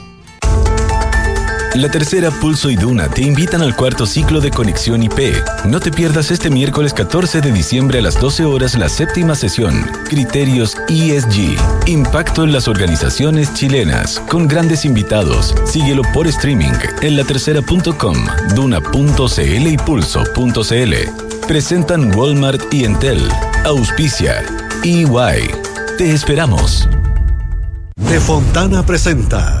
La 1.75 1.89
tercera 1.89 2.31
Pulso 2.31 2.69
y 2.69 2.75
Duna 2.75 3.07
te 3.07 3.21
invitan 3.21 3.61
al 3.61 3.77
cuarto 3.77 4.05
ciclo 4.05 4.41
de 4.41 4.51
Conexión 4.51 5.03
IP. 5.03 5.37
No 5.65 5.79
te 5.79 5.89
pierdas 5.89 6.29
este 6.29 6.49
miércoles 6.49 6.93
14 6.93 7.39
de 7.39 7.49
diciembre 7.53 7.99
a 7.99 8.01
las 8.01 8.19
12 8.19 8.43
horas 8.43 8.75
la 8.75 8.89
séptima 8.89 9.35
sesión, 9.35 9.89
Criterios 10.09 10.75
ESG, 10.89 11.55
Impacto 11.87 12.43
en 12.43 12.51
las 12.51 12.67
organizaciones 12.67 13.53
chilenas, 13.53 14.19
con 14.27 14.49
grandes 14.49 14.83
invitados. 14.83 15.55
Síguelo 15.63 16.01
por 16.13 16.27
streaming 16.27 16.73
en 17.01 17.15
latercera.com, 17.15 18.17
duna.cl 18.53 19.67
y 19.67 19.77
pulso.cl. 19.77 20.93
Presentan 21.47 22.13
Walmart 22.13 22.73
y 22.73 22.83
Entel. 22.83 23.25
Auspicia. 23.63 24.43
EY. 24.83 25.49
Te 25.97 26.11
esperamos. 26.11 26.89
De 27.95 28.19
Fontana 28.19 28.85
presenta 28.85 29.60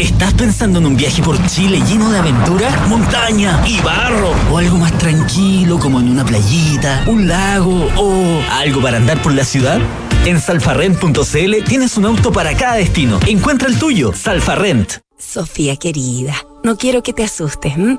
¿Estás 0.00 0.32
pensando 0.32 0.78
en 0.78 0.86
un 0.86 0.96
viaje 0.96 1.22
por 1.22 1.36
Chile 1.46 1.78
lleno 1.86 2.10
de 2.10 2.18
aventura, 2.18 2.70
montaña 2.88 3.62
y 3.66 3.78
barro? 3.82 4.32
¿O 4.50 4.56
algo 4.56 4.78
más 4.78 4.96
tranquilo 4.96 5.78
como 5.78 6.00
en 6.00 6.08
una 6.08 6.24
playita, 6.24 7.04
un 7.06 7.28
lago 7.28 7.86
o 7.98 8.40
algo 8.50 8.80
para 8.80 8.96
andar 8.96 9.20
por 9.20 9.34
la 9.34 9.44
ciudad? 9.44 9.78
En 10.24 10.40
salfarrent.cl 10.40 11.64
tienes 11.68 11.98
un 11.98 12.06
auto 12.06 12.32
para 12.32 12.56
cada 12.56 12.76
destino. 12.76 13.20
Encuentra 13.26 13.68
el 13.68 13.78
tuyo, 13.78 14.14
Salfarrent. 14.14 15.00
Sofía 15.18 15.76
querida, 15.76 16.34
no 16.64 16.78
quiero 16.78 17.02
que 17.02 17.12
te 17.12 17.24
asustes. 17.24 17.74
¿m? 17.76 17.98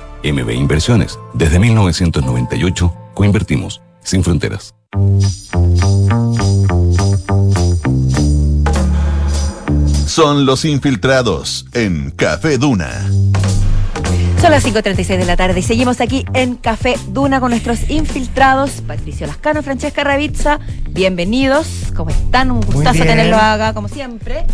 MB 0.23 0.51
Inversiones, 0.51 1.19
desde 1.33 1.59
1998, 1.59 2.93
coinvertimos 3.13 3.81
sin 4.03 4.23
fronteras. 4.23 4.73
son 10.11 10.45
los 10.45 10.65
infiltrados 10.65 11.65
en 11.71 12.11
Café 12.11 12.57
Duna. 12.57 13.09
Son 14.41 14.51
las 14.51 14.65
5.36 14.65 15.05
de 15.05 15.23
la 15.23 15.37
tarde 15.37 15.61
y 15.61 15.63
seguimos 15.63 16.01
aquí 16.01 16.25
en 16.33 16.55
Café 16.55 16.95
Duna 17.07 17.39
con 17.39 17.51
nuestros 17.51 17.89
infiltrados, 17.89 18.81
Patricio 18.85 19.25
Lascano, 19.25 19.63
Francesca 19.63 20.03
Ravizza. 20.03 20.59
Bienvenidos, 20.89 21.93
¿cómo 21.95 22.09
están? 22.09 22.51
Un 22.51 22.59
gustazo 22.59 23.05
tenerlos 23.05 23.39
acá, 23.39 23.73
como 23.73 23.87
siempre. 23.87 24.45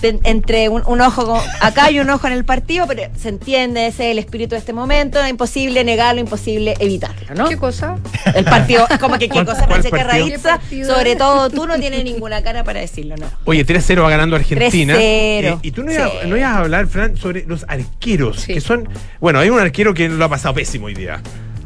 De- 0.00 0.18
entre 0.24 0.68
un, 0.68 0.82
un 0.86 1.00
ojo 1.00 1.26
con- 1.26 1.40
acá 1.60 1.90
y 1.90 2.00
un 2.00 2.08
ojo 2.10 2.26
en 2.26 2.32
el 2.32 2.44
partido, 2.44 2.86
pero 2.86 3.02
se 3.18 3.28
entiende, 3.28 3.86
ese 3.86 4.06
es 4.06 4.12
el 4.12 4.18
espíritu 4.18 4.50
de 4.54 4.58
este 4.58 4.72
momento, 4.72 5.20
es 5.22 5.28
imposible 5.30 5.84
negarlo, 5.84 6.20
imposible 6.20 6.74
evitarlo, 6.78 7.34
¿no? 7.34 7.48
¿Qué 7.48 7.56
cosa? 7.56 7.96
El 8.34 8.44
partido, 8.44 8.86
como 9.00 9.18
que 9.18 9.28
qué 9.28 9.34
¿Cuál- 9.34 9.46
cosa, 9.46 9.66
¿Qué 9.66 9.90
partido? 9.90 10.94
sobre 10.94 11.16
todo 11.16 11.50
tú 11.50 11.66
no 11.66 11.78
tienes 11.78 12.04
ninguna 12.04 12.42
cara 12.42 12.64
para 12.64 12.80
decirlo, 12.80 13.16
¿no? 13.16 13.26
Oye, 13.44 13.66
3-0 13.66 14.02
va 14.02 14.10
ganando 14.10 14.36
Argentina. 14.36 14.94
3-0. 14.94 14.98
Eh, 15.00 15.56
y 15.62 15.70
tú 15.72 15.82
no 15.82 15.92
ibas, 15.92 16.10
no 16.26 16.36
ibas 16.36 16.50
a 16.52 16.58
hablar, 16.58 16.86
Fran, 16.86 17.16
sobre 17.16 17.44
los 17.46 17.64
arqueros, 17.68 18.40
Sí. 18.40 18.54
que 18.54 18.60
son... 18.60 18.88
Bueno, 19.20 19.38
hay 19.40 19.50
un 19.50 19.58
arquero 19.58 19.92
que 19.94 20.08
lo 20.08 20.24
ha 20.24 20.28
pasado 20.28 20.54
pésimo 20.54 20.86
hoy 20.86 20.94
día. 20.94 21.20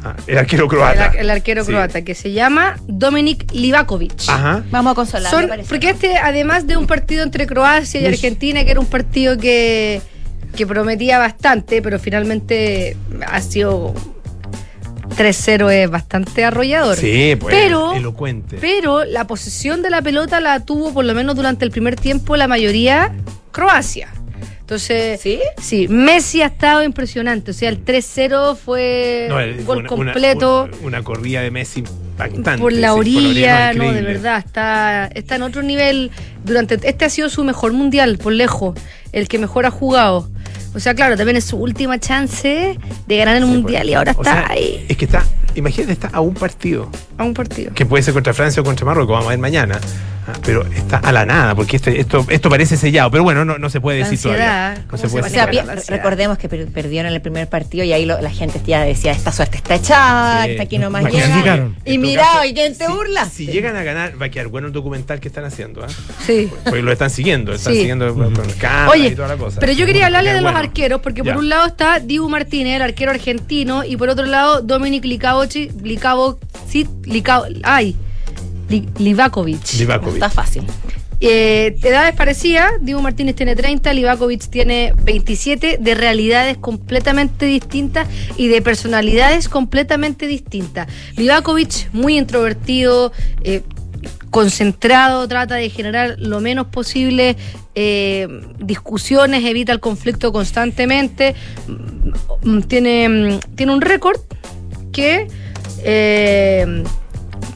Ah, 0.05 0.15
el 0.27 0.37
arquero 0.37 0.67
croata. 0.67 1.11
el 1.17 1.29
arquero 1.29 1.63
Sí. 1.63 1.71
croata, 1.71 2.03
que 2.03 2.13
se 2.15 2.31
llama 2.31 2.77
Dominik 2.87 3.51
Livakovic. 3.53 4.13
Ajá. 4.27 4.63
Vamos 4.69 4.91
a 4.91 4.95
consolar, 4.95 5.31
Son- 5.31 5.49
porque 5.67 5.89
este, 5.89 6.17
además 6.17 6.67
de 6.67 6.77
un 6.77 6.85
partido 6.87 7.23
entre 7.23 7.47
Croacia 7.47 7.99
y. 8.01 8.05
Argentina, 8.05 8.63
que 8.63 8.71
era 8.71 8.79
un 8.79 8.85
partido 8.85 9.37
que, 9.37 10.01
que 10.55 10.67
prometía 10.67 11.17
bastante, 11.17 11.81
pero 11.81 11.97
finalmente 11.99 12.95
ha 13.27 13.41
sido 13.41 13.93
3-0 15.17 15.69
es 15.71 15.89
bastante 15.89 16.43
arrollador. 16.43 16.97
Sí, 16.97 17.35
pues, 17.39 17.55
pero, 17.55 17.93
elocuente. 17.93 18.57
pero 18.59 19.05
la 19.05 19.25
posesión 19.27 19.81
de 19.81 19.89
la 19.89 20.01
pelota 20.01 20.39
la 20.41 20.59
tuvo 20.61 20.93
por 20.93 21.05
lo 21.05 21.13
menos 21.13 21.35
durante 21.35 21.63
el 21.65 21.71
primer 21.71 21.95
tiempo 21.95 22.35
la 22.35 22.47
mayoría 22.47 23.13
Croacia. 23.51 24.09
Entonces, 24.65 25.21
¿Sí? 25.21 25.39
sí, 25.61 25.87
Messi 25.87 26.41
ha 26.41 26.47
estado 26.47 26.81
impresionante. 26.81 27.51
O 27.51 27.53
sea, 27.53 27.69
el 27.69 27.85
3-0 27.85 28.55
fue 28.55 29.27
No, 29.29 29.39
el- 29.39 29.63
gol 29.63 29.77
una- 29.79 29.87
completo 29.87 30.63
Una, 30.63 30.87
una 30.87 31.03
corrida 31.03 31.41
de 31.41 31.51
Messi 31.51 31.81
impactante. 31.81 32.57
por 32.59 32.73
la 32.73 32.93
sí, 32.93 32.99
orilla, 32.99 33.73
no, 33.73 33.91
de 33.93 34.01
verdad, 34.01 34.39
está, 34.43 35.05
está 35.13 35.35
en 35.35 35.43
otro 35.43 35.61
nivel. 35.61 36.09
Durante 36.43 36.79
este 36.81 37.05
ha 37.05 37.09
sido 37.11 37.29
su 37.29 37.43
mejor 37.43 37.73
mundial, 37.73 38.17
por 38.17 38.33
lejos, 38.33 38.73
el 39.11 39.27
que 39.27 39.37
mejor 39.37 39.67
ha 39.67 39.71
jugado. 39.71 40.31
O 40.75 40.79
sea, 40.79 40.93
claro, 40.93 41.15
también 41.15 41.37
es 41.37 41.45
su 41.45 41.57
última 41.57 41.99
chance 41.99 42.77
de 43.07 43.17
ganar 43.17 43.37
el 43.37 43.43
Sí, 43.43 43.49
mundial 43.49 43.81
pues. 43.83 43.91
y 43.91 43.93
ahora 43.93 44.11
O 44.17 44.21
está 44.21 44.33
sea, 44.33 44.47
ahí 44.51 44.85
Es 44.89 44.97
que 44.97 45.05
está, 45.05 45.23
imagínate, 45.55 45.93
está 45.93 46.09
a 46.11 46.19
un 46.19 46.33
partido. 46.33 46.89
a 47.17 47.23
un 47.23 47.33
partido. 47.33 47.73
Que 47.73 47.85
puede 47.85 48.03
ser 48.03 48.13
contra 48.13 48.33
Francia 48.33 48.61
o 48.61 48.65
contra 48.65 48.85
Marruecos, 48.85 49.13
vamos 49.13 49.27
a 49.27 49.29
ver 49.29 49.39
mañana. 49.39 49.79
Ah, 50.27 50.33
pero 50.43 50.65
está 50.65 50.97
a 50.97 51.11
la 51.11 51.23
nada, 51.23 51.53
porque 51.53 51.75
este- 51.75 51.99
esto, 51.99 52.25
esto 52.29 52.49
parece 52.49 52.77
sellado. 52.77 53.11
Pero 53.11 53.21
bueno, 53.21 53.45
no, 53.45 53.59
no 53.59 53.69
se 53.69 53.79
puede 53.79 53.99
La 53.99 54.09
decir 54.09 54.27
ansiedad, 54.31 54.73
todavía. 54.73 54.81
No 54.81 54.87
¿cómo 54.89 54.97
se 54.97 55.03
se 55.07 55.11
puede 55.11 55.21
O 55.21 55.23
decir 55.25 55.35
sea, 55.39 55.53
la 55.53 55.71
ansiedad. 55.73 55.97
recordemos 55.97 56.37
que 56.39 56.49
per- 56.49 56.67
perdieron 56.69 57.09
en 57.09 57.13
el 57.13 57.21
primer 57.21 57.47
partido 57.47 57.83
y 57.83 57.93
ahí 57.93 58.05
lo- 58.07 58.19
la 58.19 58.31
gente 58.31 58.59
ya 58.65 58.81
decía, 58.81 59.11
esta 59.11 59.31
suerte 59.31 59.57
está 59.57 59.75
echada, 59.75 60.45
Sí. 60.45 60.51
esta 60.51 60.63
aquí 60.63 60.79
nomás 60.79 61.03
llega. 61.13 61.69
Y 61.85 61.99
mira, 61.99 62.43
¿y 62.47 62.55
quién 62.55 62.75
te 62.75 62.87
si- 62.87 62.91
burla? 62.91 63.25
Si 63.25 63.45
llegan 63.45 63.75
a 63.75 63.83
ganar, 63.83 64.19
va 64.19 64.25
a 64.25 64.29
quedar 64.29 64.47
bueno 64.47 64.65
el 64.65 64.73
documental 64.73 65.19
que 65.19 65.27
están 65.27 65.45
haciendo. 65.45 65.83
¿ah? 65.83 65.87
Sí. 66.25 66.49
Porque 66.63 66.81
lo 66.81 66.91
están 66.91 67.11
siguiendo, 67.11 67.53
están 67.53 67.73
Sí. 67.73 67.79
siguiendo 67.81 68.11
con 68.15 68.33
con 68.33 68.49
cámaras 68.53 68.93
Oye, 68.93 69.09
y 69.09 69.15
toda 69.15 69.27
la 69.27 69.37
cosa. 69.37 69.59
pero 69.59 69.73
yo 69.73 69.85
quería 69.85 70.07
hablarle 70.07 70.33
de 70.33 70.41
los. 70.41 70.51
Arqueros, 70.67 71.01
porque 71.01 71.21
Ya. 71.23 71.33
por 71.33 71.41
un 71.43 71.49
lado 71.49 71.67
está 71.67 71.99
Dibu 71.99 72.29
Martínez, 72.29 72.75
el 72.75 72.81
arquero 72.81 73.11
argentino, 73.11 73.83
y 73.83 73.97
por 73.97 74.09
otro 74.09 74.25
lado 74.25 74.61
Dominic 74.61 75.05
Likavovic, 75.05 75.71
Likavovic, 75.81 76.39
Likavo- 77.05 77.47
ay, 77.63 77.95
Li- 78.69 78.87
Livakovic. 78.97 79.73
Livakovic. 79.77 80.15
Está 80.15 80.29
fácil. 80.29 80.63
Eh, 81.21 81.77
de 81.79 81.89
edades 81.89 82.13
parecidas, 82.13 82.73
Dibu 82.81 82.99
Martínez 83.01 83.35
tiene 83.35 83.55
30, 83.55 83.93
Livakovic 83.93 84.49
tiene 84.49 84.93
27, 85.03 85.77
de 85.79 85.95
realidades 85.95 86.57
completamente 86.57 87.45
distintas 87.45 88.07
y 88.35 88.49
de 88.49 88.61
personalidades 88.61 89.47
completamente 89.47 90.27
distintas. 90.27 90.87
Livakovic, 91.15 91.89
muy 91.93 92.17
introvertido, 92.17 93.13
eh, 93.43 93.61
concentrado, 94.35 95.25
trata 95.29 95.55
de 95.55 95.69
generar 95.69 96.17
lo 96.17 96.41
menos 96.41 96.67
posible 96.67 97.37
eh, 97.73 98.27
discusiones, 98.59 99.45
evita 99.45 99.71
el 99.71 99.79
conflicto 99.79 100.33
constantemente, 100.33 101.35
Mm, 102.43 102.59
tiene, 102.63 103.07
mm, 103.07 103.39
tiene 103.55 103.73
un 103.73 103.79
récord 103.79 104.19
que 104.91 105.29
eh, 105.85 106.83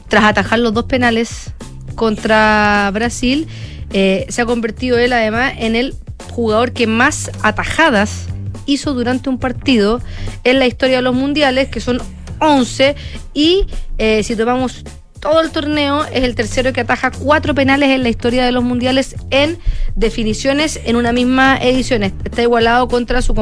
tras 0.08 0.24
atajar 0.24 0.58
los 0.58 0.72
dos 0.72 0.86
penales 0.86 1.52
contra 1.96 2.90
Brasil, 2.94 3.46
eh, 3.92 4.24
se 4.30 4.40
ha 4.40 4.46
convertido 4.46 4.96
él 4.96 5.12
además 5.12 5.52
en 5.58 5.76
el 5.76 5.94
jugador 6.32 6.72
que 6.72 6.86
más 6.86 7.30
atajadas 7.42 8.28
hizo 8.64 8.94
durante 8.94 9.28
un 9.28 9.38
partido 9.38 10.00
en 10.44 10.58
la 10.58 10.66
historia 10.66 10.96
de 10.96 11.02
los 11.02 11.14
mundiales, 11.14 11.68
que 11.68 11.80
son 11.80 12.00
11, 12.38 12.96
y 13.34 13.66
si 14.22 14.34
tomamos 14.34 14.82
todo 15.20 15.40
el 15.42 15.50
torneo, 15.50 16.04
es 16.06 16.24
el 16.24 16.34
tercero 16.34 16.72
que 16.72 16.80
ataja 16.80 17.10
cuatro 17.10 17.54
penales 17.54 17.90
en 17.90 18.02
la 18.02 18.08
historia 18.08 18.44
de 18.44 18.52
los 18.52 18.64
mundiales 18.64 19.16
en 19.30 19.58
definiciones 19.94 20.80
en 20.84 20.96
una 20.96 21.12
misma 21.12 21.58
edición. 21.58 22.02
Está 22.02 22.42
igualado 22.42 22.88
contra 22.88 23.20
su 23.22 23.34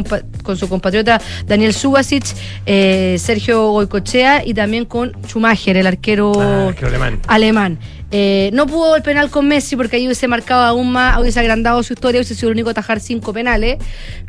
con 0.43 0.57
su 0.57 0.69
compatriota 0.69 1.21
Daniel 1.47 1.73
Subasic, 1.73 2.25
eh, 2.67 3.17
Sergio 3.21 3.71
Goicochea 3.71 4.45
y 4.45 4.55
también 4.55 4.85
con 4.87 5.13
Schumacher, 5.27 5.77
el 5.77 5.87
arquero 5.87 6.33
Ah, 6.41 6.73
alemán. 6.85 7.21
alemán. 7.29 7.79
Eh, 8.11 8.51
no 8.55 8.67
pudo 8.67 8.97
el 8.97 9.03
penal 9.03 9.29
con 9.31 9.47
Messi 9.47 9.77
porque 9.77 9.97
ahí 9.97 10.07
hubiese 10.07 10.27
marcado 10.29 10.63
aún 10.63 10.91
más, 10.91 11.21
hubiese 11.21 11.39
agrandado 11.41 11.83
su 11.83 11.93
historia, 11.93 12.19
hubiese 12.21 12.35
sido 12.35 12.49
el 12.49 12.55
único 12.55 12.71
a 12.71 12.73
atajar 12.73 13.01
cinco 13.01 13.33
penales. 13.33 13.77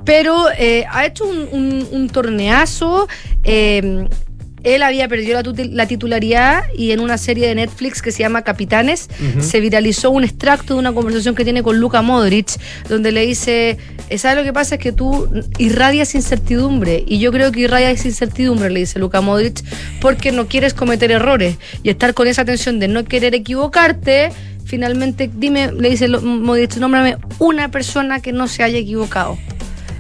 Pero 0.06 0.46
eh, 0.58 0.86
ha 0.92 1.06
hecho 1.06 1.26
un, 1.26 1.48
un- 1.52 1.88
un 1.92 2.10
torneazo. 2.10 3.08
eh, 3.44 4.08
él 4.64 4.84
había 4.84 5.08
perdido 5.08 5.42
la, 5.42 5.54
la 5.72 5.88
titularidad 5.88 6.64
y 6.76 6.92
en 6.92 7.00
una 7.00 7.18
serie 7.18 7.48
de 7.48 7.56
Netflix 7.56 8.02
que 8.02 8.12
se 8.12 8.20
llama 8.20 8.42
Capitanes 8.44 9.10
se 9.42 9.60
viralizó 9.60 10.12
un 10.12 10.24
extracto 10.24 10.74
de 10.74 10.80
una 10.80 10.94
conversación 10.94 11.36
que 11.36 11.44
tiene 11.44 11.64
con 11.64 11.78
Luka 11.80 12.02
Modric, 12.02 12.60
donde 12.88 13.12
le 13.12 13.26
dice, 13.26 13.78
"Eh, 14.10 14.18
¿sabes 14.18 14.38
lo 14.38 14.44
que 14.44 14.54
pasa? 14.54 14.76
Es 14.76 14.82
que 14.82 14.92
tú 14.92 15.30
irradias 15.58 16.16
incertidumbre 16.16 17.04
y 17.08 17.20
yo 17.20 17.32
creo 17.32 17.52
que 17.52 17.62
irradias 17.62 18.06
incertidumbre, 18.06 18.70
le 18.70 18.82
dice 18.82 19.00
Luka 19.00 19.22
Modric, 19.22 19.64
porque 20.02 20.32
no 20.32 20.48
quieres 20.48 20.74
cometer 20.74 21.12
errores 21.12 21.56
y 21.84 21.90
estar 21.90 22.14
con 22.14 22.28
esa 22.28 22.46
tensión 22.46 22.80
de 22.80 22.88
no 22.88 23.04
querer 23.06 23.36
equivocarte. 23.36 24.32
Finalmente, 24.66 25.30
dime, 25.34 25.72
le 25.72 25.90
dice 25.90 26.08
Modric, 26.08 26.76
nómbrame 26.78 27.18
una 27.40 27.72
persona 27.72 28.20
que 28.22 28.32
no 28.34 28.48
se 28.48 28.62
haya 28.64 28.78
equivocado. 28.78 29.38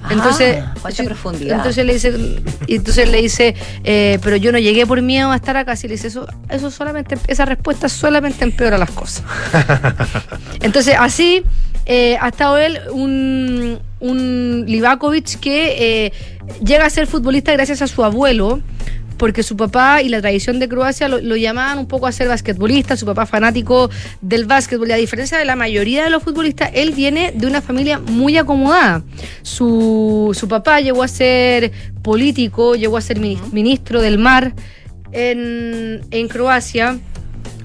Entonces, 0.10 0.57
Ah, 0.64 0.74
profundidad. 1.05 1.57
entonces 1.57 1.86
le 1.86 1.93
dice, 1.93 2.14
entonces 2.68 3.10
le 3.10 3.22
dice, 3.22 3.55
eh, 3.84 4.18
pero 4.24 4.36
yo 4.38 4.51
no 4.51 4.57
llegué 4.60 4.86
por 4.88 5.01
miedo 5.01 5.32
a 5.32 5.36
estar 5.36 5.55
acá. 5.57 5.76
Si 5.76 5.88
le 5.88 5.93
dice 5.95 6.07
eso, 6.07 6.28
eso 6.49 6.72
solamente, 6.72 7.18
esa 7.28 7.45
respuesta 7.45 7.89
solamente 7.89 8.43
empeora 8.43 8.78
las 8.78 8.91
cosas. 8.91 9.24
Entonces, 10.62 10.95
así 10.99 11.43
eh, 11.86 12.18
ha 12.20 12.30
estado 12.30 12.57
él, 12.57 12.80
un, 12.91 13.80
un 13.99 14.64
Livakovic 14.68 15.39
que 15.39 16.05
eh, 16.07 16.14
llega 16.64 16.86
a 16.86 16.89
ser 16.89 17.07
futbolista 17.07 17.51
gracias 17.53 17.82
a 17.82 17.88
su 17.88 18.03
abuelo, 18.03 18.62
porque 19.20 19.43
su 19.43 19.55
papá 19.55 20.01
y 20.01 20.09
la 20.09 20.20
tradición 20.22 20.59
de 20.59 20.67
Croacia 20.67 21.07
lo, 21.07 21.20
lo 21.22 21.36
llamaban 21.36 21.78
un 21.78 21.86
poco 21.88 22.07
a 22.07 22.11
ser 22.11 22.28
basquetbolista, 22.30 22.97
su 22.97 23.05
papá 23.05 23.28
fanático 23.28 23.91
del 24.22 24.45
básquetbol. 24.45 24.89
Y 24.89 24.93
a 24.93 24.95
diferencia 24.95 25.38
de 25.38 25.45
la 25.45 25.55
mayoría 25.55 26.03
de 26.05 26.09
los 26.09 26.24
futbolistas, 26.24 26.72
él 26.74 26.91
viene 26.93 27.32
de 27.36 27.45
una 27.45 27.61
familia 27.61 27.99
muy 27.99 28.38
acomodada. 28.38 29.03
Su, 29.43 30.32
su 30.34 30.47
papá 30.47 30.80
llegó 30.82 31.03
a 31.03 31.07
ser 31.07 31.72
político, 32.01 32.76
llegó 32.76 32.97
a 32.97 33.01
ser 33.01 33.20
minis- 33.20 33.51
ministro 33.51 34.01
del 34.01 34.17
mar 34.17 34.53
en, 35.11 36.01
en 36.11 36.28
Croacia 36.28 36.97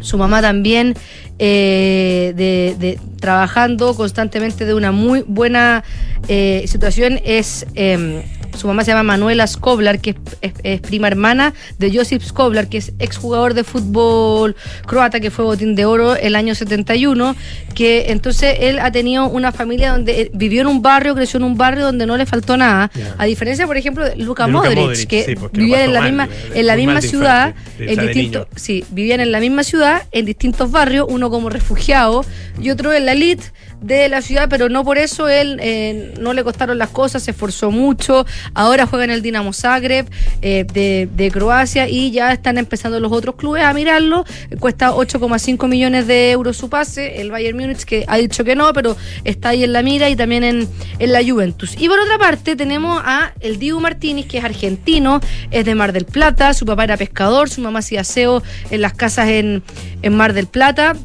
su 0.01 0.19
mamá 0.19 0.43
también 0.43 0.95
eh, 1.39 2.33
de, 2.37 2.77
de- 2.79 3.01
trabajando 3.21 3.95
constantemente 3.95 4.67
de 4.67 4.75
una 4.75 4.93
muy 4.93 5.25
buena 5.27 5.83
eh, 6.29 6.65
situación 6.67 7.19
es 7.25 7.65
em, 7.75 8.23
su 8.57 8.67
mamá 8.67 8.85
se 8.85 8.91
llama 8.93 9.03
Manuela 9.03 9.47
Skoblar, 9.47 10.01
que 10.01 10.11
es, 10.11 10.17
es- 10.43 10.53
es 10.63 10.81
prima 10.81 11.09
hermana 11.09 11.55
de 11.79 11.95
Josip 11.97 12.23
Skoblar, 12.23 12.69
que 12.69 12.79
es 12.79 12.93
exjugador 12.99 13.55
de 13.55 13.65
fútbol 13.65 14.57
croata, 14.87 15.21
que 15.21 15.31
fue 15.31 15.45
botín 15.45 15.75
de 15.75 15.85
oro 15.85 16.17
el 16.17 16.35
año 16.37 16.55
71, 16.55 17.35
que 17.75 18.07
entonces 18.13 18.57
él 18.61 18.79
ha 18.79 18.91
tenido 18.93 19.27
una 19.29 19.53
familia 19.53 19.93
donde 19.93 20.21
eh, 20.23 20.31
vivió 20.35 20.61
en 20.63 20.67
un 20.69 20.83
barrio, 20.83 21.15
creció 21.15 21.39
en 21.39 21.45
un 21.45 21.57
barrio 21.57 21.85
donde 21.85 22.07
no 22.07 22.17
le 22.17 22.27
faltó 22.27 22.57
nada, 22.57 22.91
a 23.19 23.25
diferencia, 23.25 23.67
por 23.67 23.77
ejemplo, 23.77 24.05
de 24.05 24.17
Luka 24.17 24.47
De 24.47 24.53
Luka 24.53 24.69
Modric, 24.69 24.79
Modric, 24.79 25.09
que 25.09 25.25
sí, 25.25 25.35
lo 25.35 25.49
vivía 25.51 25.85
en 25.85 25.93
pasó 25.93 25.93
la 25.95 26.01
mal, 26.01 26.11
misma, 26.11 26.25
eh, 26.27 26.51
en 26.61 26.67
la 26.67 26.77
misma 26.77 27.01
ciudad, 27.11 27.55
en 27.79 27.99
distintos, 28.07 28.47
sí, 28.57 28.85
vivían 28.91 29.21
en 29.21 29.33
la 29.33 29.41
misma 29.41 29.65
ciudad, 29.65 30.03
en 30.13 30.25
distintos 30.27 30.71
barrios, 30.71 31.07
uno 31.09 31.31
como 31.31 31.51
refugiado 31.51 32.25
y 32.61 32.71
otro 32.71 32.93
en 32.93 33.07
la 33.07 33.13
elite 33.13 33.45
de 33.81 34.09
la 34.09 34.23
ciudad, 34.23 34.49
pero 34.49 34.69
no 34.69 34.85
por 34.85 34.99
eso 34.99 35.29
él 35.29 35.59
eh, 35.61 36.15
no 36.21 36.33
le 36.33 36.45
costaron 36.45 36.79
las 36.79 36.91
cosas, 36.91 37.23
se 37.23 37.33
esforzó 37.33 37.71
mucho. 37.71 38.27
Ahora 38.55 38.87
juega 38.87 39.05
en 39.05 39.11
el 39.11 39.23
Dinamo 39.23 39.53
Zagreb 39.53 40.07
eh, 40.43 40.65
de, 40.73 41.09
de 41.15 41.31
Croacia 41.31 41.89
y 41.89 42.11
ya 42.11 42.33
están 42.33 42.59
empezando 42.59 43.01
los 43.01 43.13
otros 43.13 43.37
clubes 43.37 43.65
a 43.65 43.73
mirarlo. 43.73 44.25
Cuesta 44.59 44.93
8,5 44.93 45.69
millones 45.69 46.07
de 46.07 46.31
euros 46.31 46.57
su 46.57 46.69
pase. 46.69 47.21
El 47.21 47.31
Bayern 47.31 47.59
Múnich 47.59 47.85
que 47.85 48.05
ha 48.09 48.17
dicho 48.17 48.45
que 48.45 48.57
no, 48.57 48.73
pero 48.73 48.97
está 49.25 49.51
ahí 49.51 49.65
en 49.65 49.73
la 49.73 49.83
mira 49.83 50.09
y 50.09 50.17
también 50.17 50.45
en, 50.45 50.69
en 50.99 51.13
la 51.13 51.23
Juventus. 51.25 51.75
Y 51.79 51.89
por 51.89 51.99
otra 51.99 52.19
parte 52.19 52.57
tenemos 52.57 53.01
a 53.05 53.33
el 53.41 53.59
Dibu 53.59 53.81
Martínez, 53.81 54.27
que 54.27 54.39
es 54.39 54.45
argentino, 54.45 55.21
es 55.51 55.65
de 55.65 55.75
Mar 55.75 55.93
del 55.93 56.05
Plata, 56.05 56.55
su 56.55 56.67
papá 56.67 56.85
era 56.85 56.97
pescador, 56.97 57.49
su 57.49 57.61
mamá 57.61 57.81
hacía 57.81 58.01
aseo 58.01 58.43
en 58.71 58.81
las 58.81 58.95
casas 58.95 59.29
en, 59.29 59.63
en 60.03 60.17
Mar 60.17 60.33
del 60.33 60.47
Plata 60.47 60.97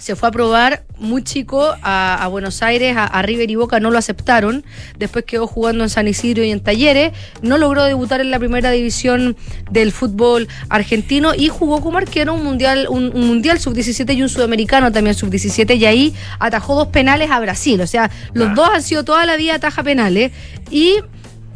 se 0.00 0.16
fue 0.16 0.28
a 0.28 0.32
probar 0.32 0.82
muy 0.98 1.22
chico 1.22 1.74
a, 1.82 2.22
a 2.22 2.28
Buenos 2.28 2.62
Aires, 2.62 2.96
a, 2.96 3.06
a 3.06 3.22
River 3.22 3.50
y 3.50 3.54
Boca 3.54 3.80
no 3.80 3.90
lo 3.90 3.98
aceptaron, 3.98 4.64
después 4.98 5.24
quedó 5.24 5.46
jugando 5.46 5.84
en 5.84 5.90
San 5.90 6.08
Isidro 6.08 6.42
y 6.42 6.50
en 6.50 6.60
Talleres, 6.60 7.12
no 7.42 7.58
logró 7.58 7.84
debutar 7.84 8.20
en 8.20 8.30
la 8.30 8.38
primera 8.38 8.70
división 8.70 9.36
del 9.70 9.92
fútbol 9.92 10.48
argentino 10.68 11.32
y 11.36 11.48
jugó 11.48 11.80
como 11.80 11.98
arquero 11.98 12.34
un 12.34 12.42
mundial, 12.42 12.86
un, 12.90 13.12
un 13.14 13.26
mundial 13.26 13.60
sub-17 13.60 14.14
y 14.16 14.22
un 14.22 14.28
sudamericano 14.28 14.90
también 14.90 15.14
sub-17 15.14 15.76
y 15.76 15.86
ahí 15.86 16.14
atajó 16.38 16.74
dos 16.74 16.88
penales 16.88 17.30
a 17.30 17.38
Brasil, 17.38 17.80
o 17.80 17.86
sea, 17.86 18.10
los 18.32 18.54
dos 18.54 18.68
han 18.72 18.82
sido 18.82 19.04
toda 19.04 19.26
la 19.26 19.36
vida 19.36 19.54
ataja 19.54 19.82
penales. 19.82 20.32
Y 20.70 20.96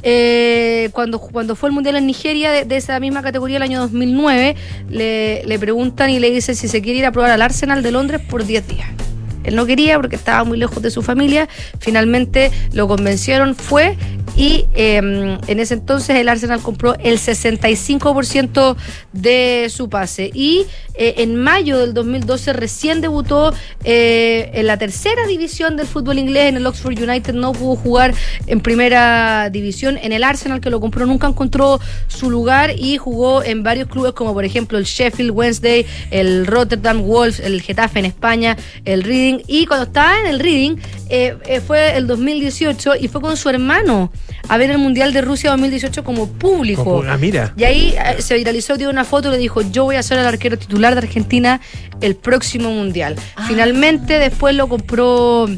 eh, 0.04 0.90
cuando, 0.92 1.18
cuando 1.18 1.56
fue 1.56 1.70
el 1.70 1.74
Mundial 1.74 1.96
en 1.96 2.06
Nigeria 2.06 2.64
de, 2.64 2.76
esa 2.76 3.00
misma 3.00 3.22
categoría 3.22 3.56
el 3.56 3.62
año 3.62 3.80
2009, 3.80 4.54
le, 4.90 5.42
le 5.44 5.58
preguntan 5.58 6.10
y 6.10 6.20
le 6.20 6.30
dicen 6.30 6.54
si 6.54 6.68
se 6.68 6.82
quiere 6.82 6.98
ir 6.98 7.06
a 7.06 7.12
probar 7.12 7.30
al 7.30 7.42
Arsenal 7.42 7.82
de 7.82 7.90
Londres 7.90 8.20
por 8.28 8.44
10 8.44 8.68
días. 8.68 9.13
Él 9.44 9.54
no 9.56 9.66
quería 9.66 9.96
porque 9.98 10.16
estaba 10.16 10.44
muy 10.44 10.58
lejos 10.58 10.82
de 10.82 10.90
su 10.90 11.02
familia. 11.02 11.48
Finalmente 11.78 12.50
lo 12.72 12.88
convencieron, 12.88 13.54
fue 13.54 13.96
y 14.36 14.66
eh, 14.74 14.96
en 14.96 15.60
ese 15.60 15.74
entonces 15.74 16.16
el 16.16 16.28
Arsenal 16.28 16.60
compró 16.60 16.96
el 16.98 17.18
65% 17.18 18.76
de 19.12 19.68
su 19.70 19.88
pase. 19.88 20.30
Y 20.34 20.66
eh, 20.94 21.14
en 21.18 21.36
mayo 21.36 21.78
del 21.78 21.94
2012 21.94 22.52
recién 22.52 23.00
debutó 23.00 23.52
eh, 23.84 24.50
en 24.54 24.66
la 24.66 24.76
tercera 24.76 25.26
división 25.26 25.76
del 25.76 25.86
fútbol 25.86 26.18
inglés 26.18 26.48
en 26.48 26.56
el 26.56 26.66
Oxford 26.66 27.00
United. 27.00 27.34
No 27.34 27.52
pudo 27.52 27.76
jugar 27.76 28.14
en 28.46 28.60
primera 28.60 29.50
división. 29.50 29.98
En 30.02 30.12
el 30.12 30.24
Arsenal 30.24 30.60
que 30.60 30.70
lo 30.70 30.80
compró 30.80 31.06
nunca 31.06 31.28
encontró 31.28 31.80
su 32.08 32.30
lugar 32.30 32.72
y 32.76 32.96
jugó 32.96 33.42
en 33.42 33.62
varios 33.62 33.88
clubes 33.88 34.12
como 34.12 34.32
por 34.34 34.44
ejemplo 34.44 34.78
el 34.78 34.84
Sheffield 34.84 35.30
Wednesday, 35.30 35.86
el 36.10 36.46
Rotterdam 36.46 37.02
Wolves, 37.02 37.40
el 37.40 37.62
Getafe 37.62 38.00
en 38.00 38.04
España, 38.06 38.56
el 38.84 39.04
Reading. 39.04 39.33
Y 39.46 39.66
cuando 39.66 39.86
estaba 39.86 40.18
en 40.20 40.26
el 40.26 40.40
Reading 40.40 40.76
eh, 41.08 41.36
eh, 41.46 41.60
fue 41.60 41.96
el 41.96 42.06
2018 42.06 42.96
y 43.00 43.08
fue 43.08 43.20
con 43.20 43.36
su 43.36 43.48
hermano 43.48 44.10
a 44.48 44.56
ver 44.56 44.70
el 44.70 44.78
Mundial 44.78 45.12
de 45.12 45.20
Rusia 45.22 45.50
2018 45.50 46.04
como 46.04 46.28
público. 46.28 46.84
Como- 46.84 47.02
ah, 47.10 47.16
mira. 47.16 47.52
Y 47.56 47.64
ahí 47.64 47.94
eh, 47.96 48.20
se 48.20 48.34
viralizó, 48.36 48.76
dio 48.76 48.90
una 48.90 49.04
foto 49.04 49.28
y 49.28 49.32
le 49.32 49.38
dijo, 49.38 49.62
yo 49.62 49.84
voy 49.84 49.96
a 49.96 50.02
ser 50.02 50.18
el 50.18 50.26
arquero 50.26 50.58
titular 50.58 50.94
de 50.94 50.98
Argentina 51.00 51.60
el 52.00 52.16
próximo 52.16 52.70
Mundial. 52.70 53.16
Finalmente 53.48 54.18
después 54.18 54.54
lo 54.54 54.68
compró... 54.68 55.48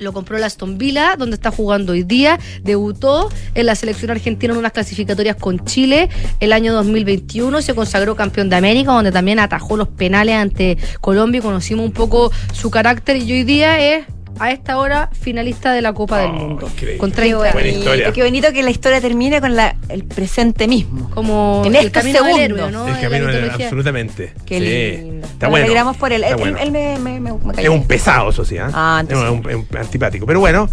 Lo 0.00 0.14
compró 0.14 0.38
el 0.38 0.44
Aston 0.44 0.78
Villa, 0.78 1.14
donde 1.18 1.34
está 1.34 1.50
jugando 1.50 1.92
hoy 1.92 2.04
día. 2.04 2.40
Debutó 2.62 3.28
en 3.54 3.66
la 3.66 3.74
selección 3.74 4.10
argentina 4.10 4.54
en 4.54 4.58
unas 4.58 4.72
clasificatorias 4.72 5.36
con 5.36 5.62
Chile 5.66 6.08
el 6.40 6.54
año 6.54 6.72
2021. 6.72 7.60
Se 7.60 7.74
consagró 7.74 8.16
campeón 8.16 8.48
de 8.48 8.56
América, 8.56 8.92
donde 8.92 9.12
también 9.12 9.38
atajó 9.38 9.76
los 9.76 9.88
penales 9.88 10.36
ante 10.36 10.78
Colombia. 11.02 11.42
Conocimos 11.42 11.84
un 11.84 11.92
poco 11.92 12.32
su 12.54 12.70
carácter 12.70 13.18
y 13.18 13.30
hoy 13.30 13.44
día 13.44 13.78
es, 13.78 14.06
a 14.38 14.50
esta 14.52 14.78
hora, 14.78 15.10
finalista 15.12 15.72
de 15.72 15.82
la 15.82 15.92
Copa 15.92 16.18
del 16.20 16.32
Mundo. 16.32 16.68
Con 16.98 17.12
30 17.12 17.52
Qué 17.52 17.58
años. 17.58 17.82
bonito, 17.84 18.12
qué 18.14 18.22
bonito 18.22 18.52
que 18.52 18.62
la 18.62 18.70
historia 18.70 19.00
termine 19.00 19.40
con 19.40 19.54
la, 19.56 19.76
el 19.88 20.04
presente 20.04 20.66
mismo. 20.68 21.10
Como 21.10 21.62
en 21.66 21.74
el 21.74 21.86
estos 21.86 22.02
camino 22.02 22.22
del 22.24 22.38
héroe, 22.40 22.70
¿no? 22.72 22.88
El 22.88 23.00
camino 23.00 23.26
absolutamente. 23.52 24.32
Qué 24.46 24.58
Sí. 24.60 25.02
lindo. 25.02 25.26
Está 25.26 25.46
Nos 25.46 25.50
bueno. 25.50 25.64
alegramos 25.66 25.96
por 25.96 26.12
él. 26.12 26.22
Está 26.22 26.34
Él, 26.34 26.40
bueno. 26.40 26.58
él 26.58 26.70
me, 26.72 26.98
me, 26.98 27.20
me, 27.20 27.30
Es 27.30 27.68
un 27.68 27.76
bien. 27.76 27.84
pesado, 27.84 28.30
eso 28.30 28.44
sí, 28.44 28.58
¿ah? 28.58 28.70
Ah, 28.72 28.98
entonces- 29.00 29.26
Es 29.26 29.32
un, 29.32 29.46
un- 29.60 29.66
un 29.70 29.76
antipático. 29.78 30.26
Pero 30.26 30.40
bueno, 30.40 30.68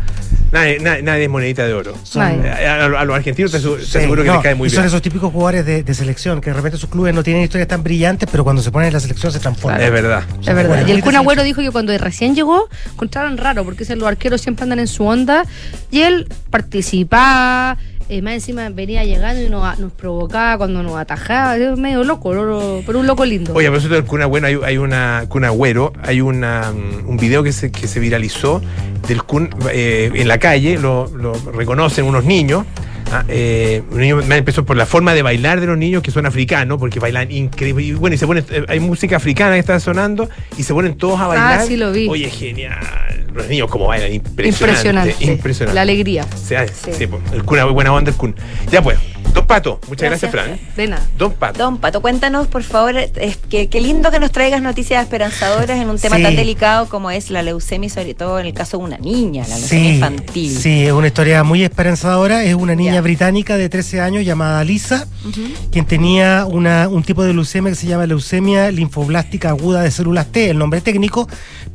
nadie, 0.51 0.79
nadie, 0.79 1.03
nadie 1.03 1.23
es 1.25 1.29
monedita 1.29 1.65
de 1.65 1.73
oro. 1.73 1.93
Eh, 2.15 2.19
A, 2.19 2.75
a- 2.85 2.85
a 3.01 3.05
los 3.05 3.15
argentinos 3.15 3.51
te, 3.51 3.57
asu- 3.59 3.77
te 3.77 3.85
Sí, 3.85 3.97
aseguro 3.97 4.23
que 4.23 4.27
no, 4.29 4.33
les 4.35 4.43
cae 4.43 4.55
muy 4.55 4.67
y 4.67 4.69
son 4.69 4.79
bien. 4.79 4.87
esos 4.87 5.01
típicos 5.01 5.31
jugadores 5.31 5.65
de, 5.65 5.83
de 5.83 5.93
selección 5.93 6.41
que 6.41 6.49
de 6.49 6.55
repente 6.55 6.77
sus 6.77 6.89
clubes 6.89 7.13
no 7.13 7.23
tienen 7.23 7.43
historias 7.43 7.67
tan 7.67 7.83
brillantes, 7.83 8.27
pero 8.31 8.43
cuando 8.43 8.61
se 8.61 8.71
ponen 8.71 8.87
en 8.87 8.93
la 8.93 8.99
selección 8.99 9.31
se 9.31 9.39
transforman. 9.39 9.81
Es 9.81 9.91
verdad. 9.91 10.23
Es 10.39 10.45
verdad. 10.47 10.67
Bueno, 10.69 10.87
y 10.87 10.91
el 10.91 11.01
Kun 11.03 11.15
Agüero 11.15 11.43
dijo 11.43 11.61
que 11.61 11.71
cuando 11.71 11.97
recién 11.97 12.35
llegó, 12.35 12.67
encontraron 12.93 13.37
raro, 13.47 13.63
porque 13.63 13.83
los 13.95 14.07
arqueros 14.07 14.41
siempre 14.41 14.63
andan 14.63 14.79
en 14.79 14.87
su 14.87 15.05
onda. 15.05 15.45
Y 15.91 16.01
él 16.01 16.27
participaba, 16.49 17.77
eh, 18.09 18.21
más 18.21 18.33
encima 18.33 18.69
venía 18.69 19.03
llegando 19.03 19.41
y 19.41 19.49
nos, 19.49 19.91
provocaba 19.93 20.57
cuando 20.57 20.83
nos 20.83 20.97
atajaba. 20.97 21.55
Medio 21.75 22.03
loco, 22.03 22.29
pero 22.85 22.99
un 22.99 23.07
loco 23.07 23.25
lindo. 23.25 23.53
Oye, 23.53 23.67
a 23.67 23.71
propósito 23.71 23.95
del 23.95 24.05
Kun 24.05 24.21
Agüero, 24.21 24.47
hay, 24.47 24.59
hay 24.63 24.77
una 24.77 25.25
Kun 25.29 25.45
Agüero, 25.45 25.93
hay 26.03 26.21
una, 26.21 26.71
mm, 26.71 27.09
un 27.09 27.17
video 27.17 27.43
que 27.43 27.51
se, 27.51 27.71
que 27.71 27.87
se 27.87 27.99
viralizó 27.99 28.61
del 29.07 29.23
Kun 29.23 29.49
eh, 29.71 30.11
en 30.13 30.27
la 30.27 30.37
calle, 30.39 30.77
lo, 30.77 31.07
lo 31.07 31.33
reconocen 31.51 32.05
unos 32.05 32.25
niños. 32.25 32.65
Ah, 33.11 33.23
eh, 33.27 33.83
un 33.91 33.99
niño 33.99 34.17
me 34.27 34.37
empezó 34.37 34.65
por 34.65 34.77
la 34.77 34.85
forma 34.85 35.13
de 35.13 35.21
bailar 35.21 35.59
de 35.61 35.67
los 35.67 35.77
niños 35.77 36.01
que 36.03 36.11
son 36.11 36.25
africanos, 36.25 36.77
porque 36.77 36.99
bailan 36.99 37.31
increíble. 37.31 37.83
Y 37.83 37.93
bueno, 37.93 38.15
y 38.15 38.17
se 38.17 38.27
ponen, 38.27 38.45
eh, 38.49 38.65
hay 38.67 38.79
música 38.79 39.17
africana 39.17 39.53
que 39.53 39.59
está 39.59 39.79
sonando 39.79 40.29
y 40.57 40.63
se 40.63 40.73
ponen 40.73 40.97
todos 40.97 41.19
a 41.19 41.27
bailar. 41.27 41.59
Ah, 41.59 41.63
sí 41.65 41.77
lo 41.77 41.91
vi. 41.91 42.07
Oye, 42.07 42.29
genial. 42.29 42.77
Los 43.33 43.47
niños 43.47 43.69
como 43.69 43.87
bailan, 43.87 44.13
impresionante. 44.13 44.47
Impresionante. 44.49 45.25
Impresionante. 45.25 45.75
La 45.75 45.81
alegría. 45.81 46.25
O 46.33 46.37
sea, 46.37 46.67
sí, 46.67 47.07
pues, 47.07 47.21
el 47.33 47.43
Kun, 47.43 47.73
buena 47.73 47.93
onda 47.93 48.11
el 48.11 48.17
Kun. 48.17 48.35
Ya 48.71 48.81
pues, 48.81 48.97
Don 49.33 49.45
Pato, 49.45 49.79
muchas 49.87 50.09
gracias, 50.09 50.31
Fran. 50.31 50.59
De 50.75 50.87
nada. 50.87 51.05
Don 51.17 51.31
Pato. 51.33 51.59
Don 51.59 51.77
Pato, 51.77 52.01
cuéntanos, 52.01 52.47
por 52.47 52.63
favor, 52.63 52.97
es 52.97 53.37
que, 53.37 53.67
qué 53.69 53.79
lindo 53.81 54.09
que 54.11 54.19
nos 54.19 54.31
traigas 54.31 54.61
noticias 54.61 55.03
esperanzadoras 55.03 55.77
en 55.79 55.89
un 55.89 55.99
tema 55.99 56.17
Sí. 56.17 56.23
tan 56.23 56.35
delicado 56.35 56.89
como 56.89 57.11
es 57.11 57.29
la 57.29 57.43
leucemia, 57.43 57.89
sobre 57.89 58.13
todo 58.13 58.39
en 58.39 58.47
el 58.47 58.53
caso 58.53 58.77
de 58.77 58.83
una 58.83 58.97
niña, 58.97 59.45
la 59.47 59.57
leucemia 59.57 59.93
infantil. 59.93 60.57
Sí, 60.57 60.85
es 60.85 60.91
una 60.91 61.07
historia 61.07 61.43
muy 61.43 61.63
esperanzadora. 61.63 62.43
Es 62.43 62.55
una 62.55 62.75
niña 62.75 62.99
británica 63.01 63.57
de 63.57 63.69
13 63.69 64.01
años 64.01 64.25
llamada 64.25 64.63
Lisa, 64.63 65.07
quien 65.71 65.85
tenía 65.85 66.45
una, 66.47 66.87
un 66.89 67.03
tipo 67.03 67.23
de 67.23 67.33
leucemia 67.33 67.71
que 67.71 67.75
se 67.75 67.87
llama 67.87 68.05
leucemia 68.07 68.71
linfoblástica 68.71 69.49
aguda 69.49 69.81
de 69.81 69.91
células 69.91 70.27
T, 70.31 70.49
el 70.49 70.57
nombre 70.57 70.81
técnico, 70.81 71.27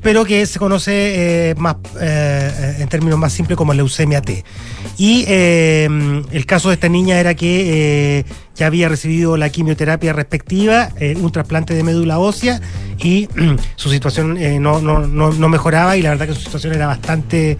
pero 0.02 0.24
que 0.24 0.44
se 0.46 0.58
conoce 0.58 1.50
eh, 1.50 1.54
más 1.56 1.76
eh, 2.00 2.76
en 2.80 2.88
términos 2.88 3.18
más 3.18 3.32
simples 3.32 3.56
como 3.56 3.72
leucemia 3.72 4.20
T. 4.20 4.44
Y 4.98 5.24
eh, 5.26 5.88
el 6.30 6.46
caso 6.46 6.68
de 6.68 6.74
esta 6.74 6.88
niña 6.88 7.18
era 7.18 7.34
que 7.34 8.18
eh, 8.18 8.24
ya 8.56 8.66
había 8.66 8.88
recibido 8.88 9.36
la 9.36 9.48
quimioterapia 9.50 10.12
respectiva, 10.12 10.90
eh, 10.98 11.16
un 11.20 11.32
trasplante 11.32 11.74
de 11.74 11.82
médula 11.82 12.18
ósea 12.18 12.60
y 12.98 13.28
su 13.76 13.88
situación 13.90 14.36
eh, 14.36 14.58
no, 14.60 14.80
no, 14.80 15.00
no, 15.06 15.32
no 15.32 15.48
mejoraba 15.48 15.96
y 15.96 16.02
la 16.02 16.10
verdad 16.10 16.26
que 16.28 16.34
su 16.34 16.40
situación 16.42 16.74
era 16.74 16.86
bastante, 16.86 17.56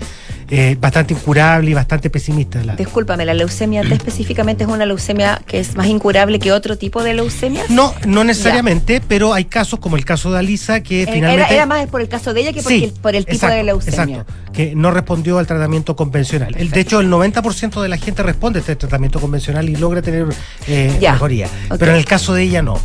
eh, 0.51 0.77
bastante 0.79 1.15
incurable 1.15 1.71
y 1.71 1.75
bastante 1.75 2.11
pesimista. 2.11 2.63
La- 2.63 2.77
Discúlpame, 2.77 3.25
la 3.25 3.35
leucemia 3.35 3.83
T 3.89 3.95
específicamente 3.95 4.65
es 4.65 4.71
una 4.71 4.85
leucemia 4.87 5.41
que 5.47 5.61
es 5.61 5.75
más 5.77 5.87
incurable 5.87 6.39
que 6.39 6.53
otro 6.53 6.77
tipo 6.77 7.03
de 7.03 7.15
leucemias. 7.15 7.71
No, 7.71 7.95
no 8.07 8.23
necesariamente, 8.25 9.01
pero 9.07 9.33
hay 9.35 9.47
casos 9.47 9.79
como 9.81 9.97
el 9.97 10.05
caso 10.05 10.31
de 10.31 10.39
Alisa 10.39 10.83
que 10.83 11.01
Eh, 11.01 11.03
Era, 11.05 11.13
finalmente... 11.15 11.55
era 11.55 11.67
más 11.67 11.87
por 11.87 12.01
el 12.03 12.09
caso 12.09 12.35
de 12.35 12.43
ella 12.43 12.53
que 12.53 12.63
por, 12.63 12.71
Sí, 12.73 12.85
el, 12.85 12.93
por 12.93 13.15
el 13.15 13.25
tipo 13.25 13.35
exacto, 13.37 13.57
de 13.57 13.63
leucemia. 13.65 14.17
Exacto, 14.19 14.33
que 14.53 14.75
no 14.75 14.91
respondió 14.91 15.39
al 15.39 15.47
tratamiento 15.47 15.97
convencional. 15.97 16.53
De 16.55 16.81
hecho, 16.81 17.01
el 17.01 17.11
90% 17.11 17.81
de 17.81 17.89
la 17.89 17.97
gente 17.97 18.23
responde 18.23 18.59
a 18.59 18.61
este 18.61 18.77
tratamiento 18.77 19.19
convencional 19.21 19.67
y 19.69 19.77
logra 19.77 20.03
tener 20.03 20.27
eh, 20.69 20.82
Ya, 21.01 21.13
mejoría. 21.13 21.49
Pero 21.79 21.93
en 21.93 21.99
el 21.99 22.05
caso 22.05 22.35
de 22.35 22.43
ella 22.45 22.63
no. 22.63 22.79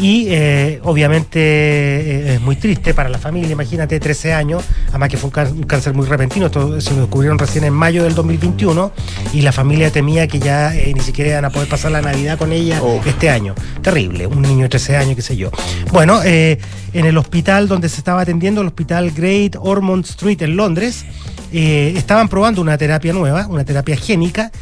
Y 0.00 0.26
eh, 0.28 0.80
obviamente 0.84 1.40
eh, 1.40 2.34
es 2.34 2.40
muy 2.40 2.54
triste 2.54 2.94
para 2.94 3.08
la 3.08 3.18
familia, 3.18 3.50
imagínate, 3.50 3.98
13 3.98 4.32
años, 4.32 4.62
además 4.90 5.08
que 5.08 5.16
fue 5.16 5.26
un, 5.26 5.32
cán- 5.32 5.52
un 5.52 5.64
cáncer 5.64 5.92
muy 5.92 6.06
repentino, 6.06 6.46
esto 6.46 6.80
se 6.80 6.92
lo 6.94 7.00
descubrieron 7.00 7.36
recién 7.36 7.64
en 7.64 7.72
mayo 7.72 8.04
del 8.04 8.14
2021 8.14 8.92
y 9.32 9.40
la 9.42 9.50
familia 9.50 9.90
temía 9.90 10.28
que 10.28 10.38
ya 10.38 10.72
eh, 10.76 10.92
ni 10.94 11.00
siquiera 11.00 11.30
iban 11.30 11.46
a 11.46 11.50
poder 11.50 11.68
pasar 11.68 11.90
la 11.90 12.00
Navidad 12.00 12.38
con 12.38 12.52
ella 12.52 12.78
Oh. 12.80 13.00
este 13.04 13.28
año. 13.28 13.56
Terrible, 13.82 14.28
un 14.28 14.42
niño 14.42 14.62
de 14.64 14.68
13 14.68 14.96
años, 14.98 15.16
qué 15.16 15.22
sé 15.22 15.36
yo. 15.36 15.50
Bueno, 15.90 16.20
en 16.22 16.58
el 16.92 17.18
hospital 17.18 17.66
donde 17.66 17.88
se 17.88 17.96
estaba 17.96 18.20
atendiendo, 18.20 18.60
el 18.60 18.68
hospital 18.68 19.10
Great 19.10 19.56
Ormond 19.58 20.04
Street 20.04 20.40
en 20.42 20.54
Londres, 20.56 21.04
estaban 21.50 22.28
probando 22.28 22.60
una 22.62 22.78
terapia 22.78 23.12
nueva, 23.12 23.46
una 23.48 23.64
terapia 23.64 23.96
génica, 23.96 24.52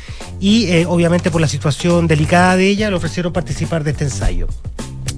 y 0.40 0.66
eh, 0.66 0.86
obviamente 0.86 1.30
por 1.30 1.40
la 1.40 1.48
situación 1.48 2.06
delicada 2.06 2.56
de 2.56 2.68
ella 2.68 2.90
le 2.90 2.96
ofrecieron 2.96 3.32
participar 3.32 3.84
de 3.84 3.92
este 3.92 4.04
ensayo 4.04 4.46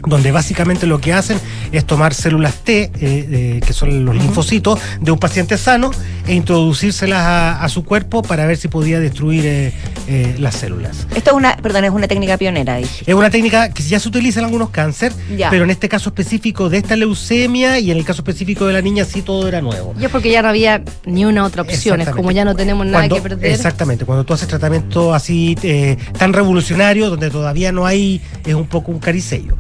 donde 0.06 0.32
básicamente 0.32 0.86
lo 0.86 1.00
que 1.00 1.12
hacen 1.12 1.40
es 1.72 1.84
tomar 1.84 2.14
células 2.14 2.54
T, 2.64 2.82
eh, 2.82 2.90
eh, 3.00 3.60
que 3.66 3.72
son 3.72 4.04
los 4.04 4.14
linfocitos, 4.14 4.78
de 5.00 5.10
un 5.10 5.18
paciente 5.18 5.58
sano 5.58 5.90
e 6.28 6.34
introducírselas 6.34 7.18
a, 7.20 7.64
a 7.64 7.68
su 7.68 7.84
cuerpo 7.84 8.22
para 8.22 8.46
ver 8.46 8.56
si 8.56 8.68
podía 8.68 9.00
destruir 9.00 9.44
eh, 9.46 9.72
eh, 10.06 10.34
las 10.38 10.54
células. 10.56 11.06
Esto 11.16 11.30
es 11.30 11.36
una, 11.36 11.56
perdón, 11.56 11.84
es 11.84 11.90
una 11.90 12.06
técnica 12.06 12.36
pionera, 12.36 12.76
dije. 12.76 13.04
Es 13.06 13.14
una 13.14 13.30
técnica 13.30 13.70
que 13.70 13.82
ya 13.82 13.98
se 13.98 14.08
utiliza 14.08 14.40
en 14.40 14.46
algunos 14.46 14.70
cáncer, 14.70 15.12
Ya. 15.36 15.50
pero 15.50 15.64
en 15.64 15.70
este 15.70 15.88
caso 15.88 16.10
específico 16.10 16.68
de 16.68 16.78
esta 16.78 16.96
leucemia 16.96 17.78
y 17.78 17.90
en 17.90 17.96
el 17.98 18.04
caso 18.04 18.20
específico 18.22 18.66
de 18.66 18.74
la 18.74 18.82
niña 18.82 19.04
sí 19.04 19.22
todo 19.22 19.48
era 19.48 19.60
nuevo. 19.60 19.94
Y 19.98 20.04
es 20.04 20.10
porque 20.10 20.30
ya 20.30 20.42
no 20.42 20.48
había 20.48 20.82
ni 21.06 21.24
una 21.24 21.44
otra 21.44 21.62
opción. 21.62 22.00
Es 22.00 22.10
como 22.10 22.30
ya 22.30 22.44
no 22.44 22.54
tenemos 22.54 22.84
nada 22.86 22.98
Cuando- 22.98 23.16
que 23.16 23.22
perder. 23.22 23.50
Exactamente, 23.50 24.04
cuando 24.04 24.24
tú 24.24 24.34
haces 24.34 24.48
tratamiento 24.48 25.14
así 25.14 25.56
eh, 25.62 25.96
tan 26.18 26.32
revolucionario, 26.32 27.08
donde 27.10 27.30
todavía 27.30 27.72
no 27.72 27.86
hay, 27.86 28.20
es 28.44 28.54
un 28.54 28.66
poco 28.66 28.92
un 28.92 28.98
caricello. 28.98 29.56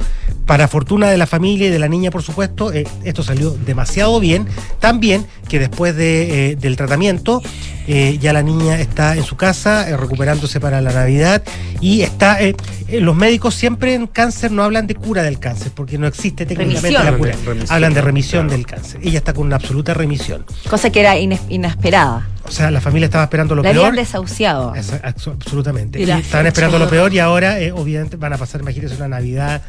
Para 0.48 0.66
fortuna 0.66 1.08
de 1.10 1.18
la 1.18 1.26
familia 1.26 1.66
y 1.68 1.70
de 1.70 1.78
la 1.78 1.88
niña, 1.88 2.10
por 2.10 2.22
supuesto, 2.22 2.72
eh, 2.72 2.86
esto 3.04 3.22
salió 3.22 3.50
demasiado 3.50 4.18
bien. 4.18 4.46
Tan 4.80 4.98
bien 4.98 5.26
que 5.46 5.58
después 5.58 5.94
de, 5.94 6.52
eh, 6.52 6.56
del 6.56 6.74
tratamiento, 6.76 7.42
eh, 7.86 8.16
ya 8.18 8.32
la 8.32 8.42
niña 8.42 8.80
está 8.80 9.14
en 9.14 9.24
su 9.24 9.36
casa, 9.36 9.88
eh, 9.90 9.96
recuperándose 9.98 10.58
para 10.58 10.80
la 10.80 10.90
Navidad. 10.90 11.42
Y 11.82 12.00
está. 12.00 12.42
eh, 12.42 12.56
eh, 12.88 13.00
los 13.02 13.14
médicos 13.14 13.54
siempre 13.54 13.92
en 13.94 14.06
cáncer 14.06 14.50
no 14.50 14.62
hablan 14.64 14.86
de 14.86 14.94
cura 14.94 15.22
del 15.22 15.38
cáncer, 15.38 15.70
porque 15.74 15.98
no 15.98 16.06
existe 16.06 16.46
técnicamente 16.46 16.80
Remisión. 16.88 17.04
la 17.12 17.18
cura. 17.18 17.32
Remisión, 17.44 17.66
hablan 17.74 17.92
de 17.94 18.00
remisión 18.00 18.48
del 18.48 18.64
cáncer. 18.66 19.00
Ella 19.04 19.18
está 19.18 19.34
con 19.34 19.46
una 19.46 19.56
absoluta 19.56 19.92
remisión. 19.92 20.46
Cosa 20.70 20.88
que 20.88 21.00
era 21.00 21.14
ines- 21.18 21.42
inesperada. 21.50 22.26
O 22.46 22.50
sea, 22.50 22.70
la 22.70 22.80
familia 22.80 23.04
estaba 23.04 23.24
esperando 23.24 23.54
lo 23.54 23.62
La 23.62 23.70
peor. 23.72 23.84
habían 23.84 23.96
desahuciado. 24.02 24.74
Esa- 24.74 25.02
abso- 25.02 25.32
absolutamente. 25.32 25.98
Y 26.00 26.04
Y 26.04 26.06
la 26.06 26.18
estaban 26.20 26.46
fecha. 26.46 26.48
esperando 26.48 26.78
lo 26.78 26.88
peor 26.88 27.12
y 27.12 27.18
ahora, 27.18 27.60
eh, 27.60 27.70
obviamente, 27.72 28.16
van 28.16 28.32
a 28.32 28.38
pasar, 28.38 28.62
imagínense, 28.62 28.96
una 28.96 29.08
Navidad, 29.08 29.60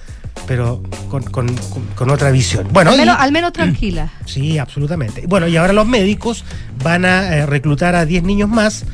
pero 0.48 0.82
con, 1.10 1.24
con- 1.24 1.56
con- 1.96 2.10
otra 2.10 2.32
visión. 2.32 2.68
Bueno, 2.72 2.90
al, 2.92 2.96
y- 2.96 3.00
menos, 3.00 3.18
al 3.20 3.32
menos 3.32 3.54
tranquila. 3.54 4.12
sí, 4.26 4.58
absolutamente. 4.58 5.26
Bueno, 5.28 5.48
y 5.48 5.56
ahora 5.58 5.74
los 5.74 5.86
médicos 5.88 6.44
van 6.84 7.06
a 7.06 7.36
eh, 7.38 7.46
reclutar 7.46 7.96
a 7.96 8.06
10 8.06 8.24
niños 8.24 8.50
más. 8.50 8.86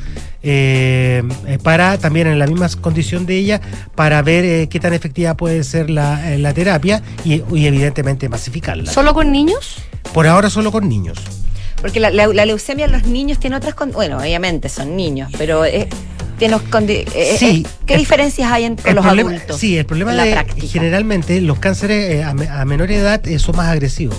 eh, 0.42 1.22
eh, 1.46 1.58
para 1.62 1.98
también 1.98 2.26
en 2.28 2.38
la 2.38 2.46
misma 2.46 2.68
condición 2.80 3.26
de 3.26 3.36
ella 3.36 3.60
para 3.96 4.22
ver 4.22 4.44
eh, 4.44 4.68
qué 4.68 4.78
tan 4.78 4.92
efectiva 4.92 5.34
puede 5.36 5.64
ser 5.64 5.90
la, 5.90 6.32
eh, 6.32 6.38
la 6.38 6.52
terapia 6.54 7.02
y, 7.24 7.42
y 7.52 7.66
evidentemente 7.66 8.28
masificarla. 8.28 8.92
¿Solo 8.92 9.12
con 9.14 9.32
niños? 9.32 9.76
Por 10.12 10.26
ahora 10.28 10.48
solo 10.50 10.70
con 10.70 10.88
niños. 10.88 11.18
Porque 11.80 12.00
la, 12.00 12.10
la- 12.10 12.28
la 12.28 12.46
leucemia 12.46 12.84
en 12.86 12.92
los 12.92 13.06
niños 13.06 13.38
tiene 13.40 13.56
otras... 13.56 13.74
con- 13.74 13.92
bueno, 13.92 14.18
obviamente 14.18 14.68
son 14.68 14.96
niños, 14.96 15.32
pero... 15.36 15.64
eh, 15.64 15.88
tiene 16.38 16.56
condi- 16.56 17.06
eh, 17.14 17.36
Sí. 17.38 17.64
eh, 17.66 17.70
¿Qué 17.86 17.94
El- 17.94 18.00
diferencias 18.00 18.50
hay 18.50 18.64
en, 18.64 18.76
con 18.76 18.88
El 18.88 18.94
los 18.96 19.04
problema- 19.04 19.30
adultos? 19.30 19.58
Sí, 19.60 19.76
el 19.76 19.86
problema 19.86 20.14
de 20.14 20.32
práctica? 20.32 20.66
generalmente 20.70 21.40
los 21.40 21.58
cánceres 21.58 22.10
eh, 22.14 22.24
a, 22.24 22.34
me- 22.34 22.48
a 22.48 22.64
menor 22.64 22.90
edad 22.90 23.26
eh, 23.26 23.38
son 23.38 23.56
más 23.56 23.68
agresivos. 23.68 24.16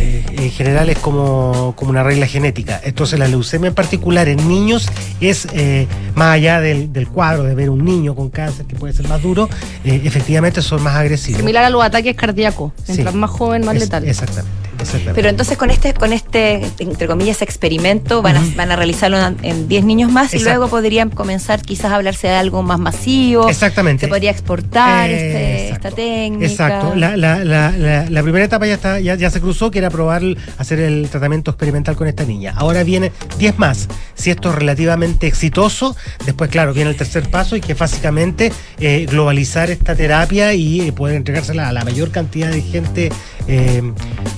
Eh, 0.00 0.24
en 0.30 0.50
general 0.52 0.88
es 0.90 0.98
como, 0.98 1.72
como 1.76 1.90
una 1.90 2.04
regla 2.04 2.26
genética. 2.26 2.80
Entonces 2.84 3.18
la 3.18 3.26
leucemia 3.26 3.66
en 3.68 3.74
particular 3.74 4.28
en 4.28 4.46
niños 4.48 4.88
es 5.20 5.48
eh, 5.54 5.88
más 6.14 6.34
allá 6.34 6.60
del, 6.60 6.92
del 6.92 7.08
cuadro 7.08 7.42
de 7.42 7.54
ver 7.56 7.68
un 7.68 7.84
niño 7.84 8.14
con 8.14 8.28
cáncer 8.30 8.66
que 8.66 8.76
puede 8.76 8.92
ser 8.94 9.08
más 9.08 9.20
duro, 9.22 9.48
eh, 9.84 10.00
efectivamente 10.04 10.62
son 10.62 10.82
más 10.84 10.94
agresivos. 10.94 11.40
Similar 11.40 11.64
a 11.64 11.70
los 11.70 11.82
ataques 11.82 12.14
cardíacos. 12.14 12.72
Mientras 12.86 13.12
Sí. 13.12 13.18
más 13.18 13.30
joven, 13.30 13.64
más 13.64 13.74
Es- 13.74 13.82
letal. 13.82 14.04
Exactamente. 14.06 14.67
Pero 15.14 15.28
entonces 15.28 15.56
con 15.58 15.70
este, 15.70 15.94
con 15.94 16.12
este, 16.12 16.62
entre 16.78 17.06
comillas, 17.06 17.42
experimento 17.42 18.22
van, 18.22 18.36
a, 18.36 18.42
van 18.56 18.70
a 18.72 18.76
realizarlo 18.76 19.18
en- 19.18 19.36
en 19.42 19.68
10 19.68 19.84
niños 19.84 20.10
más 20.12 20.32
y 20.34 20.38
luego 20.50 20.68
podrían 20.68 21.10
comenzar 21.10 21.62
quizás 21.62 21.92
a 21.92 21.96
hablarse 21.96 22.28
de 22.28 22.34
algo 22.34 22.62
más 22.62 22.78
masivo. 22.78 23.48
Exactamente. 23.48 24.06
Se 24.06 24.08
podría 24.08 24.30
exportar 24.30 25.10
este- 25.10 25.54
Exacto. 25.54 25.57
Esta 25.78 25.90
técnica. 25.90 26.46
Exacto. 26.46 26.94
La, 26.94 27.16
la- 27.16 27.44
la- 27.44 27.70
la- 27.70 28.08
la 28.10 28.22
primera 28.22 28.44
etapa 28.44 28.66
ya 28.66 28.74
está, 28.74 29.00
ya, 29.00 29.14
ya 29.14 29.30
se 29.30 29.40
cruzó, 29.40 29.70
que 29.70 29.78
era 29.78 29.90
probar 29.90 30.22
hacer 30.58 30.78
el 30.80 31.08
tratamiento 31.10 31.50
experimental 31.50 31.96
con 31.96 32.06
esta 32.08 32.24
niña. 32.24 32.52
Ahora 32.56 32.82
viene 32.84 33.12
10 33.38 33.58
más. 33.58 33.88
Si 34.14 34.30
esto 34.30 34.50
es 34.50 34.54
relativamente 34.56 35.26
exitoso, 35.26 35.96
después, 36.26 36.50
claro, 36.50 36.72
viene 36.74 36.90
el 36.90 36.96
tercer 36.96 37.30
paso 37.30 37.56
y 37.56 37.60
que 37.60 37.72
es 37.72 37.78
básicamente 37.78 38.52
eh, 38.80 39.06
globalizar 39.08 39.70
esta 39.70 39.94
terapia 39.94 40.54
y 40.54 40.80
eh, 40.82 40.92
poder 40.92 41.16
entregársela 41.16 41.68
a 41.68 41.72
la 41.72 41.84
mayor 41.84 42.10
cantidad 42.10 42.50
de 42.50 42.60
gente 42.62 43.10
eh, 43.46 43.82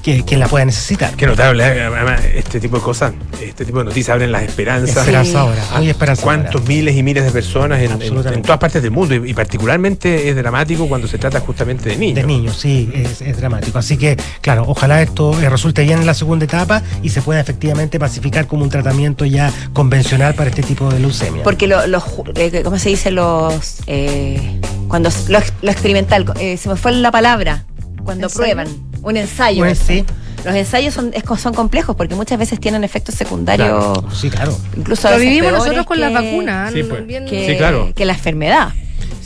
que, 0.03 0.25
que 0.25 0.37
la 0.37 0.49
pueda 0.49 0.65
necesitar. 0.65 1.15
Qué 1.17 1.27
notable, 1.27 1.65
además, 1.65 2.23
este 2.35 2.61
tipo 2.61 2.77
de 2.77 2.83
cosas, 2.83 3.13
este 3.43 3.65
tipo 3.65 3.79
de 3.79 3.85
noticias 3.87 4.15
abren 4.15 4.31
las 4.33 4.43
esperanzas. 4.43 4.97
Esperanzadora, 4.99 5.63
Ah, 5.73 5.79
muy 5.79 5.89
esperanzadora. 5.91 6.37
Cuántos 6.43 6.67
miles 6.69 6.97
y 6.97 7.03
miles 7.03 7.25
de 7.25 7.31
personas 7.31 7.79
en, 7.79 7.87
en- 7.87 7.93
Absolutamente. 7.93 8.37
en 8.37 8.43
todas 8.43 8.59
partes 8.59 8.83
del 8.83 8.91
mundo 8.91 9.15
y, 9.15 9.31
y 9.31 9.35
particularmente 9.35 10.29
es 10.29 10.37
dramático 10.37 10.89
cuando 10.89 11.07
se 11.09 11.19
trata 11.19 11.30
justamente 11.39 11.89
de 11.91 11.97
niños. 11.97 12.15
De 12.17 12.25
niños, 12.25 12.57
sí, 12.57 12.91
es, 12.93 13.21
es 13.23 13.37
dramático. 13.37 13.79
Así 13.79 13.97
que, 13.97 14.17
claro, 14.41 14.65
ojalá 14.67 15.01
esto 15.03 15.41
eh, 15.41 15.49
resulte 15.49 15.83
bien 15.83 16.01
en 16.01 16.07
la 16.07 16.15
segunda 16.15 16.45
etapa 16.47 16.83
y 17.05 17.11
se 17.11 17.23
pueda 17.23 17.39
efectivamente 17.39 18.01
pacificar 18.01 18.49
como 18.49 18.65
un 18.65 18.71
tratamiento 18.71 19.25
ya 19.25 19.53
convencional 19.73 20.35
para 20.35 20.51
este 20.51 20.63
tipo 20.65 20.91
de 20.91 20.99
leucemia. 20.99 21.45
Porque 21.45 21.69
lo- 21.69 21.87
los, 21.87 22.03
ju- 22.03 22.33
eh, 22.35 22.63
¿cómo 22.65 22.79
se 22.81 22.89
dice? 22.89 23.13
Los, 23.13 23.77
eh, 23.87 24.59
cuando 24.89 25.11
lo, 25.29 25.39
ex- 25.39 25.53
lo 25.63 25.71
experimental, 25.71 26.25
eh, 26.41 26.57
se 26.57 26.69
me 26.69 26.75
fue 26.75 26.91
la 26.93 27.13
palabra, 27.13 27.65
cuando 28.03 28.27
¿Ensayo? 28.27 28.41
prueban, 28.43 28.67
un 29.03 29.17
ensayo. 29.17 29.63
Pues 29.63 29.79
sí, 29.79 30.05
Los 30.45 30.55
ensayos 30.55 30.95
son, 30.95 31.13
son 31.39 31.53
complejos 31.53 31.95
porque 31.97 32.15
muchas 32.15 32.39
veces 32.39 32.59
tienen 32.59 32.83
efectos 32.83 33.15
secundarios, 33.15 33.99
sí, 34.19 34.31
claro. 34.31 34.57
incluso 34.75 35.11
Lo 35.11 35.19
vivimos 35.19 35.53
nosotros 35.53 35.85
con 35.85 35.97
que- 35.99 36.01
las 36.01 36.13
vacunas. 36.15 36.73
Sí, 36.73 36.83
pues. 36.83 37.07
Bien- 37.07 37.27
que, 37.27 37.47
Sí, 37.47 37.57
claro. 37.59 37.93
que 37.95 38.05
la 38.07 38.15
enfermedad. 38.15 38.71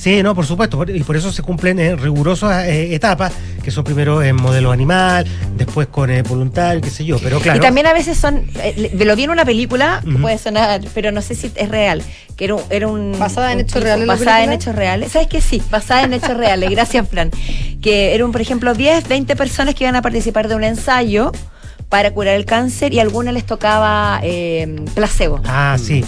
Sí, 0.05 0.23
no, 0.23 0.35
por 0.35 0.45
supuesto. 0.45 0.77
por- 0.77 0.91
Y 0.91 1.03
por 1.03 1.17
eso 1.17 1.33
se 1.33 1.43
cumplen 1.43 1.79
eh, 1.79 1.97
rigurosas 1.97 2.67
eh, 2.67 2.95
etapas, 2.95 3.33
que 3.63 3.71
son 3.71 3.85
primero 3.85 4.23
en 4.23 4.37
modelo 4.37 4.71
animal, 4.71 5.25
después 5.57 5.87
con 5.89 6.11
eh, 6.11 6.21
voluntario, 6.21 6.83
qué 6.83 6.91
sé 6.91 7.07
yo. 7.07 7.19
Pero 7.21 7.41
claro. 7.41 7.57
Y 7.59 7.63
también 7.63 7.87
a 7.87 7.95
veces 7.95 8.19
son, 8.19 8.45
eh, 8.63 8.91
lo 9.03 9.17
vi 9.17 9.25
en 9.25 9.31
una 9.31 9.47
película, 9.47 10.03
Ujú. 10.07 10.19
puede 10.21 10.37
sonar, 10.37 10.83
pero 10.93 11.11
no 11.11 11.23
sé 11.23 11.35
si 11.35 11.51
es 11.55 11.69
real, 11.71 12.03
que 12.37 12.45
era 12.45 12.55
un... 12.57 12.63
Era 12.69 12.87
un 12.87 13.19
¿Basada 13.19 13.53
en 13.53 13.59
un 13.61 13.63
hechos 13.63 13.73
tipo- 13.77 13.85
reales 13.85 14.07
Basada 14.07 14.45
en 14.45 14.53
hechos 14.53 14.75
reales. 14.75 15.13
¿Sabes 15.13 15.29
qué? 15.29 15.41
Sí, 15.41 15.63
basada 15.71 16.03
en 16.03 16.13
hechos 16.13 16.37
reales. 16.37 16.69
Gracias, 16.71 17.09
Fran. 17.09 17.31
Que 17.81 18.15
eran, 18.15 18.31
por 18.31 18.43
ejemplo, 18.43 18.75
10, 18.75 19.09
20 19.09 19.37
personas 19.37 19.75
que 19.75 19.85
iban 19.85 19.97
a 19.97 20.03
participar 20.03 20.49
de 20.49 20.55
un 20.55 20.65
ensayo 20.65 21.33
para 21.89 22.11
curar 22.11 22.35
el 22.35 22.45
cáncer 22.45 22.93
y 22.93 22.99
a 22.99 23.03
algunas 23.03 23.33
les 23.33 23.47
tocaba 23.47 24.21
eh, 24.23 24.85
placebo. 24.95 25.41
Ah, 25.47 25.77
sí. 25.81 26.05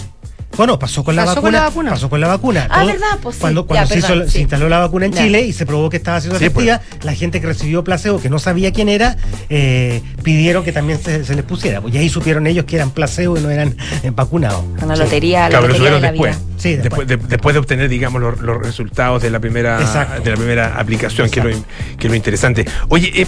Bueno, 0.57 0.79
pasó 0.79 1.03
con 1.03 1.15
la 1.15 1.23
Pasó 1.23 1.35
con 1.35 1.43
vacuna. 1.43 1.59
la 1.59 1.65
vacuna. 1.67 1.89
Pasó 1.91 2.09
con 2.09 2.19
la 2.19 2.27
vacuna. 2.27 2.67
Ah, 2.69 2.83
¿verdad? 2.83 3.19
Pues 3.21 3.35
sí. 3.35 3.41
Cuando, 3.41 3.67
cuando 3.67 3.87
Ya, 3.87 3.93
se, 3.93 3.99
hizo- 3.99 4.27
se 4.27 4.39
instaló 4.41 4.67
la 4.69 4.79
vacuna 4.79 5.05
en 5.05 5.11
Ya. 5.13 5.21
Chile 5.23 5.41
y 5.41 5.53
se 5.53 5.65
probó 5.67 5.89
que 5.89 5.97
estaba 5.97 6.19
siendo 6.19 6.39
Sí, 6.39 6.49
pues. 6.49 6.67
efectiva, 6.67 6.99
la 7.03 7.13
gente 7.13 7.39
que 7.39 7.47
recibió 7.47 7.83
placebo, 7.83 8.19
que 8.19 8.29
no 8.29 8.39
sabía 8.39 8.73
quién 8.73 8.89
era, 8.89 9.15
eh, 9.49 10.01
pidieron 10.23 10.63
que 10.63 10.71
también 10.71 10.99
se, 10.99 11.23
se 11.23 11.35
les 11.35 11.45
pusiera. 11.45 11.79
Pues 11.79 11.93
y 11.93 11.99
ahí 11.99 12.09
supieron 12.09 12.47
ellos 12.47 12.65
que 12.65 12.75
eran 12.75 12.89
placebo 12.89 13.37
y 13.37 13.41
no 13.41 13.49
eran 13.51 13.77
eh, 14.03 14.11
vacunados. 14.13 14.63
Con 14.79 14.87
la 14.89 14.95
lotería, 14.95 15.43
la 15.43 15.49
Claro, 15.49 15.67
lotería 15.67 15.91
de 15.91 15.99
la 16.01 16.11
después. 16.11 16.35
vida. 16.37 16.45
Sí, 16.57 16.75
después. 16.75 17.07
de, 17.07 17.17
después 17.17 17.53
de 17.53 17.59
obtener, 17.59 17.87
digamos, 17.87 18.19
los, 18.21 18.39
los 18.41 18.57
resultados 18.59 19.21
de 19.21 19.29
la 19.29 19.39
primera 19.39 19.79
Exacto. 19.79 20.23
de 20.23 20.31
la 20.31 20.35
primera 20.37 20.79
aplicación, 20.79 21.29
que 21.29 21.39
es, 21.39 21.45
lo, 21.45 21.51
que 21.97 22.07
es 22.07 22.09
lo 22.09 22.15
interesante. 22.15 22.65
Oye, 22.89 23.11
eh, 23.21 23.27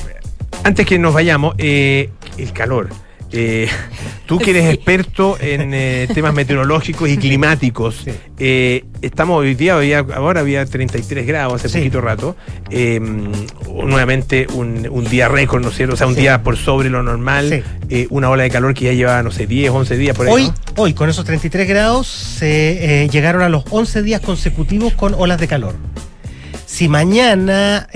antes 0.63 0.83
que 0.85 0.97
nos 0.97 1.13
vayamos, 1.13 1.53
eh, 1.59 2.09
el 2.39 2.51
calor. 2.53 2.89
Eh, 3.31 3.67
tú 4.25 4.39
que 4.39 4.49
eres 4.51 4.65
Sí. 4.65 4.71
experto 4.71 5.37
en 5.39 5.71
eh, 5.73 6.07
temas 6.13 6.33
meteorológicos 6.33 7.07
y 7.09 7.17
climáticos, 7.17 8.01
Sí. 8.03 8.11
eh, 8.39 8.85
estamos 9.01 9.37
hoy 9.39 9.53
día, 9.53 9.75
hoy 9.77 9.93
ahora 9.93 10.39
había 10.41 10.65
33 10.65 11.27
grados 11.27 11.53
hace 11.55 11.69
Sí. 11.69 11.77
poquito 11.77 12.01
rato, 12.01 12.35
eh, 12.71 12.99
nuevamente 13.71 14.47
un, 14.53 14.87
un 14.89 15.03
día 15.05 15.27
récord, 15.27 15.61
¿no 15.61 15.69
es 15.69 15.75
cierto? 15.75 15.93
O 15.93 15.97
sea, 15.97 16.07
un 16.07 16.15
día 16.15 16.41
por 16.41 16.57
sobre 16.57 16.89
lo 16.89 17.03
normal, 17.03 17.63
una 18.09 18.29
ola 18.29 18.43
de 18.43 18.49
calor 18.49 18.73
que 18.73 18.85
ya 18.85 18.93
lleva, 18.93 19.21
no 19.21 19.29
sé, 19.31 19.45
10, 19.45 19.71
11 19.71 19.95
días 19.97 20.15
por 20.17 20.25
ahí. 20.27 20.33
Hoy, 20.33 20.43
¿no? 20.47 20.53
hoy, 20.77 20.93
con 20.93 21.09
esos 21.09 21.23
33 21.25 21.67
grados, 21.67 22.07
se 22.07 23.07
llegaron 23.11 23.43
a 23.43 23.49
los 23.49 23.63
11 23.69 24.01
días 24.01 24.21
consecutivos 24.21 24.93
con 24.93 25.13
olas 25.13 25.39
de 25.39 25.47
calor. 25.47 25.75
Si 26.65 26.87
mañana, 26.87 27.87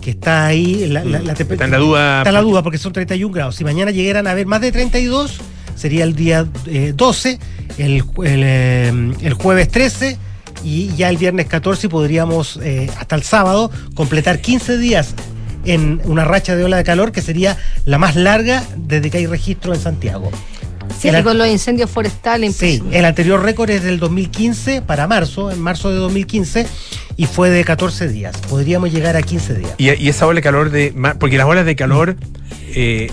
que 0.00 0.10
está 0.10 0.46
ahí, 0.46 0.86
la, 0.86 1.04
la, 1.04 1.20
la 1.20 1.32
Está 1.32 1.64
en 1.64 1.70
la 1.70 1.78
duda. 1.78 2.18
Está 2.18 2.32
la 2.32 2.42
duda 2.42 2.62
porque 2.62 2.78
son 2.78 2.92
31 2.92 3.32
grados. 3.32 3.56
Si 3.56 3.64
mañana 3.64 3.90
llegaran 3.90 4.26
a 4.26 4.32
haber 4.32 4.46
más 4.46 4.60
de 4.60 4.72
32, 4.72 5.40
sería 5.74 6.04
el 6.04 6.14
día 6.14 6.46
eh, 6.66 6.92
12, 6.94 7.38
el, 7.78 7.96
el, 7.96 8.04
eh, 8.44 9.12
el 9.22 9.34
jueves 9.34 9.68
13 9.68 10.18
y 10.64 10.94
ya 10.96 11.08
el 11.08 11.16
viernes 11.16 11.46
14 11.46 11.88
podríamos 11.88 12.58
eh, 12.62 12.90
hasta 12.98 13.16
el 13.16 13.22
sábado 13.22 13.70
completar 13.94 14.40
15 14.40 14.78
días 14.78 15.14
en 15.64 16.00
una 16.04 16.24
racha 16.24 16.56
de 16.56 16.64
ola 16.64 16.76
de 16.76 16.84
calor 16.84 17.12
que 17.12 17.22
sería 17.22 17.56
la 17.84 17.98
más 17.98 18.16
larga 18.16 18.62
desde 18.76 19.10
que 19.10 19.18
hay 19.18 19.26
registro 19.26 19.74
en 19.74 19.80
Santiago. 19.80 20.30
Sí, 21.00 21.08
El- 21.08 21.20
y 21.20 21.22
con 21.22 21.38
los 21.38 21.48
incendios 21.48 21.88
forestales. 21.90 22.56
Sí, 22.56 22.82
el 22.92 23.04
anterior 23.04 23.42
récord 23.42 23.70
es 23.70 23.82
del 23.82 23.98
2015 23.98 24.82
para 24.82 25.06
marzo, 25.06 25.50
en 25.50 25.60
marzo 25.60 25.90
de 25.90 25.96
2015, 25.96 26.66
y 27.16 27.26
fue 27.26 27.48
de 27.50 27.64
14 27.64 28.06
días. 28.08 28.36
Podríamos 28.48 28.92
llegar 28.92 29.16
a 29.16 29.22
15 29.22 29.54
días. 29.54 29.72
Y, 29.78 29.90
y 29.94 30.08
esa 30.08 30.26
ola 30.26 30.36
de 30.36 30.42
calor 30.42 30.70
de. 30.70 30.92
Porque 31.18 31.38
las 31.38 31.46
olas 31.46 31.64
de 31.64 31.74
calor 31.76 32.16
eh, 32.74 33.10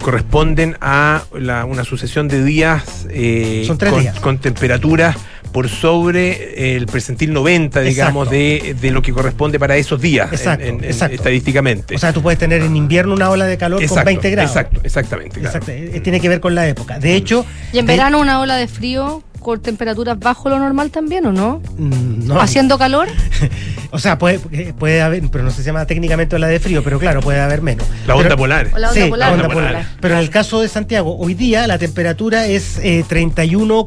corresponden 0.00 0.76
a 0.80 1.22
la- 1.36 1.64
una 1.64 1.82
sucesión 1.84 2.28
de 2.28 2.44
días, 2.44 3.06
eh, 3.10 3.64
Son 3.66 3.78
tres 3.78 3.92
con, 3.92 4.02
días. 4.02 4.20
con 4.20 4.38
temperaturas 4.38 5.16
por 5.54 5.68
sobre 5.68 6.76
el 6.76 6.86
percentil 6.86 7.32
90, 7.32 7.80
digamos, 7.82 8.28
de, 8.28 8.74
de 8.80 8.90
lo 8.90 9.00
que 9.02 9.12
corresponde 9.12 9.60
para 9.60 9.76
esos 9.76 10.00
días, 10.00 10.32
Exacto, 10.32 10.64
en- 10.66 10.78
en- 10.80 10.84
exacto. 10.84 11.14
estadísticamente. 11.14 11.94
O 11.94 11.98
sea, 11.98 12.12
tú 12.12 12.22
puedes 12.22 12.40
tener 12.40 12.60
en 12.62 12.74
invierno 12.74 13.14
una 13.14 13.30
ola 13.30 13.44
de 13.46 13.56
calor 13.56 13.78
con 13.78 13.84
Exacto, 13.84 14.04
20 14.06 14.30
grados. 14.30 14.50
Exacto, 14.50 14.80
exactamente. 14.82 15.38
claro. 15.40 15.56
Exacto, 15.56 15.70
eh, 15.70 16.00
Tiene 16.00 16.18
que 16.20 16.28
ver 16.28 16.40
con 16.40 16.56
la 16.56 16.66
época. 16.66 16.98
De 16.98 17.14
hecho, 17.14 17.46
Y 17.72 17.78
en 17.78 17.86
verano 17.86 18.18
una 18.20 18.40
ola 18.40 18.56
de 18.56 18.66
frío 18.66 19.22
con 19.38 19.60
temperaturas 19.62 20.18
bajo 20.18 20.48
lo 20.48 20.58
normal 20.58 20.90
también, 20.90 21.24
¿o 21.26 21.32
no? 21.32 21.62
Mm, 21.78 22.26
no. 22.26 22.40
¿Haciendo 22.40 22.76
calor? 22.76 23.06
O 23.90 24.00
sea, 24.00 24.18
puede, 24.18 24.40
eh, 24.50 24.72
puede 24.76 25.02
haber, 25.02 25.22
pero 25.30 25.44
no 25.44 25.52
se 25.52 25.62
llama 25.62 25.86
técnicamente 25.86 26.34
ola 26.34 26.48
de 26.48 26.58
frío, 26.58 26.82
pero 26.82 26.98
claro, 26.98 27.20
puede 27.20 27.38
haber 27.40 27.62
menos. 27.62 27.86
La 28.08 28.14
onda 28.16 28.24
Pero- 28.30 28.38
polar. 28.38 28.70
O 28.74 28.78
la 28.78 28.88
onda 28.90 29.04
sí, 29.04 29.08
polar. 29.08 29.28
la 29.28 29.34
onda 29.34 29.44
Onda 29.44 29.54
polar. 29.54 29.72
polar. 29.72 29.86
Pero 30.00 30.14
en 30.14 30.20
el 30.20 30.30
caso 30.30 30.60
de 30.60 30.68
Santiago, 30.68 31.16
hoy 31.16 31.34
día 31.34 31.64
la 31.68 31.78
temperatura 31.78 32.44
es 32.48 32.80
eh, 32.82 33.04
31, 33.08 33.86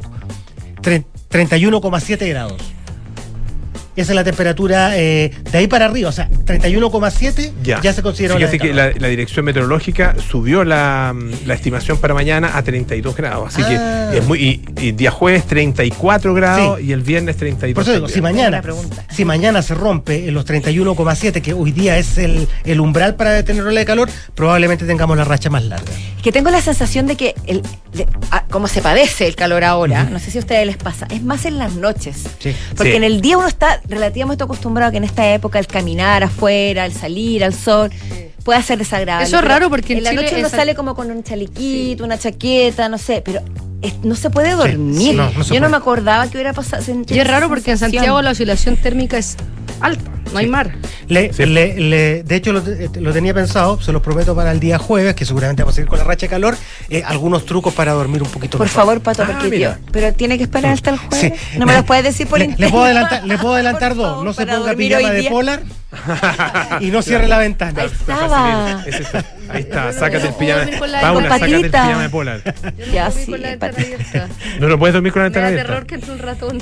tre- 0.82 1.04
31,7 1.30 2.30
grados. 2.30 2.77
Esa 3.98 4.12
es 4.12 4.16
la 4.16 4.24
temperatura 4.24 4.98
eh, 4.98 5.32
de 5.52 5.58
ahí 5.58 5.68
para 5.68 5.86
arriba, 5.88 6.08
o 6.10 6.12
sea, 6.14 6.30
31,7 6.30 7.52
ya. 7.64 7.82
se 7.94 8.02
considera 8.02 8.36
ola 8.36 8.48
Fíjate 8.48 8.68
que 8.70 8.74
la, 8.74 8.92
la 8.98 9.08
dirección 9.08 9.44
meteorológica 9.46 10.16
subió 10.30 10.64
la, 10.64 11.16
la 11.46 11.54
estimación 11.54 11.98
para 11.98 12.14
mañana 12.14 12.52
a 12.56 12.64
32 12.64 13.16
grados. 13.16 13.54
Así 13.54 13.62
Ah. 13.66 14.10
que 14.12 14.18
es 14.20 14.26
muy. 14.26 14.38
Y, 14.40 14.62
y 14.88 14.92
día 14.94 15.12
jueves 15.12 15.46
34 15.48 16.34
grados 16.34 16.80
y 16.82 16.92
el 16.92 17.02
viernes 17.02 17.36
32. 17.38 17.74
Por 17.74 17.84
eso 17.84 17.94
digo, 17.94 18.08
si 18.08 18.22
mañana, 18.22 18.62
si 19.10 19.26
mañana 19.26 19.62
se 19.62 19.74
rompe 19.74 20.28
en 20.28 20.34
los 20.34 20.46
31,7, 20.46 21.42
que 21.42 21.54
hoy 21.54 21.72
día 21.72 21.98
es 21.98 22.18
el, 22.18 22.48
el 22.64 22.80
umbral 22.80 23.16
para 23.16 23.44
tener 23.44 23.64
ola 23.64 23.80
de 23.80 23.86
calor, 23.86 24.10
probablemente 24.36 24.86
tengamos 24.86 25.18
la 25.18 25.24
racha 25.24 25.50
más 25.50 25.64
larga. 25.64 25.92
Que 26.22 26.32
tengo 26.32 26.50
la 26.50 26.62
sensación 26.62 27.08
de 27.08 27.16
que, 27.16 27.36
el, 27.46 27.62
de- 27.94 28.08
ah, 28.32 28.46
como 28.50 28.68
se 28.68 28.82
padece 28.82 29.28
el 29.28 29.36
calor 29.36 29.64
ahora, 29.64 30.04
no 30.06 30.20
sé 30.20 30.32
si 30.32 30.38
a 30.38 30.42
ustedes 30.42 30.66
les 30.68 30.78
pasa, 30.78 31.08
es 31.10 31.24
más 31.24 31.46
en 31.46 31.58
las 31.58 31.74
noches. 31.76 32.24
Sí. 32.40 32.54
Porque 32.76 32.92
Sí. 32.92 32.98
en 32.98 33.04
el 33.04 33.22
día 33.22 33.38
uno 33.38 33.48
está 33.48 33.82
relativamente 33.90 34.44
acostumbrado 34.44 34.90
a 34.90 34.92
que 34.92 34.98
en 34.98 35.04
esta 35.04 35.32
época 35.34 35.60
el 35.60 35.68
caminar 35.68 36.24
afuera, 36.24 36.86
el 36.86 36.94
salir 36.94 37.44
al 37.44 37.54
sol, 37.54 37.90
puede 38.44 38.62
ser 38.64 38.78
desagradable. 38.78 39.28
Eso 39.28 39.38
es 39.38 39.44
raro 39.46 39.70
porque 39.70 39.94
en 39.94 40.00
en 40.00 40.04
la 40.06 40.10
Chile 40.12 40.22
noche 40.24 40.36
uno 40.40 40.50
sale 40.50 40.76
como 40.76 40.96
con 40.96 41.10
un 41.12 41.24
chalequito, 41.24 42.04
una 42.04 42.18
chaqueta, 42.18 42.90
no 42.90 42.98
sé, 42.98 43.22
pero 43.24 43.42
es- 43.82 43.96
no 44.04 44.16
se 44.16 44.30
puede 44.30 44.52
dormir. 44.52 44.98
sí, 44.98 45.14
no, 45.14 45.30
no 45.32 45.44
se 45.44 45.54
Yo 45.54 45.60
no 45.62 45.70
me 45.70 45.78
acordaba 45.78 46.28
que 46.28 46.38
hubiera 46.38 46.54
pasado. 46.54 46.84
Y 47.08 47.20
es 47.20 47.28
raro 47.28 47.50
porque 47.50 47.72
en 47.72 47.78
Santiago 47.78 48.22
la 48.22 48.32
oscilación 48.32 48.76
térmica 48.78 49.18
es 49.18 49.36
alta, 49.82 50.10
no 50.32 50.40
hay 50.40 50.48
mar. 50.48 50.74
Le- 51.08 51.32
le- 51.38 51.80
le- 51.80 52.24
de 52.24 52.36
hecho, 52.36 52.52
lo, 52.52 52.60
eh, 52.60 52.90
lo 53.00 53.14
tenía 53.14 53.34
pensado, 53.34 53.80
se 53.82 53.92
los 53.94 54.02
prometo 54.02 54.36
para 54.36 54.52
el 54.52 54.60
día 54.60 54.78
jueves, 54.78 55.16
que 55.16 55.24
seguramente 55.26 55.64
vamos 55.64 55.78
a 55.78 55.82
ir 55.82 55.88
con 55.88 55.98
la 55.98 56.04
racha 56.04 56.26
de 56.26 56.30
calor, 56.30 56.58
eh, 56.90 57.02
algunos 57.06 57.46
trucos 57.46 57.74
para 57.74 57.94
dormir 57.94 58.22
un 58.24 58.30
poquito 58.30 58.58
Por 58.58 58.68
mejor. 58.68 58.82
favor, 58.82 59.02
Pato, 59.02 59.24
Ah, 59.24 59.38
porque 59.40 59.60
yo. 59.60 59.74
Pero 59.92 60.14
tiene 60.14 60.38
que 60.38 60.44
esperar 60.44 60.74
hasta 60.74 60.90
el 60.90 60.98
jueves. 60.98 61.34
Sí. 61.52 61.58
No 61.58 61.66
me 61.66 61.74
los 61.74 61.84
puedes 61.86 62.04
decir 62.04 62.28
por 62.28 62.40
le, 62.40 62.48
le 62.58 62.70
puedo 62.70 62.84
adelantar, 62.84 63.24
le 63.24 63.38
puedo 63.38 63.54
adelantar 63.54 63.96
dos. 63.96 64.08
favor, 64.10 64.26
No 64.26 64.34
se 64.34 64.46
ponga 64.46 64.74
pijama 64.74 65.12
de 65.12 65.24
polar 65.30 65.62
y 66.82 66.88
no 66.92 67.02
cierre 67.02 67.28
la 67.28 67.38
ventana. 67.38 67.82
Ahí 67.84 67.88
estaba. 67.88 68.82
Ahí 69.50 69.62
está, 69.62 69.94
sácate 69.94 70.24
no 70.24 70.30
el 70.30 70.34
pijama. 70.36 70.66
Paula, 71.02 71.30
sácate 71.30 71.56
el 71.56 71.72
pijama 71.72 72.02
de 72.04 72.10
polar. 72.10 72.42
Ya, 72.92 73.06
Dormí 73.10 73.24
sí, 73.26 73.32
con 73.32 73.42
la 73.42 73.58
Pato. 73.58 73.78
ventana 73.78 73.96
abierta. 73.96 74.28
No 74.60 74.68
lo 74.68 74.78
puedes 74.80 74.94
dormir 74.94 75.14
con 75.14 75.22
la 75.22 75.24
ventana 75.30 75.48
terror 75.48 75.66
abierta. 75.68 75.88
que 75.88 75.96
entre 75.96 76.12
un 76.12 76.20
ratón. 76.20 76.58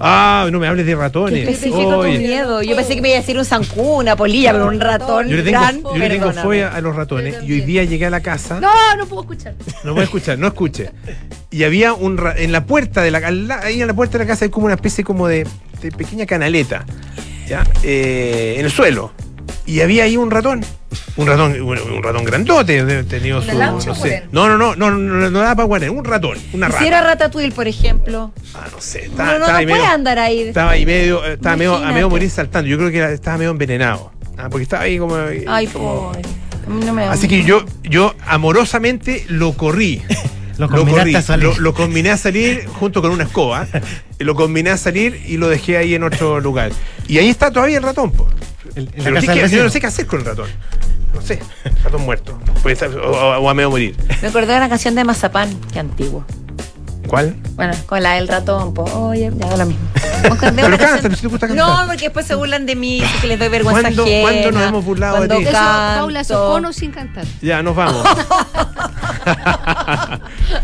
Ah, 0.00 0.48
no 0.50 0.58
me 0.58 0.66
hables 0.66 0.86
de 0.86 0.92
Qué 0.92 0.96
ratones. 0.96 1.60
tu 1.60 1.76
miedo. 2.18 2.62
Yo 2.62 2.74
pensé 2.76 2.94
que 2.96 3.02
me 3.02 3.08
iba 3.08 3.18
a 3.18 3.20
decir 3.20 3.38
un 3.38 3.44
zancú, 3.44 3.96
una 3.98 4.16
polilla, 4.16 4.52
pero 4.52 4.66
un 4.66 4.80
ratón. 4.80 5.28
yo 5.28 5.36
le 5.36 5.42
tengo, 5.42 5.60
gran, 5.60 5.82
yo 5.82 5.96
le 5.96 6.08
tengo 6.10 6.32
fobia 6.32 6.74
a 6.74 6.80
los 6.80 6.94
ratones 6.96 7.36
y 7.44 7.52
hoy 7.52 7.60
día 7.60 7.84
llegué 7.84 8.06
a 8.06 8.10
la 8.10 8.20
casa. 8.20 8.58
No, 8.60 8.70
no 8.96 9.06
puedo 9.06 9.22
escuchar. 9.22 9.54
No 9.84 9.96
a 9.98 10.02
escuchar, 10.04 10.38
no 10.38 10.46
escuche. 10.48 10.90
Y 11.50 11.64
había 11.64 11.92
un 11.94 12.16
ra- 12.18 12.34
en 12.36 12.50
la 12.52 12.64
puerta 12.66 13.02
de 13.02 13.10
la 13.10 13.20
ahí 13.62 13.80
en 13.80 13.86
la 13.86 13.94
puerta 13.94 14.18
de 14.18 14.24
la 14.24 14.28
casa 14.28 14.44
hay 14.44 14.50
como 14.50 14.66
una 14.66 14.74
especie 14.74 15.04
como 15.04 15.28
de, 15.28 15.46
de 15.80 15.92
pequeña 15.92 16.26
canaleta, 16.26 16.84
ya, 17.46 17.62
Eh, 17.82 18.56
en 18.58 18.64
el 18.64 18.70
suelo. 18.70 19.12
Y 19.66 19.80
había 19.80 20.04
ahí 20.04 20.16
un 20.16 20.30
ratón, 20.30 20.64
un 21.16 21.26
ratón, 21.26 21.60
un, 21.60 22.02
ratón 22.02 22.24
grandote, 22.24 22.82
¿Una 22.82 23.80
su, 23.80 23.88
no 23.88 23.94
sé. 23.94 24.24
No, 24.32 24.48
no, 24.48 24.56
no, 24.56 24.74
no, 24.76 24.90
no, 24.90 24.98
no, 24.98 25.30
no 25.30 25.38
daba 25.38 25.54
para 25.56 25.66
guaner, 25.66 25.90
un 25.90 26.04
ratón, 26.04 26.38
una 26.52 26.68
rata. 26.68 26.80
Si 26.80 26.86
era 26.86 27.00
ratatouille, 27.02 27.52
por 27.52 27.68
ejemplo. 27.68 28.32
Ah, 28.54 28.66
no 28.72 28.80
sé, 28.80 29.06
No, 29.06 29.10
estaba, 29.12 29.38
no, 29.38 29.60
no 29.60 29.68
puede 29.68 29.86
andar 29.86 30.18
ahí. 30.18 30.40
estaba 30.40 30.72
ahí 30.72 30.86
medio, 30.86 31.24
eh, 31.24 31.34
estaba 31.34 31.56
medio, 31.56 31.76
a 31.76 31.92
medio 31.92 32.10
morir 32.10 32.30
saltando. 32.30 32.68
Yo 32.68 32.76
creo 32.78 32.90
que 32.90 33.12
estaba 33.12 33.38
medio 33.38 33.50
envenenado, 33.50 34.12
ah, 34.36 34.48
porque 34.50 34.64
estaba 34.64 34.84
ahí 34.84 34.98
como, 34.98 35.16
Ay, 35.46 35.66
como- 35.66 36.12
pobre. 36.12 36.22
No 36.66 36.94
me 36.94 37.04
Así 37.04 37.28
que 37.28 37.44
yo, 37.44 37.64
yo 37.82 38.14
amorosamente 38.26 39.24
lo 39.28 39.52
corrí. 39.52 40.02
Lo 40.58 40.68
corrí, 40.68 41.14
a 41.14 41.22
salir. 41.22 41.44
lo, 41.48 41.58
lo 41.58 41.74
combiné 41.74 42.10
a 42.10 42.16
salir 42.16 42.66
junto 42.66 43.02
con 43.02 43.10
una 43.10 43.24
escoba. 43.24 43.66
lo 44.18 44.34
combiné 44.34 44.70
a 44.70 44.76
salir 44.76 45.20
y 45.26 45.36
lo 45.36 45.48
dejé 45.48 45.76
ahí 45.76 45.94
en 45.94 46.04
otro 46.04 46.40
lugar. 46.40 46.70
Y 47.08 47.18
ahí 47.18 47.28
está 47.28 47.50
todavía 47.50 47.78
el 47.78 47.82
ratón, 47.82 48.10
po. 48.12 48.28
En 48.76 48.84
la 48.86 48.90
Pero 48.92 49.14
casa 49.16 49.34
¿qué- 49.34 49.40
del 49.40 49.50
qué- 49.50 49.56
yo 49.56 49.64
no 49.64 49.70
sé 49.70 49.80
qué 49.80 49.86
hacer 49.86 50.06
con 50.06 50.20
el 50.20 50.26
ratón. 50.26 50.48
No 51.14 51.20
sé. 51.22 51.38
Ratón 51.84 52.02
muerto. 52.02 52.38
Puede 52.62 52.74
estar- 52.74 52.90
o, 52.96 53.10
o- 53.10 53.38
o 53.38 53.50
a 53.50 53.54
medio 53.54 53.70
morir. 53.70 53.96
Me 54.22 54.28
acordé 54.28 54.46
de 54.52 54.56
una 54.58 54.68
canción 54.68 54.94
de 54.94 55.04
Mazapán, 55.04 55.54
que 55.72 55.78
antiguo. 55.80 56.24
¿Cuál? 57.06 57.36
Bueno, 57.54 57.74
con 57.86 58.02
la 58.02 58.14
del 58.14 58.28
ratón, 58.28 58.74
po. 58.74 58.84
Oye, 58.84 59.30
ya 59.36 59.46
da 59.48 59.56
lo 59.56 59.66
mismo. 59.66 59.84
Pero 60.40 61.16
si 61.16 61.22
te 61.22 61.28
gusta 61.28 61.46
cantar. 61.48 61.56
No, 61.56 61.86
porque 61.86 62.04
después 62.04 62.26
se 62.26 62.34
burlan 62.34 62.64
de 62.66 62.74
mí, 62.76 63.02
que 63.20 63.26
les 63.26 63.38
doy 63.38 63.48
vergüenza 63.48 63.82
¿Cuándo- 63.82 64.02
ajena. 64.04 64.22
cuándo 64.22 64.50
nos 64.52 64.62
hemos 64.68 64.84
burlado 64.84 65.20
de 65.20 65.28
ti? 65.36 65.42
Eso. 65.42 65.52
Paula, 65.52 66.24
con 66.24 66.64
o 66.64 66.72
sin 66.72 66.90
cantar. 66.92 67.24
Ya, 67.42 67.62
nos 67.62 67.76
vamos. 67.76 68.02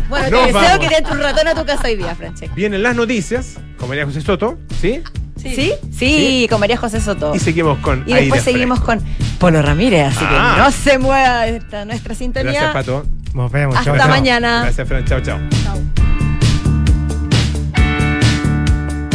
Bueno, 0.09 0.29
Nos 0.29 0.39
te 0.41 0.45
deseo 0.47 0.61
vamos. 0.61 0.79
que 0.79 0.87
te 0.89 0.97
entre 0.97 1.13
un 1.13 1.21
ratón 1.21 1.47
a 1.47 1.55
tu 1.55 1.65
casa 1.65 1.83
hoy 1.85 1.95
día, 1.95 2.13
Francesca. 2.15 2.53
Vienen 2.55 2.83
las 2.83 2.95
noticias 2.95 3.55
con 3.77 3.89
María 3.89 4.05
José 4.05 4.21
Soto, 4.21 4.57
¿sí? 4.81 5.01
¿Sí? 5.37 5.73
Sí, 5.97 6.47
con 6.49 6.59
María 6.59 6.77
José 6.77 6.99
Soto. 7.01 7.33
Y 7.33 7.39
seguimos 7.39 7.79
con 7.79 8.03
Y 8.05 8.13
después 8.13 8.41
aire 8.41 8.51
seguimos 8.53 8.79
con 8.81 9.01
Polo 9.39 9.61
Ramírez, 9.61 10.15
así 10.15 10.25
Ah. 10.27 10.53
que 10.55 10.61
no 10.61 10.71
se 10.71 10.97
mueva 10.99 11.47
esta 11.47 11.85
nuestra 11.85 12.13
sintonía. 12.13 12.51
Gracias, 12.51 12.73
Pato. 12.73 13.05
Nos 13.33 13.51
vemos. 13.51 13.75
Hasta 13.75 13.91
chao, 13.91 13.97
chao. 13.97 14.09
mañana. 14.09 14.61
Gracias, 14.63 14.87
Fran. 14.87 15.05
Chao, 15.05 15.19
chao. 15.21 15.39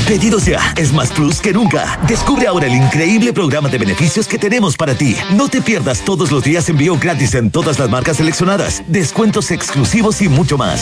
Pedidos 0.06 0.46
ya 0.46 0.72
es 0.76 0.92
más 0.92 1.10
plus 1.10 1.40
que 1.40 1.52
nunca. 1.52 1.98
Descubre 2.06 2.46
ahora 2.46 2.66
el 2.66 2.74
increíble 2.76 3.32
programa 3.32 3.68
de 3.68 3.76
beneficios 3.76 4.28
que 4.28 4.38
tenemos 4.38 4.76
para 4.76 4.94
ti. 4.94 5.16
No 5.34 5.48
te 5.48 5.60
pierdas 5.60 6.04
todos 6.04 6.30
los 6.30 6.44
días 6.44 6.68
envío 6.68 6.96
gratis 6.96 7.34
en 7.34 7.50
todas 7.50 7.80
las 7.80 7.90
marcas 7.90 8.18
seleccionadas, 8.18 8.84
descuentos 8.86 9.50
exclusivos 9.50 10.22
y 10.22 10.28
mucho 10.28 10.56
más. 10.56 10.74